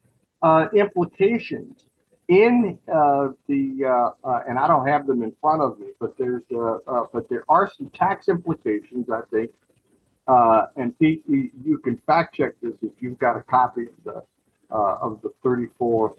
uh, 0.43 0.68
implications 0.74 1.84
in 2.28 2.78
uh, 2.93 3.28
the, 3.49 3.84
uh, 3.84 4.11
uh, 4.26 4.43
and 4.49 4.59
I 4.59 4.66
don't 4.68 4.86
have 4.86 5.07
them 5.07 5.22
in 5.22 5.32
front 5.41 5.62
of 5.62 5.78
me, 5.78 5.88
but 5.99 6.16
there's, 6.16 6.45
uh, 6.53 6.76
uh, 6.86 7.07
but 7.12 7.28
there 7.28 7.45
are 7.49 7.68
some 7.76 7.91
tax 7.91 8.28
implications, 8.28 9.11
I 9.11 9.20
think. 9.30 9.51
Uh, 10.28 10.66
and 10.76 10.97
Pete, 10.99 11.22
you, 11.28 11.51
you 11.64 11.78
can 11.78 11.97
fact 12.07 12.36
check 12.36 12.53
this 12.62 12.74
if 12.82 12.93
you've 13.01 13.18
got 13.18 13.36
a 13.36 13.43
copy 13.43 13.82
of 13.86 14.05
the, 14.05 14.22
uh, 14.74 14.99
of 15.03 15.20
the 15.22 15.30
34 15.43 16.14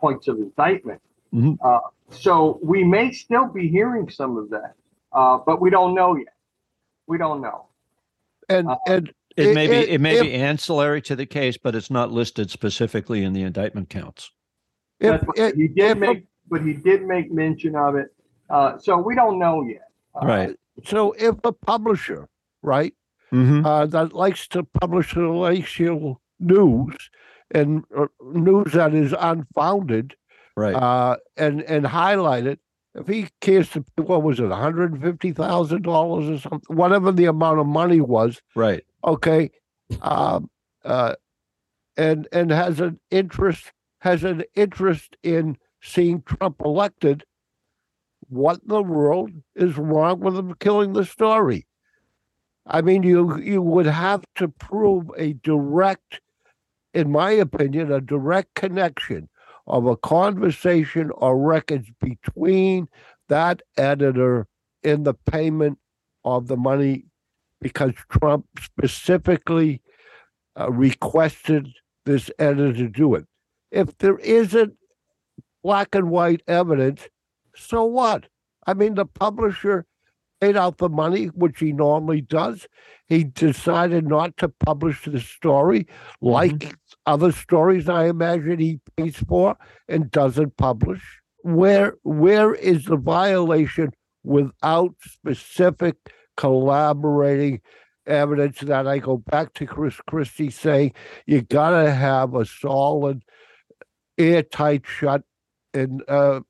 points 0.00 0.28
of 0.28 0.36
indictment. 0.38 1.00
Mhm. 1.34 1.58
Uh, 1.60 1.80
so 2.10 2.60
we 2.62 2.84
may 2.84 3.10
still 3.10 3.46
be 3.48 3.66
hearing 3.68 4.08
some 4.08 4.36
of 4.38 4.48
that, 4.50 4.74
uh, 5.12 5.38
but 5.44 5.60
we 5.60 5.68
don't 5.70 5.94
know 5.94 6.14
yet. 6.16 6.32
We 7.08 7.18
don't 7.18 7.40
know. 7.40 7.66
And 8.48 8.68
and 8.86 9.12
It 9.36 9.48
It- 9.48 9.54
may 9.54 9.66
be 9.66 9.74
it- 9.74 9.88
it 9.90 10.00
may 10.00 10.16
if- 10.16 10.22
be 10.22 10.32
ancillary 10.34 11.02
to 11.02 11.16
the 11.16 11.26
case, 11.26 11.56
but 11.58 11.74
it's 11.74 11.90
not 11.90 12.10
listed 12.10 12.50
specifically 12.50 13.22
in 13.22 13.32
the 13.32 13.42
indictment 13.42 13.90
counts. 13.90 14.30
if, 14.98 15.20
That's 15.20 15.38
if 15.38 15.54
he 15.56 15.68
did 15.68 15.90
if 15.90 15.98
make, 15.98 16.24
but 16.48 16.62
he 16.62 16.72
did 16.72 17.02
make 17.06 17.30
mention 17.30 17.76
of 17.76 17.96
it. 17.96 18.08
Uh, 18.48 18.78
so 18.78 18.96
we 18.96 19.14
don't 19.14 19.38
know 19.38 19.62
yet. 19.62 19.82
Uh, 20.14 20.26
Right. 20.26 20.56
so, 20.84 21.12
if 21.12 21.34
a 21.44 21.52
publisher, 21.52 22.28
right, 22.62 22.94
Mm-hmm. 23.32 23.66
uh, 23.66 23.86
that 23.86 24.12
likes 24.14 24.48
to 24.48 24.62
publish 24.62 25.14
relational 25.16 26.22
news 26.40 26.96
and 27.50 27.84
uh, 27.94 28.06
news 28.32 28.72
that 28.72 28.94
is 28.94 29.14
unfounded, 29.18 30.14
Right. 30.56 30.74
uh, 30.74 31.16
and 31.36 31.60
and 31.62 31.86
highlight 31.86 32.46
it. 32.46 32.60
If 32.96 33.08
he 33.08 33.28
cares 33.40 33.68
to, 33.70 33.84
what 33.96 34.22
was 34.22 34.40
it, 34.40 34.46
one 34.46 34.60
hundred 34.60 34.92
and 34.92 35.02
fifty 35.02 35.32
thousand 35.32 35.82
dollars 35.82 36.28
or 36.28 36.38
something, 36.38 36.76
whatever 36.76 37.12
the 37.12 37.26
amount 37.26 37.60
of 37.60 37.66
money 37.66 38.00
was, 38.00 38.40
right. 38.54 38.84
okay 39.04 39.50
um 40.02 40.50
uh 40.84 41.14
and 41.96 42.28
and 42.32 42.50
has 42.50 42.80
an 42.80 42.98
interest 43.10 43.72
has 44.00 44.24
an 44.24 44.42
interest 44.54 45.16
in 45.22 45.56
seeing 45.82 46.22
trump 46.22 46.60
elected 46.64 47.24
what 48.28 48.60
in 48.62 48.68
the 48.68 48.82
world 48.82 49.30
is 49.54 49.78
wrong 49.78 50.20
with 50.20 50.36
him 50.36 50.54
killing 50.54 50.92
the 50.92 51.04
story 51.04 51.66
i 52.66 52.80
mean 52.80 53.02
you 53.02 53.38
you 53.38 53.62
would 53.62 53.86
have 53.86 54.24
to 54.34 54.48
prove 54.48 55.10
a 55.16 55.32
direct 55.34 56.20
in 56.94 57.10
my 57.10 57.30
opinion 57.30 57.92
a 57.92 58.00
direct 58.00 58.54
connection 58.54 59.28
of 59.66 59.86
a 59.86 59.96
conversation 59.96 61.10
or 61.16 61.38
records 61.38 61.88
between 62.00 62.88
that 63.28 63.62
editor 63.76 64.46
and 64.84 65.04
the 65.04 65.14
payment 65.14 65.78
of 66.24 66.46
the 66.46 66.56
money 66.56 67.04
because 67.60 67.92
Trump 68.10 68.46
specifically 68.60 69.80
uh, 70.58 70.70
requested 70.70 71.68
this 72.04 72.30
editor 72.38 72.72
to 72.72 72.88
do 72.88 73.14
it. 73.14 73.24
If 73.70 73.96
there 73.98 74.18
isn't 74.18 74.74
black 75.62 75.94
and 75.94 76.10
white 76.10 76.42
evidence, 76.46 77.08
so 77.56 77.84
what? 77.84 78.26
I 78.66 78.74
mean, 78.74 78.94
the 78.94 79.06
publisher 79.06 79.84
paid 80.40 80.56
out 80.56 80.78
the 80.78 80.88
money, 80.88 81.26
which 81.26 81.58
he 81.60 81.72
normally 81.72 82.20
does. 82.20 82.66
He 83.08 83.24
decided 83.24 84.06
not 84.06 84.36
to 84.38 84.48
publish 84.48 85.04
the 85.04 85.20
story, 85.20 85.86
like 86.20 86.76
other 87.06 87.32
stories 87.32 87.88
I 87.88 88.06
imagine 88.06 88.58
he 88.58 88.80
pays 88.96 89.16
for 89.16 89.56
and 89.88 90.10
doesn't 90.10 90.56
publish. 90.56 91.02
Where 91.42 91.94
where 92.02 92.54
is 92.54 92.84
the 92.86 92.96
violation 92.96 93.92
without 94.24 94.94
specific 95.02 95.94
collaborating 96.36 97.60
evidence 98.06 98.58
that 98.60 98.86
I 98.86 98.98
go 98.98 99.18
back 99.18 99.54
to 99.54 99.66
Chris 99.66 99.96
Christie 100.08 100.50
saying 100.50 100.92
you 101.26 101.42
gotta 101.42 101.92
have 101.92 102.34
a 102.34 102.44
solid, 102.44 103.22
airtight 104.18 104.84
shut 104.86 105.22
in 105.74 106.00
uh 106.08 106.40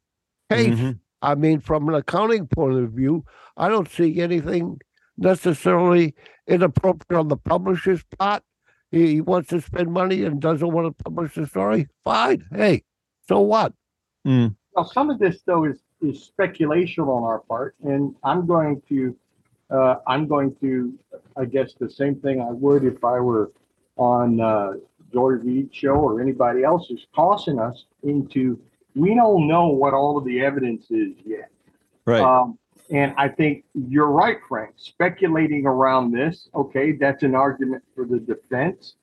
case. 0.50 0.78
Mhm. 0.78 0.98
I 1.22 1.34
mean, 1.34 1.60
from 1.60 1.88
an 1.88 1.94
accounting 1.94 2.46
point 2.46 2.78
of 2.78 2.90
view, 2.92 3.24
I 3.56 3.68
don't 3.68 3.90
see 3.90 4.20
anything 4.20 4.80
necessarily 5.16 6.14
inappropriate 6.46 7.18
on 7.18 7.28
the 7.28 7.36
publisher's 7.36 8.04
part. 8.18 8.42
He, 8.90 9.14
he 9.14 9.20
wants 9.20 9.48
to 9.48 9.60
spend 9.60 9.92
money 9.92 10.24
and 10.24 10.40
doesn't 10.40 10.70
want 10.70 10.86
to 10.86 11.04
publish 11.04 11.34
the 11.34 11.46
story. 11.46 11.88
Fine. 12.04 12.44
Hey, 12.54 12.84
so 13.28 13.40
what? 13.40 13.72
Mm. 14.26 14.54
Now, 14.76 14.84
some 14.84 15.10
of 15.10 15.18
this 15.18 15.40
though 15.46 15.64
is, 15.64 15.78
is 16.00 16.22
speculation 16.22 17.04
on 17.04 17.24
our 17.24 17.40
part, 17.40 17.74
and 17.82 18.14
I'm 18.22 18.46
going 18.46 18.82
to, 18.88 19.16
uh, 19.70 19.96
I'm 20.06 20.26
going 20.26 20.54
to, 20.60 20.98
I 21.36 21.46
guess 21.46 21.74
the 21.78 21.90
same 21.90 22.16
thing 22.16 22.40
I 22.40 22.52
would 22.52 22.84
if 22.84 23.02
I 23.02 23.18
were 23.20 23.52
on, 23.96 24.40
uh, 24.40 24.72
Joy 25.12 25.30
Reid's 25.30 25.74
show 25.74 25.94
or 25.94 26.20
anybody 26.20 26.64
else 26.64 26.90
is 26.90 27.06
tossing 27.14 27.58
us 27.58 27.84
into, 28.02 28.60
we 28.96 29.14
don't 29.14 29.46
know 29.46 29.68
what 29.68 29.94
all 29.94 30.16
of 30.18 30.24
the 30.24 30.40
evidence 30.40 30.90
is 30.90 31.12
yet. 31.24 31.50
Right. 32.06 32.20
Um, 32.20 32.58
and 32.90 33.14
I 33.18 33.28
think 33.28 33.64
you're 33.74 34.10
right, 34.10 34.38
Frank. 34.48 34.74
Speculating 34.76 35.66
around 35.66 36.12
this, 36.12 36.48
okay, 36.54 36.92
that's 36.92 37.22
an 37.22 37.34
argument 37.34 37.82
for 37.94 38.06
the 38.06 38.18
defense. 38.18 38.94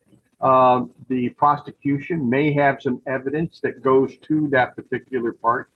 Um, 0.41 0.91
the 1.10 1.30
prosecution 1.30 2.30
may 2.30 2.54
have 2.54 2.82
some 2.82 3.02
evidence 3.08 3.60
that 3.62 3.82
goes 3.82 4.18
to 4.24 4.48
that 4.50 4.76
particular 4.76 5.34
part, 5.34 5.70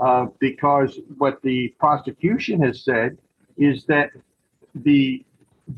uh, 0.00 0.26
because 0.38 0.98
what 1.18 1.40
the 1.42 1.68
prosecution 1.78 2.62
has 2.62 2.82
said 2.82 3.18
is 3.56 3.84
that 3.86 4.10
the 4.74 5.24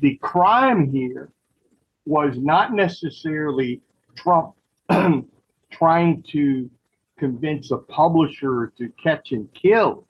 the 0.01 0.17
crime 0.17 0.91
here 0.91 1.31
was 2.07 2.39
not 2.39 2.73
necessarily 2.73 3.81
Trump 4.15 4.55
trying 5.71 6.23
to 6.23 6.71
convince 7.21 7.71
a 7.71 7.77
publisher 7.77 8.73
to 8.79 8.89
catch 9.03 9.31
and 9.31 9.49
kill 9.55 10.07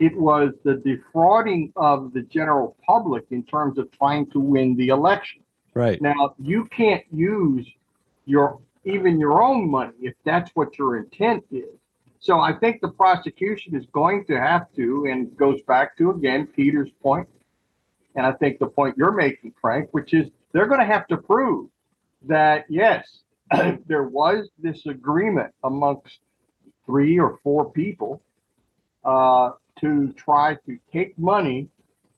it 0.00 0.16
was 0.16 0.54
the 0.64 0.76
defrauding 0.76 1.72
of 1.76 2.12
the 2.14 2.22
general 2.22 2.74
public 2.84 3.26
in 3.30 3.44
terms 3.44 3.78
of 3.78 3.92
trying 3.92 4.28
to 4.30 4.40
win 4.40 4.74
the 4.76 4.88
election. 4.88 5.42
right. 5.74 6.00
Now, 6.00 6.34
you 6.38 6.64
can't 6.64 7.04
use 7.12 7.68
your 8.24 8.58
even 8.84 9.20
your 9.20 9.42
own 9.42 9.70
money 9.70 9.92
if 10.00 10.14
that's 10.24 10.50
what 10.54 10.78
your 10.78 10.96
intent 10.96 11.44
is 11.50 11.76
So 12.18 12.40
I 12.40 12.54
think 12.54 12.80
the 12.80 12.88
prosecution 12.88 13.76
is 13.76 13.84
going 13.92 14.24
to 14.26 14.40
have 14.40 14.72
to, 14.76 15.06
and 15.10 15.36
goes 15.36 15.60
back 15.62 15.98
to 15.98 16.10
again 16.12 16.46
Peter's 16.46 16.90
point, 17.02 17.28
and 18.16 18.24
I 18.24 18.32
think 18.32 18.58
the 18.58 18.68
point 18.68 18.96
you're 18.96 19.12
making, 19.12 19.52
Frank, 19.60 19.90
which 19.92 20.14
is 20.14 20.26
they're 20.52 20.66
going 20.66 20.80
to 20.80 20.92
have 20.94 21.06
to 21.08 21.18
prove 21.18 21.68
that 22.26 22.64
yes, 22.70 23.04
there 23.86 24.04
was 24.04 24.48
this 24.58 24.86
agreement 24.86 25.52
amongst 25.62 26.20
three 26.86 27.18
or 27.18 27.38
four 27.42 27.70
people 27.70 28.22
uh, 29.04 29.50
to 29.80 30.12
try 30.14 30.54
to 30.66 30.78
take 30.92 31.18
money, 31.18 31.68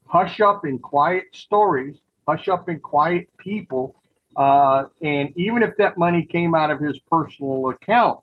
hush 0.07 0.41
up 0.41 0.65
in 0.67 0.79
quiet 0.79 1.25
stories, 1.33 1.97
hush 2.27 2.49
up 2.49 2.69
in 2.69 2.81
quiet 2.81 3.29
people, 3.39 3.95
uh, 4.37 4.85
and 5.03 5.31
even 5.37 5.63
if 5.63 5.77
that 5.77 5.99
money 5.99 6.25
came 6.25 6.55
out 6.55 6.71
of 6.71 6.81
his 6.81 6.99
personal 7.11 7.69
account, 7.69 8.21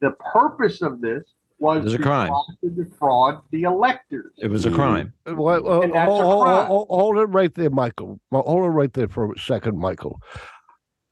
the 0.00 0.10
purpose 0.32 0.82
of 0.82 1.00
this 1.00 1.22
was 1.58 1.78
It 1.78 1.84
was 1.84 1.94
a 1.94 1.98
crime. 1.98 2.32
to 2.62 2.70
defraud 2.70 3.40
the 3.52 3.62
electors. 3.62 4.32
It 4.38 4.48
was 4.50 4.66
a 4.66 4.70
crime. 4.70 5.12
Well, 5.26 5.62
well, 5.62 5.82
a 5.84 5.88
hold, 6.04 6.24
hold- 6.24 6.42
crime. 6.44 6.66
hold- 6.66 6.88
hold 6.88 7.18
it 7.18 7.26
right 7.26 7.54
there, 7.54 7.70
Michael. 7.70 8.18
Hold 8.32 8.64
it 8.64 8.68
right 8.68 8.92
there 8.92 9.06
for 9.06 9.32
a 9.32 9.38
second, 9.38 9.78
Michael. 9.78 10.20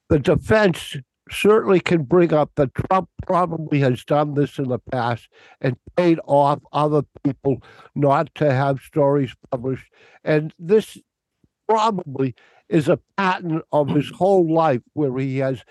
The 0.08 0.18
defense 0.18 0.96
certainly 1.30 1.80
can 1.80 2.02
bring 2.02 2.32
up 2.32 2.52
that 2.56 2.74
Trump 2.74 3.08
probably 3.26 3.80
has 3.80 4.04
done 4.04 4.34
this 4.34 4.58
in 4.58 4.68
the 4.68 4.78
past 4.78 5.28
and 5.60 5.76
paid 5.96 6.18
off 6.26 6.60
other 6.72 7.02
people 7.24 7.62
not 7.94 8.34
to 8.36 8.52
have 8.52 8.80
stories 8.80 9.34
published. 9.50 9.90
And 10.24 10.52
this 10.58 10.98
probably 11.68 12.34
is 12.68 12.88
a 12.88 13.00
pattern 13.16 13.62
of 13.72 13.88
his 13.88 14.10
whole 14.10 14.52
life 14.52 14.82
where 14.94 15.16
he 15.18 15.38
has 15.38 15.62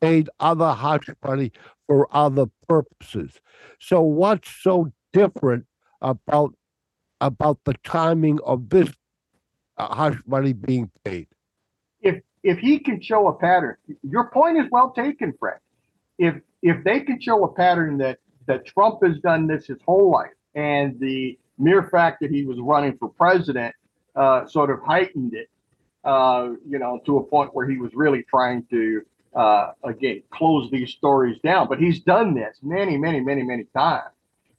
paid 0.00 0.28
other 0.40 0.72
hush 0.72 1.08
money 1.24 1.52
for 1.86 2.08
other 2.14 2.46
purposes. 2.68 3.40
So 3.80 4.00
what's 4.00 4.50
so 4.50 4.92
different 5.12 5.66
about 6.00 6.54
about 7.20 7.58
the 7.64 7.74
timing 7.84 8.38
of 8.44 8.68
this 8.68 8.90
uh, 9.76 9.94
hush 9.94 10.18
money 10.26 10.52
being 10.52 10.90
paid. 11.04 11.26
If 12.48 12.58
he 12.58 12.78
can 12.78 13.00
show 13.00 13.28
a 13.28 13.34
pattern, 13.34 13.76
your 14.02 14.30
point 14.30 14.56
is 14.56 14.64
well 14.72 14.90
taken, 14.90 15.34
Frank. 15.38 15.60
If 16.18 16.34
if 16.62 16.82
they 16.82 17.00
can 17.00 17.20
show 17.20 17.44
a 17.44 17.52
pattern 17.52 17.98
that 17.98 18.18
that 18.46 18.64
Trump 18.64 19.00
has 19.04 19.18
done 19.18 19.46
this 19.46 19.66
his 19.66 19.78
whole 19.86 20.10
life, 20.10 20.32
and 20.54 20.98
the 20.98 21.38
mere 21.58 21.82
fact 21.90 22.20
that 22.22 22.30
he 22.30 22.44
was 22.44 22.58
running 22.58 22.96
for 22.96 23.10
president 23.10 23.74
uh, 24.16 24.46
sort 24.46 24.70
of 24.70 24.80
heightened 24.82 25.34
it, 25.34 25.50
uh, 26.04 26.50
you 26.66 26.78
know, 26.78 26.98
to 27.04 27.18
a 27.18 27.22
point 27.22 27.54
where 27.54 27.68
he 27.68 27.76
was 27.76 27.92
really 27.94 28.22
trying 28.22 28.64
to 28.70 29.02
uh, 29.36 29.72
again 29.84 30.22
close 30.30 30.70
these 30.70 30.90
stories 30.90 31.38
down. 31.44 31.68
But 31.68 31.78
he's 31.78 32.00
done 32.00 32.34
this 32.34 32.56
many, 32.62 32.96
many, 32.96 33.20
many, 33.20 33.42
many 33.42 33.64
times, 33.76 34.14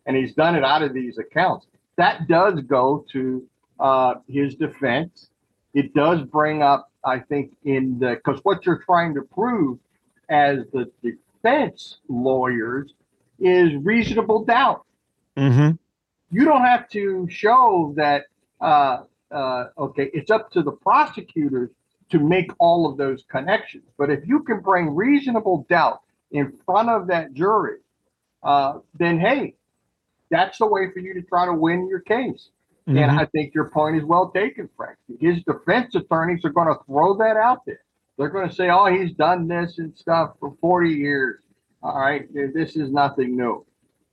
and 0.05 0.15
he's 0.15 0.35
done 0.35 0.55
it 0.55 0.63
out 0.63 0.83
of 0.83 0.93
these 0.93 1.17
accounts. 1.17 1.65
That 1.97 2.27
does 2.27 2.61
go 2.61 3.03
to 3.13 3.43
uh, 3.79 4.13
his 4.27 4.53
defense 4.53 5.29
it 5.73 5.93
does 5.93 6.21
bring 6.23 6.61
up, 6.61 6.88
I 7.03 7.19
think, 7.19 7.51
in 7.63 7.99
the 7.99 8.15
because 8.23 8.39
what 8.43 8.65
you're 8.65 8.83
trying 8.85 9.13
to 9.15 9.21
prove 9.21 9.79
as 10.29 10.59
the 10.73 10.91
defense 11.01 11.97
lawyers 12.07 12.93
is 13.39 13.73
reasonable 13.83 14.43
doubt. 14.45 14.85
Mm-hmm. 15.37 15.75
You 16.31 16.45
don't 16.45 16.63
have 16.63 16.89
to 16.89 17.27
show 17.29 17.93
that. 17.97 18.25
Uh, 18.61 19.03
uh, 19.31 19.65
okay, 19.77 20.09
it's 20.13 20.31
up 20.31 20.51
to 20.51 20.63
the 20.63 20.71
prosecutors 20.71 21.69
to 22.09 22.19
make 22.19 22.51
all 22.59 22.89
of 22.89 22.97
those 22.97 23.23
connections. 23.29 23.83
But 23.97 24.09
if 24.09 24.27
you 24.27 24.41
can 24.43 24.59
bring 24.59 24.95
reasonable 24.95 25.65
doubt 25.69 26.01
in 26.31 26.57
front 26.65 26.89
of 26.89 27.07
that 27.07 27.33
jury, 27.33 27.77
uh, 28.43 28.79
then 28.97 29.19
hey, 29.19 29.55
that's 30.29 30.57
the 30.57 30.65
way 30.65 30.91
for 30.91 30.99
you 30.99 31.13
to 31.13 31.21
try 31.21 31.45
to 31.45 31.53
win 31.53 31.87
your 31.87 31.99
case. 31.99 32.49
Mm-hmm. 32.89 32.97
And 32.97 33.11
I 33.19 33.25
think 33.25 33.53
your 33.53 33.69
point 33.69 33.97
is 33.97 34.03
well 34.03 34.31
taken, 34.31 34.67
Frank. 34.75 34.97
His 35.19 35.43
defense 35.43 35.93
attorneys 35.93 36.43
are 36.43 36.49
going 36.49 36.67
to 36.69 36.75
throw 36.87 37.15
that 37.17 37.37
out 37.37 37.63
there. 37.67 37.81
They're 38.17 38.29
going 38.29 38.49
to 38.49 38.55
say, 38.55 38.69
oh, 38.69 38.87
he's 38.87 39.13
done 39.13 39.47
this 39.47 39.77
and 39.77 39.95
stuff 39.95 40.31
for 40.39 40.55
40 40.59 40.89
years. 40.89 41.39
All 41.83 41.99
right. 41.99 42.27
This 42.33 42.75
is 42.75 42.91
nothing 42.91 43.37
new. 43.37 43.63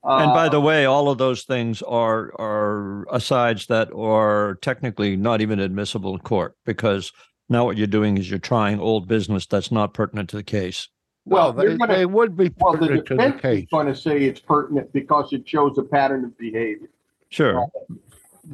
And 0.05 0.33
by 0.35 0.47
Uh, 0.47 0.51
the 0.51 0.61
way, 0.61 0.85
all 0.85 1.09
of 1.09 1.17
those 1.19 1.43
things 1.45 1.81
are 1.83 2.31
are 2.39 3.07
asides 3.11 3.67
that 3.67 3.89
are 3.93 4.57
technically 4.61 5.17
not 5.17 5.41
even 5.41 5.59
admissible 5.59 6.13
in 6.13 6.21
court 6.21 6.55
because 6.65 7.11
now 7.49 7.65
what 7.65 7.77
you're 7.77 7.87
doing 7.89 8.17
is 8.19 8.29
you're 8.31 8.39
trying 8.39 8.79
old 8.79 9.09
business 9.09 9.47
that's 9.47 9.73
not 9.73 9.95
pertinent 9.95 10.29
to 10.31 10.37
the 10.37 10.45
case. 10.45 10.89
well, 11.25 11.53
they, 11.53 11.67
they're 11.67 11.79
gonna- 11.79 11.95
they 11.97 12.07
would 12.07 12.37
be 12.37 12.53
well, 12.59 12.75
the 12.75 12.79
pertinent 12.87 13.07
to 13.07 13.15
the 13.15 13.23
defense 13.23 13.35
is 13.37 13.41
case. 13.41 13.67
going 13.73 13.87
to 13.89 13.97
say 13.97 14.23
it's 14.23 14.39
pertinent 14.39 14.93
because 14.93 15.33
it 15.33 15.49
shows 15.49 15.77
a 15.79 15.83
pattern 15.83 16.25
of 16.25 16.37
behavior 16.39 16.89
Sure, 17.31 17.67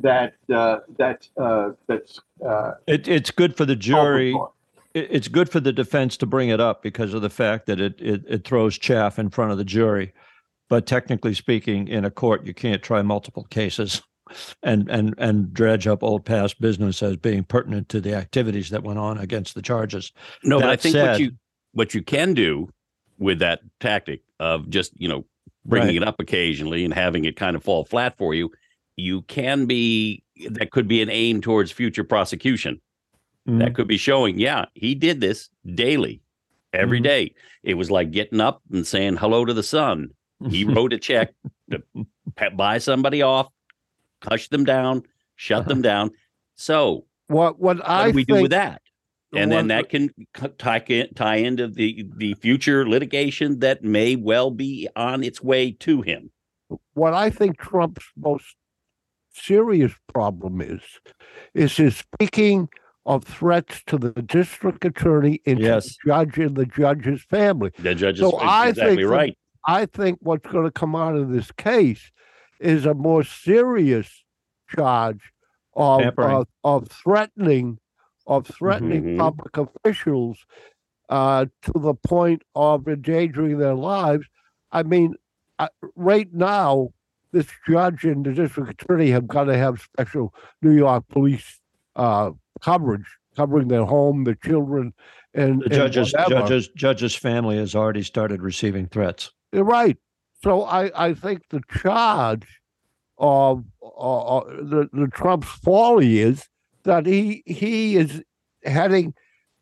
that 0.01 0.35
uh, 0.53 0.79
that 0.99 1.29
uh, 1.37 1.71
that's 1.87 2.21
uh, 2.47 2.73
it, 2.87 3.09
it's 3.09 3.31
good 3.31 3.57
for 3.57 3.65
the 3.65 3.77
jury. 3.77 4.31
overblown. 4.33 4.49
it, 4.95 5.09
it's 5.11 5.29
good 5.29 5.49
for 5.49 5.61
the 5.61 5.73
defense 5.73 6.17
to 6.19 6.27
bring 6.27 6.49
it 6.49 6.61
up 6.61 6.83
because 6.83 7.15
of 7.15 7.23
the 7.23 7.31
fact 7.31 7.67
that 7.67 7.81
it, 7.81 8.01
it 8.01 8.25
it 8.29 8.45
throws 8.45 8.79
chaff 8.79 9.19
in 9.19 9.31
front 9.31 9.53
of 9.53 9.59
the 9.59 9.65
jury. 9.65 10.13
But 10.69 10.87
technically 10.87 11.35
speaking, 11.35 11.89
in 11.89 12.05
a 12.05 12.11
court, 12.11 12.47
you 12.47 12.55
can't 12.55 12.83
try 12.83 13.03
multiple 13.03 13.45
cases 13.45 14.03
and 14.63 14.89
and 14.89 15.15
and 15.19 15.53
dredge 15.53 15.87
up 15.87 16.03
old 16.03 16.25
past 16.25 16.61
business 16.61 17.03
as 17.03 17.17
being 17.17 17.45
pertinent 17.45 17.89
to 17.91 18.01
the 18.01 18.15
activities 18.15 18.71
that 18.71 18.83
went 18.83 18.99
on 18.99 19.19
against 19.19 19.55
the 19.55 19.63
charges. 19.63 20.13
No, 20.43 20.61
but 20.61 20.71
I 20.71 20.77
That 20.77 20.81
think 20.81 20.95
what 20.97 21.19
you 21.19 21.33
what 21.73 21.95
you 21.95 22.03
can 22.03 22.33
do 22.35 22.71
with 23.19 23.41
that 23.41 23.61
tactic 23.81 24.23
of 24.41 24.71
just 24.71 24.93
you 25.01 25.09
know 25.09 25.25
bringing 25.65 25.89
Right. 25.97 25.97
it 25.97 26.09
up 26.09 26.19
occasionally 26.21 26.85
and 26.85 26.93
having 26.95 27.25
it 27.25 27.37
kind 27.37 27.55
of 27.55 27.63
fall 27.63 27.85
flat 27.85 28.17
for 28.19 28.35
you, 28.35 28.51
you 28.97 29.23
can 29.23 29.67
be 29.67 30.23
that 30.51 30.71
could 30.71 30.89
be 30.89 31.03
an 31.03 31.11
aim 31.11 31.41
towards 31.41 31.71
future 31.71 32.05
prosecution. 32.05 32.81
Mm-hmm. 33.49 33.59
That 33.59 33.75
could 33.75 33.87
be 33.89 33.97
showing, 33.97 34.39
yeah, 34.39 34.67
he 34.75 34.95
did 34.95 35.21
this 35.21 35.49
daily, 35.75 36.21
every 36.73 37.01
Mhm. 37.01 37.05
day. 37.05 37.35
It 37.63 37.75
was 37.75 37.91
like 37.91 38.11
getting 38.11 38.41
up 38.41 38.63
and 38.73 38.87
saying 38.87 39.17
hello 39.17 39.45
to 39.45 39.53
the 39.55 39.63
sun. 39.63 40.11
He 40.51 40.65
wrote 40.65 40.93
a 40.93 40.99
check 40.99 41.33
to 41.71 41.83
buy 42.57 42.79
somebody 42.79 43.23
off, 43.23 43.49
hush 44.23 44.49
them 44.49 44.65
down, 44.65 45.03
shut 45.37 45.67
them 45.69 45.83
down. 45.83 46.11
So 46.57 47.07
What 47.29 47.59
what 47.61 47.79
what 47.79 47.89
I 47.89 48.11
do 48.11 48.17
we 48.17 48.25
do 48.25 48.43
with 48.43 48.51
that? 48.53 48.83
And 49.35 49.51
then 49.51 49.69
that 49.69 49.89
can 49.89 50.11
tie 50.59 50.81
tie 51.15 51.37
into 51.37 51.67
the 51.69 52.05
the 52.17 52.35
future 52.35 52.87
litigation 52.89 53.61
that 53.61 53.83
may 53.83 54.15
well 54.17 54.51
be 54.51 54.89
on 54.95 55.23
its 55.25 55.43
way 55.43 55.73
to 55.81 56.03
him. 56.03 56.31
what 56.95 57.15
I 57.15 57.31
think 57.31 57.59
Trump's 57.59 58.05
most 58.17 58.55
serious 59.33 59.93
problem 60.13 60.61
is, 60.61 60.83
is 61.55 61.77
his 61.77 61.97
speaking 61.97 62.69
of 63.05 63.25
threats 63.25 63.83
to 63.87 63.99
the 63.99 64.11
district 64.23 64.85
attorney 64.85 65.41
and 65.47 65.59
to 65.59 65.65
Yes. 65.65 65.87
the 65.87 65.95
judge 66.07 66.39
and 66.39 66.57
the 66.57 66.67
judge's 66.67 67.23
family. 67.25 67.73
The 67.79 67.95
judge 67.95 68.15
is 68.17 68.21
So 68.21 68.37
I 68.37 68.69
exactly 68.69 68.97
think 68.97 69.11
right. 69.11 69.39
I 69.67 69.87
think 69.87 70.19
what's 70.23 70.47
going 70.51 70.65
to 70.65 70.71
come 70.71 70.95
out 70.95 71.17
of 71.17 71.31
this 71.31 71.51
case 71.53 72.11
is 72.61 72.87
a 72.87 72.95
more 72.95 73.25
serious 73.25 74.23
charge 74.69 75.21
of 75.75 76.01
of, 76.19 76.47
of 76.65 76.89
threatening 76.89 77.79
of 78.29 78.47
threatening 78.47 79.03
Mhm. 79.03 79.19
public 79.19 79.57
officials 79.57 80.39
uh, 81.09 81.47
to 81.63 81.73
the 81.75 81.95
point 81.95 82.43
of 82.55 82.87
endangering 82.87 83.59
their 83.59 83.75
lives. 83.75 84.27
I 84.71 84.85
mean, 84.85 85.15
uh, 85.59 85.69
right 85.97 86.33
now, 86.33 86.91
this 87.33 87.47
judge 87.69 88.05
and 88.05 88.25
the 88.25 88.33
district 88.33 88.83
attorney 88.83 89.11
have 89.11 89.27
got 89.27 89.45
to 89.45 89.57
have 89.57 89.81
special 89.81 90.35
New 90.61 90.73
York 90.73 91.05
police 91.09 91.61
uh, 91.97 92.31
coverage, 92.61 93.07
covering 93.37 93.69
their 93.69 93.85
home, 93.85 94.25
their 94.25 94.35
children, 94.37 94.93
and 95.35 95.63
The 95.63 95.71
judge's 95.71 96.13
whatever. 96.13 96.41
judge's 96.41 96.69
judge's 96.69 97.15
family 97.15 97.57
has 97.57 97.75
already 97.75 98.03
started 98.03 98.43
receiving 98.43 98.87
threats. 98.87 99.31
You're 99.53 99.65
right. 99.65 99.97
So 100.43 100.65
I, 100.65 101.09
I 101.09 101.15
think 101.15 101.43
the 101.51 101.63
charge 101.81 102.47
of 103.19 103.65
uh, 103.83 104.39
uh, 104.39 104.45
the, 104.63 104.89
the 104.93 105.07
Trump's 105.09 105.49
folly 105.49 106.19
is 106.21 106.47
that 106.85 107.07
he 107.07 107.43
he 107.47 107.97
is 107.97 108.23
heading 108.65 109.15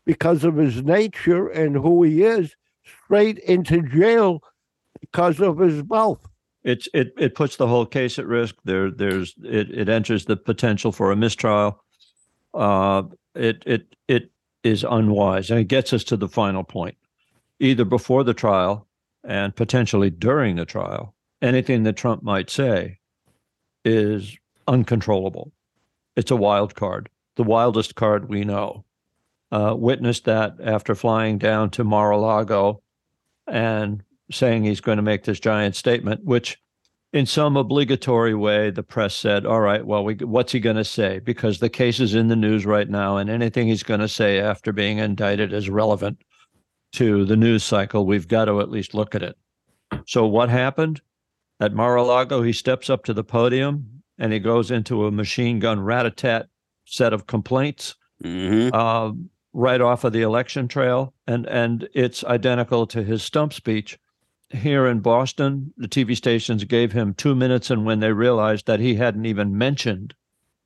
because 0.07 0.43
of 0.45 0.57
his 0.57 0.83
nature 0.83 1.49
and 1.49 1.77
who 1.77 2.03
he 2.03 2.23
is 2.23 2.55
straight 3.05 3.39
into 3.41 3.83
jail 3.83 4.41
because 5.01 5.41
of 5.41 5.59
his 5.59 5.85
mouth. 5.85 6.21
It's 6.62 6.88
it 6.92 7.12
it 7.18 7.34
puts 7.34 7.56
the 7.56 7.66
whole 7.66 7.86
case 7.86 8.18
at 8.18 8.26
risk. 8.26 8.56
There 8.64 8.90
there's 8.90 9.34
it 9.42 9.70
it 9.70 9.88
enters 9.88 10.26
the 10.26 10.36
potential 10.36 10.92
for 10.92 11.11
a 11.11 11.16
mistrial. 11.16 11.82
Uh, 12.52 13.04
it 13.34 13.62
it 13.66 13.96
it 14.08 14.30
is 14.62 14.84
unwise, 14.84 15.50
and 15.50 15.58
it 15.58 15.68
gets 15.68 15.92
us 15.92 16.04
to 16.04 16.16
the 16.16 16.28
final 16.28 16.64
point. 16.64 16.96
Either 17.61 17.84
before 17.84 18.24
the 18.24 18.34
trial 18.34 18.86
and 19.24 19.54
potentially 19.54 20.11
during 20.11 20.56
the 20.56 20.64
trial, 20.64 21.14
anything 21.42 21.82
that 21.84 21.96
Trump 21.96 22.22
might 22.22 22.50
say 22.50 22.98
is 23.84 24.36
uncontrollable. 24.66 25.52
It's 26.16 26.30
a 26.30 26.36
wild 26.36 26.74
card, 26.74 27.08
the 27.36 27.42
wildest 27.42 27.94
card 27.94 28.28
we 28.28 28.44
know. 28.44 28.84
Uh, 29.52 29.74
witnessed 29.76 30.26
that 30.26 30.54
after 30.62 30.94
flying 30.94 31.36
down 31.36 31.70
to 31.70 31.82
Mar-a-Lago 31.82 32.82
and 33.48 34.02
saying 34.31 34.64
he's 34.64 34.81
going 34.81 34.97
to 34.97 35.03
make 35.03 35.24
this 35.24 35.41
giant 35.41 35.76
statement, 35.76 36.24
which 36.24 36.59
in 37.12 37.26
some 37.26 37.57
obligatory 37.57 38.35
way, 38.35 38.70
the 38.70 38.83
press 38.83 39.14
said, 39.14 39.45
"All 39.45 39.61
right, 39.61 39.85
well, 39.85 40.05
we, 40.05 40.14
what's 40.14 40.53
he 40.53 40.61
going 40.61 40.76
to 40.76 40.85
say?" 40.85 41.18
Because 41.18 41.59
the 41.59 41.68
case 41.68 41.99
is 42.01 42.14
in 42.14 42.28
the 42.28 42.37
news 42.37 42.64
right 42.64 42.89
now, 42.89 43.16
and 43.16 43.28
anything 43.28 43.66
he's 43.66 43.83
going 43.83 44.01
to 44.01 44.09
say 44.09 44.39
after 44.41 44.72
being 44.72 44.99
indicted 44.99 45.53
is 45.53 45.68
relevant 45.68 46.22
to 46.93 47.24
the 47.24 47.37
news 47.37 47.64
cycle. 47.64 48.07
We've 48.07 48.28
got 48.28 48.45
to 48.47 48.61
at 48.61 48.70
least 48.70 48.95
look 48.95 49.14
at 49.14 49.22
it. 49.22 49.37
So, 50.07 50.26
what 50.26 50.49
happened 50.49 51.01
at 51.59 51.74
Mar-a-Lago? 51.74 52.43
He 52.43 52.53
steps 52.53 52.89
up 52.89 53.05
to 53.05 53.12
the 53.14 53.24
podium 53.24 54.03
and 54.18 54.33
he 54.33 54.39
goes 54.39 54.70
into 54.70 55.07
a 55.07 55.11
machine 55.11 55.59
gun 55.59 55.81
rat-a-tat 55.81 56.47
set 56.85 57.12
of 57.12 57.26
complaints 57.26 57.97
Mhm. 58.22 58.70
uh, 58.74 59.12
right 59.53 59.81
off 59.81 60.05
of 60.05 60.12
the 60.12 60.22
election 60.22 60.68
trail, 60.68 61.14
and 61.26 61.47
and 61.47 61.89
it's 61.95 62.22
identical 62.24 62.87
to 62.89 63.03
his 63.03 63.22
stump 63.22 63.53
speech 63.53 63.99
here 64.51 64.86
in 64.86 65.01
Boston. 65.01 65.72
The 65.76 65.88
TV 65.88 66.16
stations 66.16 66.64
gave 66.64 66.92
him 66.92 67.14
two 67.14 67.34
minutes, 67.34 67.70
and 67.70 67.84
when 67.84 68.01
they 68.01 68.12
realized 68.12 68.66
that 68.66 68.80
he 68.80 68.94
hadn't 68.94 69.26
even 69.26 69.57
mentioned 69.57 70.14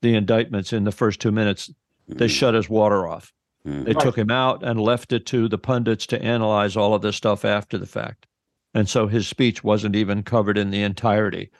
the 0.03 0.15
indictments 0.15 0.73
in 0.73 0.85
the 0.85 0.93
first 0.93 1.21
two 1.21 1.33
minutes, 1.33 1.71
they 2.09 2.27
Mhm. 2.27 2.31
shut 2.31 2.55
his 2.55 2.69
water 2.69 3.07
off. 3.07 3.33
Mhm. 3.67 3.85
They 3.85 3.93
Right. 3.93 4.03
took 4.03 4.19
him 4.19 4.31
out 4.31 4.63
and 4.63 4.81
left 4.81 5.13
it 5.13 5.25
to 5.27 5.49
the 5.49 5.59
pundits 5.59 6.07
to 6.09 6.23
analyze 6.23 6.77
all 6.77 6.95
of 6.95 7.03
this 7.03 7.17
stuff 7.17 7.45
after 7.45 7.79
the 7.79 7.87
fact. 7.87 8.27
And 8.75 8.89
so 8.89 9.07
his 9.07 9.29
speech 9.29 9.63
wasn't 9.63 9.97
even 9.97 10.23
covered 10.23 10.59
in 10.59 10.71
the 10.71 10.83
entirety. 10.83 11.51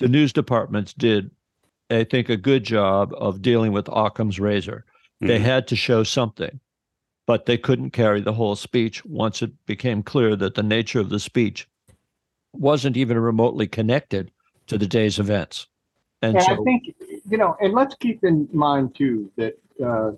The 0.00 0.08
news 0.08 0.32
departments 0.32 0.92
did, 0.92 1.30
I 1.90 2.04
think, 2.04 2.28
a 2.28 2.36
good 2.36 2.64
job 2.64 3.14
of 3.16 3.40
dealing 3.42 3.72
with 3.72 3.88
Occam's 3.88 4.40
razor. 4.40 4.84
They 5.20 5.38
Mhm. 5.38 5.42
had 5.42 5.66
to 5.68 5.76
show 5.76 6.02
something, 6.02 6.60
but 7.26 7.46
they 7.46 7.56
couldn't 7.56 7.90
carry 7.90 8.20
the 8.20 8.32
whole 8.34 8.56
speech 8.56 9.04
once 9.04 9.40
it 9.40 9.52
became 9.66 10.02
clear 10.02 10.34
that 10.36 10.56
the 10.56 10.62
nature 10.62 11.00
of 11.00 11.08
the 11.10 11.20
speech 11.20 11.66
wasn't 12.54 12.96
even 12.96 13.18
remotely 13.18 13.66
connected 13.66 14.30
to 14.66 14.78
the 14.78 14.86
day's 14.86 15.18
events. 15.18 15.66
And 16.22 16.36
And 16.36 16.46
I 16.46 16.56
think, 16.64 16.94
you 17.28 17.36
know, 17.36 17.56
and 17.60 17.74
let's 17.74 17.94
keep 17.96 18.24
in 18.24 18.48
mind 18.52 18.94
too 18.94 19.30
that, 19.36 19.58
uh, 19.82 20.12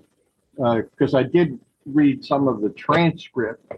uh, 0.62 0.82
cause 0.99 1.14
I 1.14 1.24
did 1.24 1.59
read 1.84 2.24
some 2.24 2.49
of 2.49 2.61
the 2.61 2.70
transcript. 2.70 3.72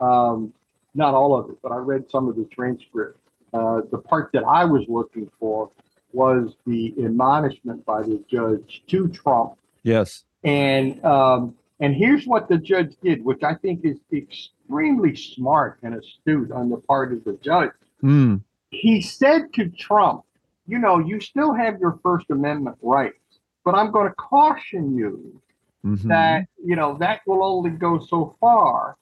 Um, 0.00 0.52
not 0.94 1.14
all 1.14 1.36
of 1.36 1.50
it, 1.50 1.56
but 1.62 1.72
I 1.72 1.76
read 1.76 2.04
some 2.10 2.28
of 2.28 2.36
the 2.36 2.44
transcript. 2.44 3.18
Uh, 3.52 3.82
the 3.90 3.98
part 3.98 4.30
that 4.32 4.44
I 4.44 4.64
was 4.64 4.84
looking 4.88 5.30
for 5.38 5.70
was 6.12 6.54
the 6.66 6.94
admonishment 6.98 7.84
by 7.84 8.02
the 8.02 8.22
judge 8.30 8.82
to 8.88 9.08
Trump 9.08 9.54
yes, 9.82 10.24
And 10.42 11.04
um, 11.04 11.54
and 11.84 11.94
here's 11.94 12.26
what 12.26 12.48
the 12.48 12.56
judge 12.56 12.94
did, 13.02 13.22
which 13.22 13.42
I 13.42 13.56
think 13.56 13.84
is 13.84 13.98
extremely 14.10 15.14
smart 15.14 15.78
and 15.82 15.94
astute 15.94 16.50
on 16.50 16.70
the 16.70 16.78
part 16.78 17.12
of 17.12 17.22
the 17.24 17.38
judge. 17.42 17.72
Mm, 18.02 18.40
He 18.70 19.02
said 19.02 19.52
to 19.52 19.68
Trump, 19.68 20.24
"You 20.66 20.78
know, 20.78 20.98
you 20.98 21.20
still 21.20 21.52
have 21.52 21.78
your 21.78 21.98
First 22.02 22.30
Amendment 22.30 22.78
rights, 22.80 23.38
but 23.66 23.74
I'm 23.74 23.90
going 23.90 24.08
to 24.08 24.14
caution 24.14 24.96
you 24.96 25.38
mhm. 25.84 26.08
that 26.08 26.48
you 26.64 26.74
know 26.74 26.96
that 27.04 27.20
will 27.26 27.44
only 27.44 27.70
go 27.70 27.98
so 27.98 28.34
far." 28.40 28.96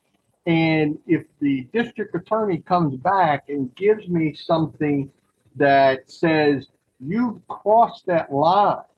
And 0.46 0.98
if 1.06 1.24
the 1.38 1.68
district 1.72 2.16
attorney 2.16 2.58
comes 2.58 2.96
back 2.96 3.48
and 3.48 3.72
gives 3.76 4.08
me 4.08 4.34
something 4.34 5.08
that 5.54 6.10
says 6.10 6.66
you've 6.98 7.46
crossed 7.46 8.06
that 8.06 8.32
line, 8.32 8.90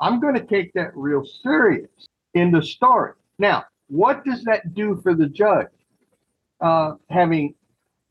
I'm 0.00 0.20
going 0.20 0.36
to 0.36 0.46
take 0.54 0.72
that 0.72 0.96
real 0.96 1.22
serious 1.42 2.08
in 2.32 2.50
the 2.50 2.62
story. 2.62 3.12
Now, 3.38 3.64
what 3.88 4.24
does 4.24 4.42
that 4.44 4.74
do 4.74 5.00
for 5.02 5.14
the 5.14 5.26
judge? 5.26 5.68
Uh, 6.60 6.94
having 7.10 7.54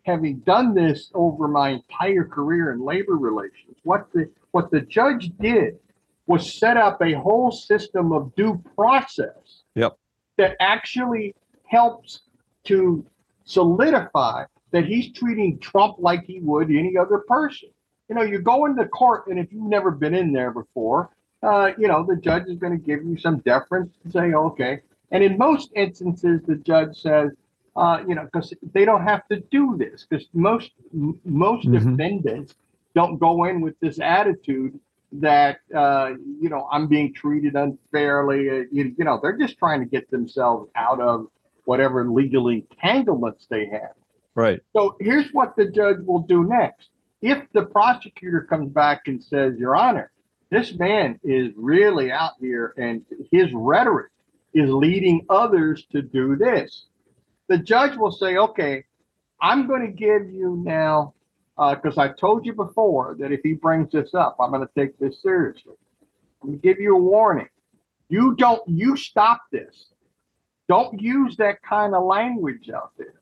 having 0.03 0.37
done 0.39 0.75
this 0.75 1.09
over 1.15 1.47
my 1.47 1.69
entire 1.69 2.23
career 2.23 2.71
in 2.71 2.79
labor 2.79 3.15
relations, 3.15 3.77
what 3.83 4.07
the 4.13 4.29
what 4.51 4.69
the 4.69 4.81
judge 4.81 5.31
did 5.39 5.79
was 6.27 6.53
set 6.53 6.77
up 6.77 7.01
a 7.01 7.13
whole 7.13 7.51
system 7.51 8.11
of 8.11 8.33
due 8.35 8.61
process 8.75 9.63
Yep. 9.75 9.97
that 10.37 10.55
actually 10.59 11.35
helps 11.67 12.21
to 12.63 13.05
solidify 13.43 14.45
that 14.71 14.85
he's 14.85 15.13
treating 15.13 15.59
Trump 15.59 15.97
like 15.99 16.23
he 16.25 16.39
would 16.39 16.69
any 16.69 16.97
other 16.97 17.19
person. 17.27 17.69
You 18.09 18.15
know, 18.15 18.23
you 18.23 18.39
go 18.39 18.65
into 18.65 18.85
court, 18.87 19.27
and 19.27 19.39
if 19.39 19.51
you've 19.51 19.69
never 19.69 19.91
been 19.91 20.13
in 20.13 20.31
there 20.31 20.51
before, 20.51 21.09
uh, 21.43 21.71
you 21.77 21.87
know, 21.87 22.05
the 22.05 22.15
judge 22.15 22.43
is 22.47 22.57
going 22.57 22.77
to 22.77 22.83
give 22.83 23.03
you 23.03 23.17
some 23.17 23.37
deference 23.39 23.93
and 24.03 24.13
say, 24.13 24.33
okay. 24.33 24.81
And 25.11 25.23
in 25.23 25.37
most 25.37 25.71
instances, 25.75 26.41
the 26.47 26.55
judge 26.55 26.97
says, 26.97 27.31
uh, 27.75 28.03
you 28.07 28.15
know, 28.15 28.23
because 28.25 28.53
they 28.73 28.85
don't 28.85 29.03
have 29.03 29.27
to 29.27 29.39
do 29.51 29.75
this, 29.77 30.05
because 30.09 30.27
most 30.33 30.71
m- 30.93 31.19
most 31.25 31.67
Mhm. 31.67 31.73
defendants 31.97 32.55
don't 32.93 33.17
go 33.17 33.43
in 33.45 33.59
with 33.61 33.77
this 33.81 33.99
attitude 33.99 34.79
that 35.11 35.59
uh, 35.73 36.13
you 36.41 36.49
know 36.49 36.67
I'm 36.71 36.87
being 36.87 37.13
treated 37.13 37.55
unfairly. 37.55 38.49
Uh, 38.49 38.53
you, 38.71 38.95
you 38.97 39.03
know, 39.05 39.19
they're 39.21 39.37
just 39.37 39.57
trying 39.57 39.79
to 39.81 39.85
get 39.85 40.09
themselves 40.09 40.69
out 40.75 40.99
of 41.01 41.27
whatever 41.65 42.09
legal 42.09 42.47
entanglements 42.49 43.47
they 43.49 43.65
have. 43.67 43.93
right. 44.35 44.61
So 44.73 44.95
here's 44.99 45.29
what 45.33 45.55
the 45.55 45.65
judge 45.69 45.97
will 46.05 46.19
do 46.19 46.43
next. 46.43 46.89
If 47.21 47.39
the 47.53 47.63
prosecutor 47.63 48.41
comes 48.41 48.69
back 48.71 49.07
and 49.07 49.21
says, 49.23 49.57
Your 49.57 49.75
Honor, 49.75 50.11
this 50.51 50.77
man 50.77 51.19
is 51.23 51.51
really 51.55 52.11
out 52.11 52.33
here 52.39 52.73
and 52.77 53.03
his 53.31 53.51
rhetoric 53.53 54.11
is 54.55 54.71
leading 54.71 55.25
others 55.29 55.85
to 55.91 56.01
do 56.01 56.35
this, 56.35 56.87
the 57.47 57.57
judge 57.59 57.95
will 57.97 58.11
say, 58.11 58.37
Okay, 58.37 58.85
I'm 59.41 59.67
going 59.67 59.85
to 59.85 59.91
give 59.91 60.31
you 60.31 60.61
now, 60.65 61.13
uh, 61.57 61.75
because 61.75 61.97
I 61.97 62.07
told 62.07 62.45
you 62.45 62.53
before 62.53 63.15
that 63.19 63.31
if 63.31 63.41
he 63.43 63.53
brings 63.53 63.91
this 63.91 64.15
up, 64.15 64.37
I'm 64.39 64.51
going 64.51 64.65
to 64.65 64.73
take 64.75 64.97
this 64.97 65.21
seriously. 65.21 65.75
I'm 66.41 66.49
going 66.49 66.59
to 66.59 66.67
give 66.67 66.79
you 66.79 66.95
a 66.95 66.99
warning. 66.99 67.49
You 68.09 68.35
don't, 68.35 68.61
you 68.67 68.95
stop 68.95 69.41
this. 69.51 69.87
Don't 70.67 70.99
use 70.99 71.37
that 71.37 71.61
kind 71.61 71.93
of 71.93 72.03
language 72.03 72.69
out 72.69 72.91
there. 72.97 73.21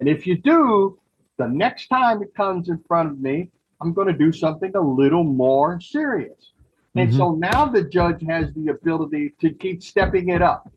And 0.00 0.08
if 0.08 0.26
you 0.26 0.36
do, 0.36 0.98
the 1.38 1.48
next 1.48 1.88
time 1.88 2.22
it 2.22 2.34
comes 2.34 2.68
in 2.68 2.78
front 2.86 3.10
of 3.10 3.18
me, 3.18 3.50
I'm 3.80 3.92
going 3.92 4.08
to 4.08 4.12
do 4.12 4.32
something 4.32 4.74
a 4.74 4.80
little 4.80 5.24
more 5.24 5.80
serious. 5.80 6.52
And 6.96 7.10
Mhm. 7.10 7.16
so 7.16 7.34
now 7.34 7.66
the 7.66 7.82
judge 7.82 8.22
has 8.22 8.52
the 8.54 8.68
ability 8.68 9.30
to 9.40 9.50
keep 9.52 9.82
stepping 9.82 10.28
it 10.28 10.42
up. 10.42 10.70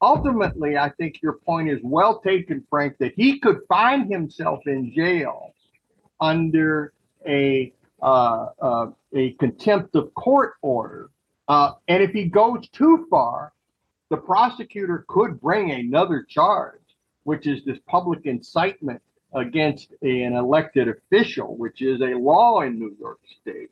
Ultimately, 0.00 0.76
I 0.76 0.88
think 0.90 1.22
your 1.22 1.34
point 1.34 1.68
is 1.68 1.80
well 1.82 2.20
taken, 2.20 2.66
Frank, 2.68 2.96
that 2.98 3.12
he 3.14 3.38
could 3.38 3.60
find 3.68 4.10
himself 4.10 4.66
in 4.66 4.92
jail 4.92 5.54
under 6.20 6.92
a 7.26 7.72
uh, 8.02 8.50
uh, 8.60 8.90
a 9.14 9.32
contempt 9.34 9.94
of 9.96 10.12
court 10.14 10.54
order. 10.60 11.08
Uh, 11.48 11.72
and 11.88 12.02
if 12.02 12.10
he 12.10 12.24
goes 12.24 12.68
too 12.68 13.06
far, 13.08 13.52
the 14.10 14.16
prosecutor 14.16 15.06
could 15.08 15.40
bring 15.40 15.70
another 15.70 16.22
charge, 16.22 16.82
which 17.22 17.46
is 17.46 17.64
this 17.64 17.78
public 17.86 18.26
incitement 18.26 19.00
against 19.32 19.94
an 20.02 20.34
elected 20.34 20.88
official, 20.88 21.56
which 21.56 21.80
is 21.80 22.02
a 22.02 22.14
law 22.14 22.60
in 22.60 22.78
New 22.78 22.94
York 23.00 23.20
State. 23.40 23.70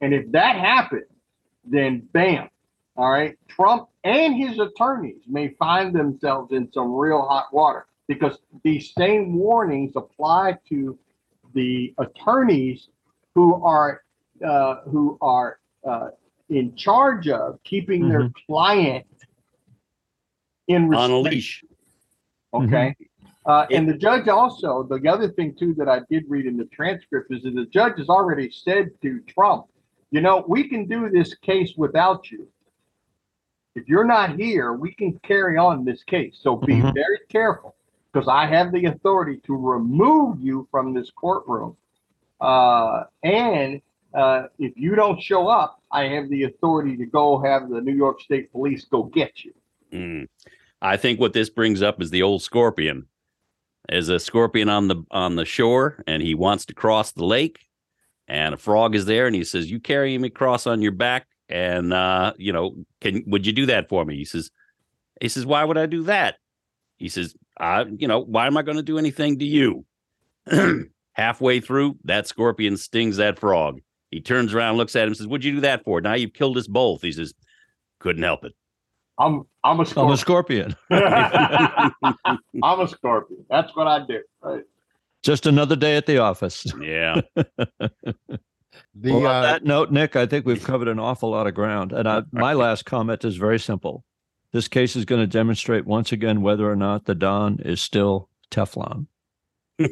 And 0.00 0.14
if 0.14 0.30
that 0.32 0.56
happens, 0.56 1.06
then 1.64 2.08
bam, 2.12 2.48
all 2.96 3.10
right, 3.10 3.36
Trump 3.48 3.88
and 4.04 4.34
his 4.34 4.58
attorneys 4.58 5.22
may 5.26 5.48
find 5.58 5.94
themselves 5.94 6.52
in 6.52 6.70
some 6.72 6.92
real 6.92 7.22
hot 7.22 7.52
water 7.52 7.86
because 8.08 8.38
these 8.64 8.92
same 8.96 9.34
warnings 9.36 9.92
apply 9.94 10.56
to 10.68 10.98
the 11.54 11.94
attorneys 11.98 12.88
who 13.34 13.62
are 13.64 14.02
uh, 14.44 14.76
who 14.86 15.18
are 15.20 15.60
uh, 15.86 16.08
in 16.48 16.74
charge 16.76 17.28
of 17.28 17.62
keeping 17.62 18.08
their 18.08 18.30
client 18.46 19.06
in 20.66 20.92
on 20.94 21.10
a 21.10 21.18
leash. 21.18 21.62
Okay. 22.52 22.94
Uh, 23.46 23.66
and 23.70 23.88
the 23.88 23.94
judge 23.94 24.28
also, 24.28 24.82
the 24.82 25.08
other 25.08 25.30
thing 25.30 25.54
too 25.58 25.74
that 25.74 25.88
I 25.88 26.00
did 26.10 26.24
read 26.28 26.46
in 26.46 26.56
the 26.56 26.66
transcript 26.66 27.32
is 27.32 27.42
that 27.44 27.54
the 27.54 27.66
judge 27.66 27.98
has 27.98 28.08
already 28.08 28.50
said 28.50 28.90
to 29.02 29.20
Trump, 29.28 29.66
you 30.10 30.20
know, 30.20 30.44
we 30.48 30.68
can 30.68 30.86
do 30.86 31.08
this 31.08 31.34
case 31.34 31.74
without 31.76 32.30
you. 32.30 32.48
If 33.74 33.88
you're 33.88 34.04
not 34.04 34.36
here, 34.36 34.72
we 34.72 34.92
can 34.92 35.18
carry 35.20 35.56
on 35.56 35.84
this 35.84 36.02
case. 36.02 36.38
So 36.40 36.56
be 36.56 36.74
Mhm. 36.74 36.92
very 36.94 37.20
careful 37.28 37.76
because 38.12 38.26
I 38.28 38.46
have 38.46 38.72
the 38.72 38.86
authority 38.86 39.38
to 39.46 39.54
remove 39.56 40.40
you 40.40 40.66
from 40.70 40.92
this 40.92 41.10
courtroom. 41.10 41.76
Uh, 42.40 43.04
and 43.22 43.80
uh, 44.12 44.48
if 44.58 44.76
you 44.76 44.96
don't 44.96 45.22
show 45.22 45.46
up, 45.46 45.80
I 45.92 46.04
have 46.04 46.28
the 46.28 46.44
authority 46.44 46.96
to 46.96 47.06
go 47.06 47.38
have 47.38 47.68
the 47.68 47.80
New 47.80 47.94
York 47.94 48.20
State 48.20 48.50
Police 48.50 48.84
go 48.86 49.04
get 49.04 49.44
you. 49.44 49.54
Mm. 49.92 50.28
I 50.82 50.96
think 50.96 51.20
what 51.20 51.32
this 51.32 51.48
brings 51.50 51.80
up 51.82 52.02
is 52.02 52.10
the 52.10 52.22
old 52.22 52.42
scorpion. 52.42 53.06
There's 53.88 54.08
a 54.08 54.18
scorpion 54.18 54.68
on 54.68 54.88
the 54.88 55.04
on 55.10 55.36
the 55.36 55.44
shore, 55.44 56.02
and 56.06 56.22
he 56.22 56.34
wants 56.34 56.64
to 56.66 56.74
cross 56.74 57.12
the 57.12 57.24
lake, 57.24 57.66
and 58.30 58.54
a 58.54 58.56
frog 58.56 58.94
is 58.94 59.06
there, 59.06 59.26
and 59.26 59.34
he 59.34 59.42
says, 59.42 59.70
"You 59.70 59.80
carry 59.80 60.16
me 60.16 60.28
across 60.28 60.66
on 60.66 60.80
your 60.80 60.92
back, 60.92 61.26
and 61.48 61.92
uh, 61.92 62.32
you 62.38 62.52
know, 62.52 62.76
can 63.00 63.24
would 63.26 63.44
you 63.44 63.52
do 63.52 63.66
that 63.66 63.88
for 63.88 64.04
me?" 64.04 64.16
He 64.16 64.24
says, 64.24 64.50
"He 65.20 65.28
says, 65.28 65.44
why 65.44 65.64
would 65.64 65.76
I 65.76 65.86
do 65.86 66.04
that?" 66.04 66.36
He 66.96 67.08
says, 67.08 67.34
"I, 67.58 67.82
you 67.82 68.06
know, 68.06 68.20
why 68.20 68.46
am 68.46 68.56
I 68.56 68.62
going 68.62 68.76
to 68.76 68.84
do 68.84 68.98
anything 68.98 69.40
to 69.40 69.44
you?" 69.44 69.84
Halfway 71.14 71.60
through, 71.60 71.96
that 72.04 72.28
scorpion 72.28 72.76
stings 72.76 73.16
that 73.16 73.38
frog. 73.38 73.80
He 74.12 74.20
turns 74.20 74.54
around, 74.54 74.76
looks 74.76 74.94
at 74.96 75.06
him, 75.08 75.14
says, 75.14 75.26
What'd 75.26 75.44
you 75.44 75.56
do 75.56 75.60
that 75.62 75.84
for? 75.84 76.00
Now 76.00 76.14
you've 76.14 76.32
killed 76.32 76.56
us 76.56 76.66
both. 76.66 77.02
He 77.02 77.12
says, 77.12 77.34
Couldn't 77.98 78.22
help 78.22 78.44
it. 78.44 78.54
I'm 79.18 79.42
I'm 79.64 79.80
a 79.80 79.82
I'm 79.96 80.10
a 80.10 80.16
scorpion. 80.16 80.16
scorpion. 80.16 80.76
I'm 82.62 82.80
a 82.80 82.88
scorpion. 82.88 83.44
That's 83.50 83.74
what 83.76 83.86
I 83.86 84.06
do. 84.06 84.20
Right. 84.40 84.62
Just 85.22 85.46
another 85.46 85.76
day 85.76 85.96
at 85.96 86.06
the 86.06 86.18
office. 86.18 86.66
Yeah. 86.80 87.20
The 88.94 89.12
well, 89.12 89.26
on 89.26 89.36
uh, 89.36 89.42
that 89.42 89.64
note, 89.64 89.90
Nick, 89.92 90.16
I 90.16 90.26
think 90.26 90.44
we've 90.44 90.62
covered 90.62 90.88
an 90.88 90.98
awful 90.98 91.30
lot 91.30 91.46
of 91.46 91.54
ground. 91.54 91.92
And 91.92 92.08
I, 92.08 92.22
my 92.32 92.54
last 92.54 92.84
comment 92.84 93.24
is 93.24 93.36
very 93.36 93.58
simple. 93.58 94.04
This 94.52 94.68
case 94.68 94.96
is 94.96 95.04
going 95.04 95.20
to 95.20 95.26
demonstrate 95.26 95.86
once 95.86 96.10
again 96.12 96.42
whether 96.42 96.70
or 96.70 96.76
not 96.76 97.04
the 97.04 97.14
Don 97.14 97.60
is 97.60 97.80
still 97.80 98.28
Teflon. 98.50 99.06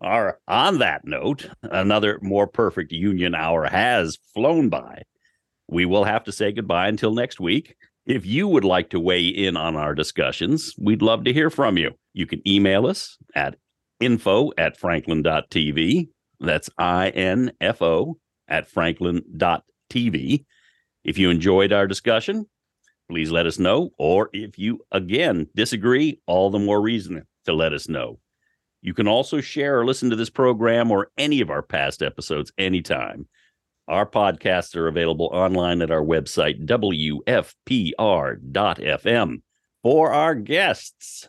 All 0.00 0.24
right. 0.24 0.34
On 0.46 0.78
that 0.78 1.04
note, 1.04 1.48
another 1.62 2.18
more 2.22 2.46
perfect 2.46 2.92
union 2.92 3.34
hour 3.34 3.64
has 3.64 4.18
flown 4.34 4.68
by. 4.68 5.02
We 5.66 5.86
will 5.86 6.04
have 6.04 6.24
to 6.24 6.32
say 6.32 6.52
goodbye 6.52 6.88
until 6.88 7.14
next 7.14 7.40
week. 7.40 7.76
If 8.06 8.26
you 8.26 8.46
would 8.46 8.64
like 8.64 8.90
to 8.90 9.00
weigh 9.00 9.26
in 9.26 9.56
on 9.56 9.76
our 9.76 9.94
discussions, 9.94 10.74
we'd 10.78 11.00
love 11.00 11.24
to 11.24 11.32
hear 11.32 11.48
from 11.48 11.78
you. 11.78 11.92
You 12.12 12.26
can 12.26 12.46
email 12.46 12.86
us 12.86 13.16
at 13.34 13.56
info 14.00 14.52
at 14.58 14.76
franklin.tv. 14.76 16.08
That's 16.40 16.70
I 16.78 17.10
N 17.10 17.52
F 17.60 17.82
O 17.82 18.18
at 18.48 18.68
franklin.tv. 18.68 20.44
If 21.04 21.18
you 21.18 21.30
enjoyed 21.30 21.72
our 21.72 21.86
discussion, 21.86 22.46
please 23.08 23.30
let 23.30 23.46
us 23.46 23.58
know. 23.58 23.90
Or 23.98 24.30
if 24.32 24.58
you, 24.58 24.80
again, 24.90 25.48
disagree, 25.54 26.20
all 26.26 26.50
the 26.50 26.58
more 26.58 26.80
reason 26.80 27.26
to 27.44 27.52
let 27.52 27.72
us 27.72 27.88
know. 27.88 28.18
You 28.82 28.94
can 28.94 29.08
also 29.08 29.40
share 29.40 29.78
or 29.78 29.86
listen 29.86 30.10
to 30.10 30.16
this 30.16 30.30
program 30.30 30.90
or 30.90 31.10
any 31.16 31.40
of 31.40 31.50
our 31.50 31.62
past 31.62 32.02
episodes 32.02 32.52
anytime. 32.58 33.28
Our 33.88 34.06
podcasts 34.06 34.76
are 34.76 34.88
available 34.88 35.30
online 35.32 35.82
at 35.82 35.90
our 35.90 36.02
website, 36.02 36.64
WFPR.FM. 36.66 37.52
For 39.82 40.12
our 40.12 40.34
guests, 40.34 41.28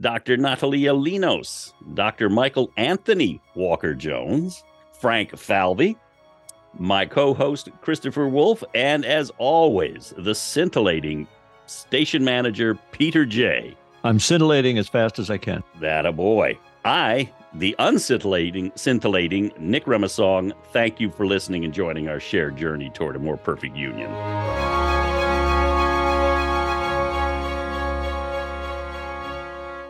Dr. 0.00 0.36
Natalia 0.36 0.92
Linos, 0.92 1.72
Dr. 1.94 2.28
Michael 2.28 2.70
Anthony 2.76 3.40
Walker 3.54 3.94
Jones, 3.94 4.62
Frank 4.92 5.36
Falvey, 5.36 5.96
my 6.78 7.06
co 7.06 7.32
host, 7.32 7.70
Christopher 7.80 8.28
Wolf, 8.28 8.62
and 8.74 9.04
as 9.04 9.30
always, 9.38 10.12
the 10.18 10.34
scintillating 10.34 11.26
station 11.66 12.24
manager, 12.24 12.78
Peter 12.92 13.24
J. 13.24 13.76
I'm 14.04 14.20
scintillating 14.20 14.78
as 14.78 14.88
fast 14.88 15.18
as 15.18 15.30
I 15.30 15.38
can. 15.38 15.62
That 15.80 16.04
a 16.04 16.12
boy. 16.12 16.58
I, 16.84 17.32
the 17.54 17.74
unscintillating, 17.78 18.72
scintillating 18.76 19.50
Nick 19.58 19.86
Remasong, 19.86 20.52
thank 20.72 21.00
you 21.00 21.10
for 21.10 21.26
listening 21.26 21.64
and 21.64 21.72
joining 21.72 22.08
our 22.08 22.20
shared 22.20 22.56
journey 22.56 22.90
toward 22.90 23.16
a 23.16 23.18
more 23.18 23.36
perfect 23.38 23.76
union. 23.76 24.10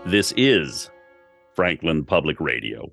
This 0.06 0.32
is 0.36 0.88
Franklin 1.56 2.04
Public 2.04 2.40
Radio. 2.40 2.92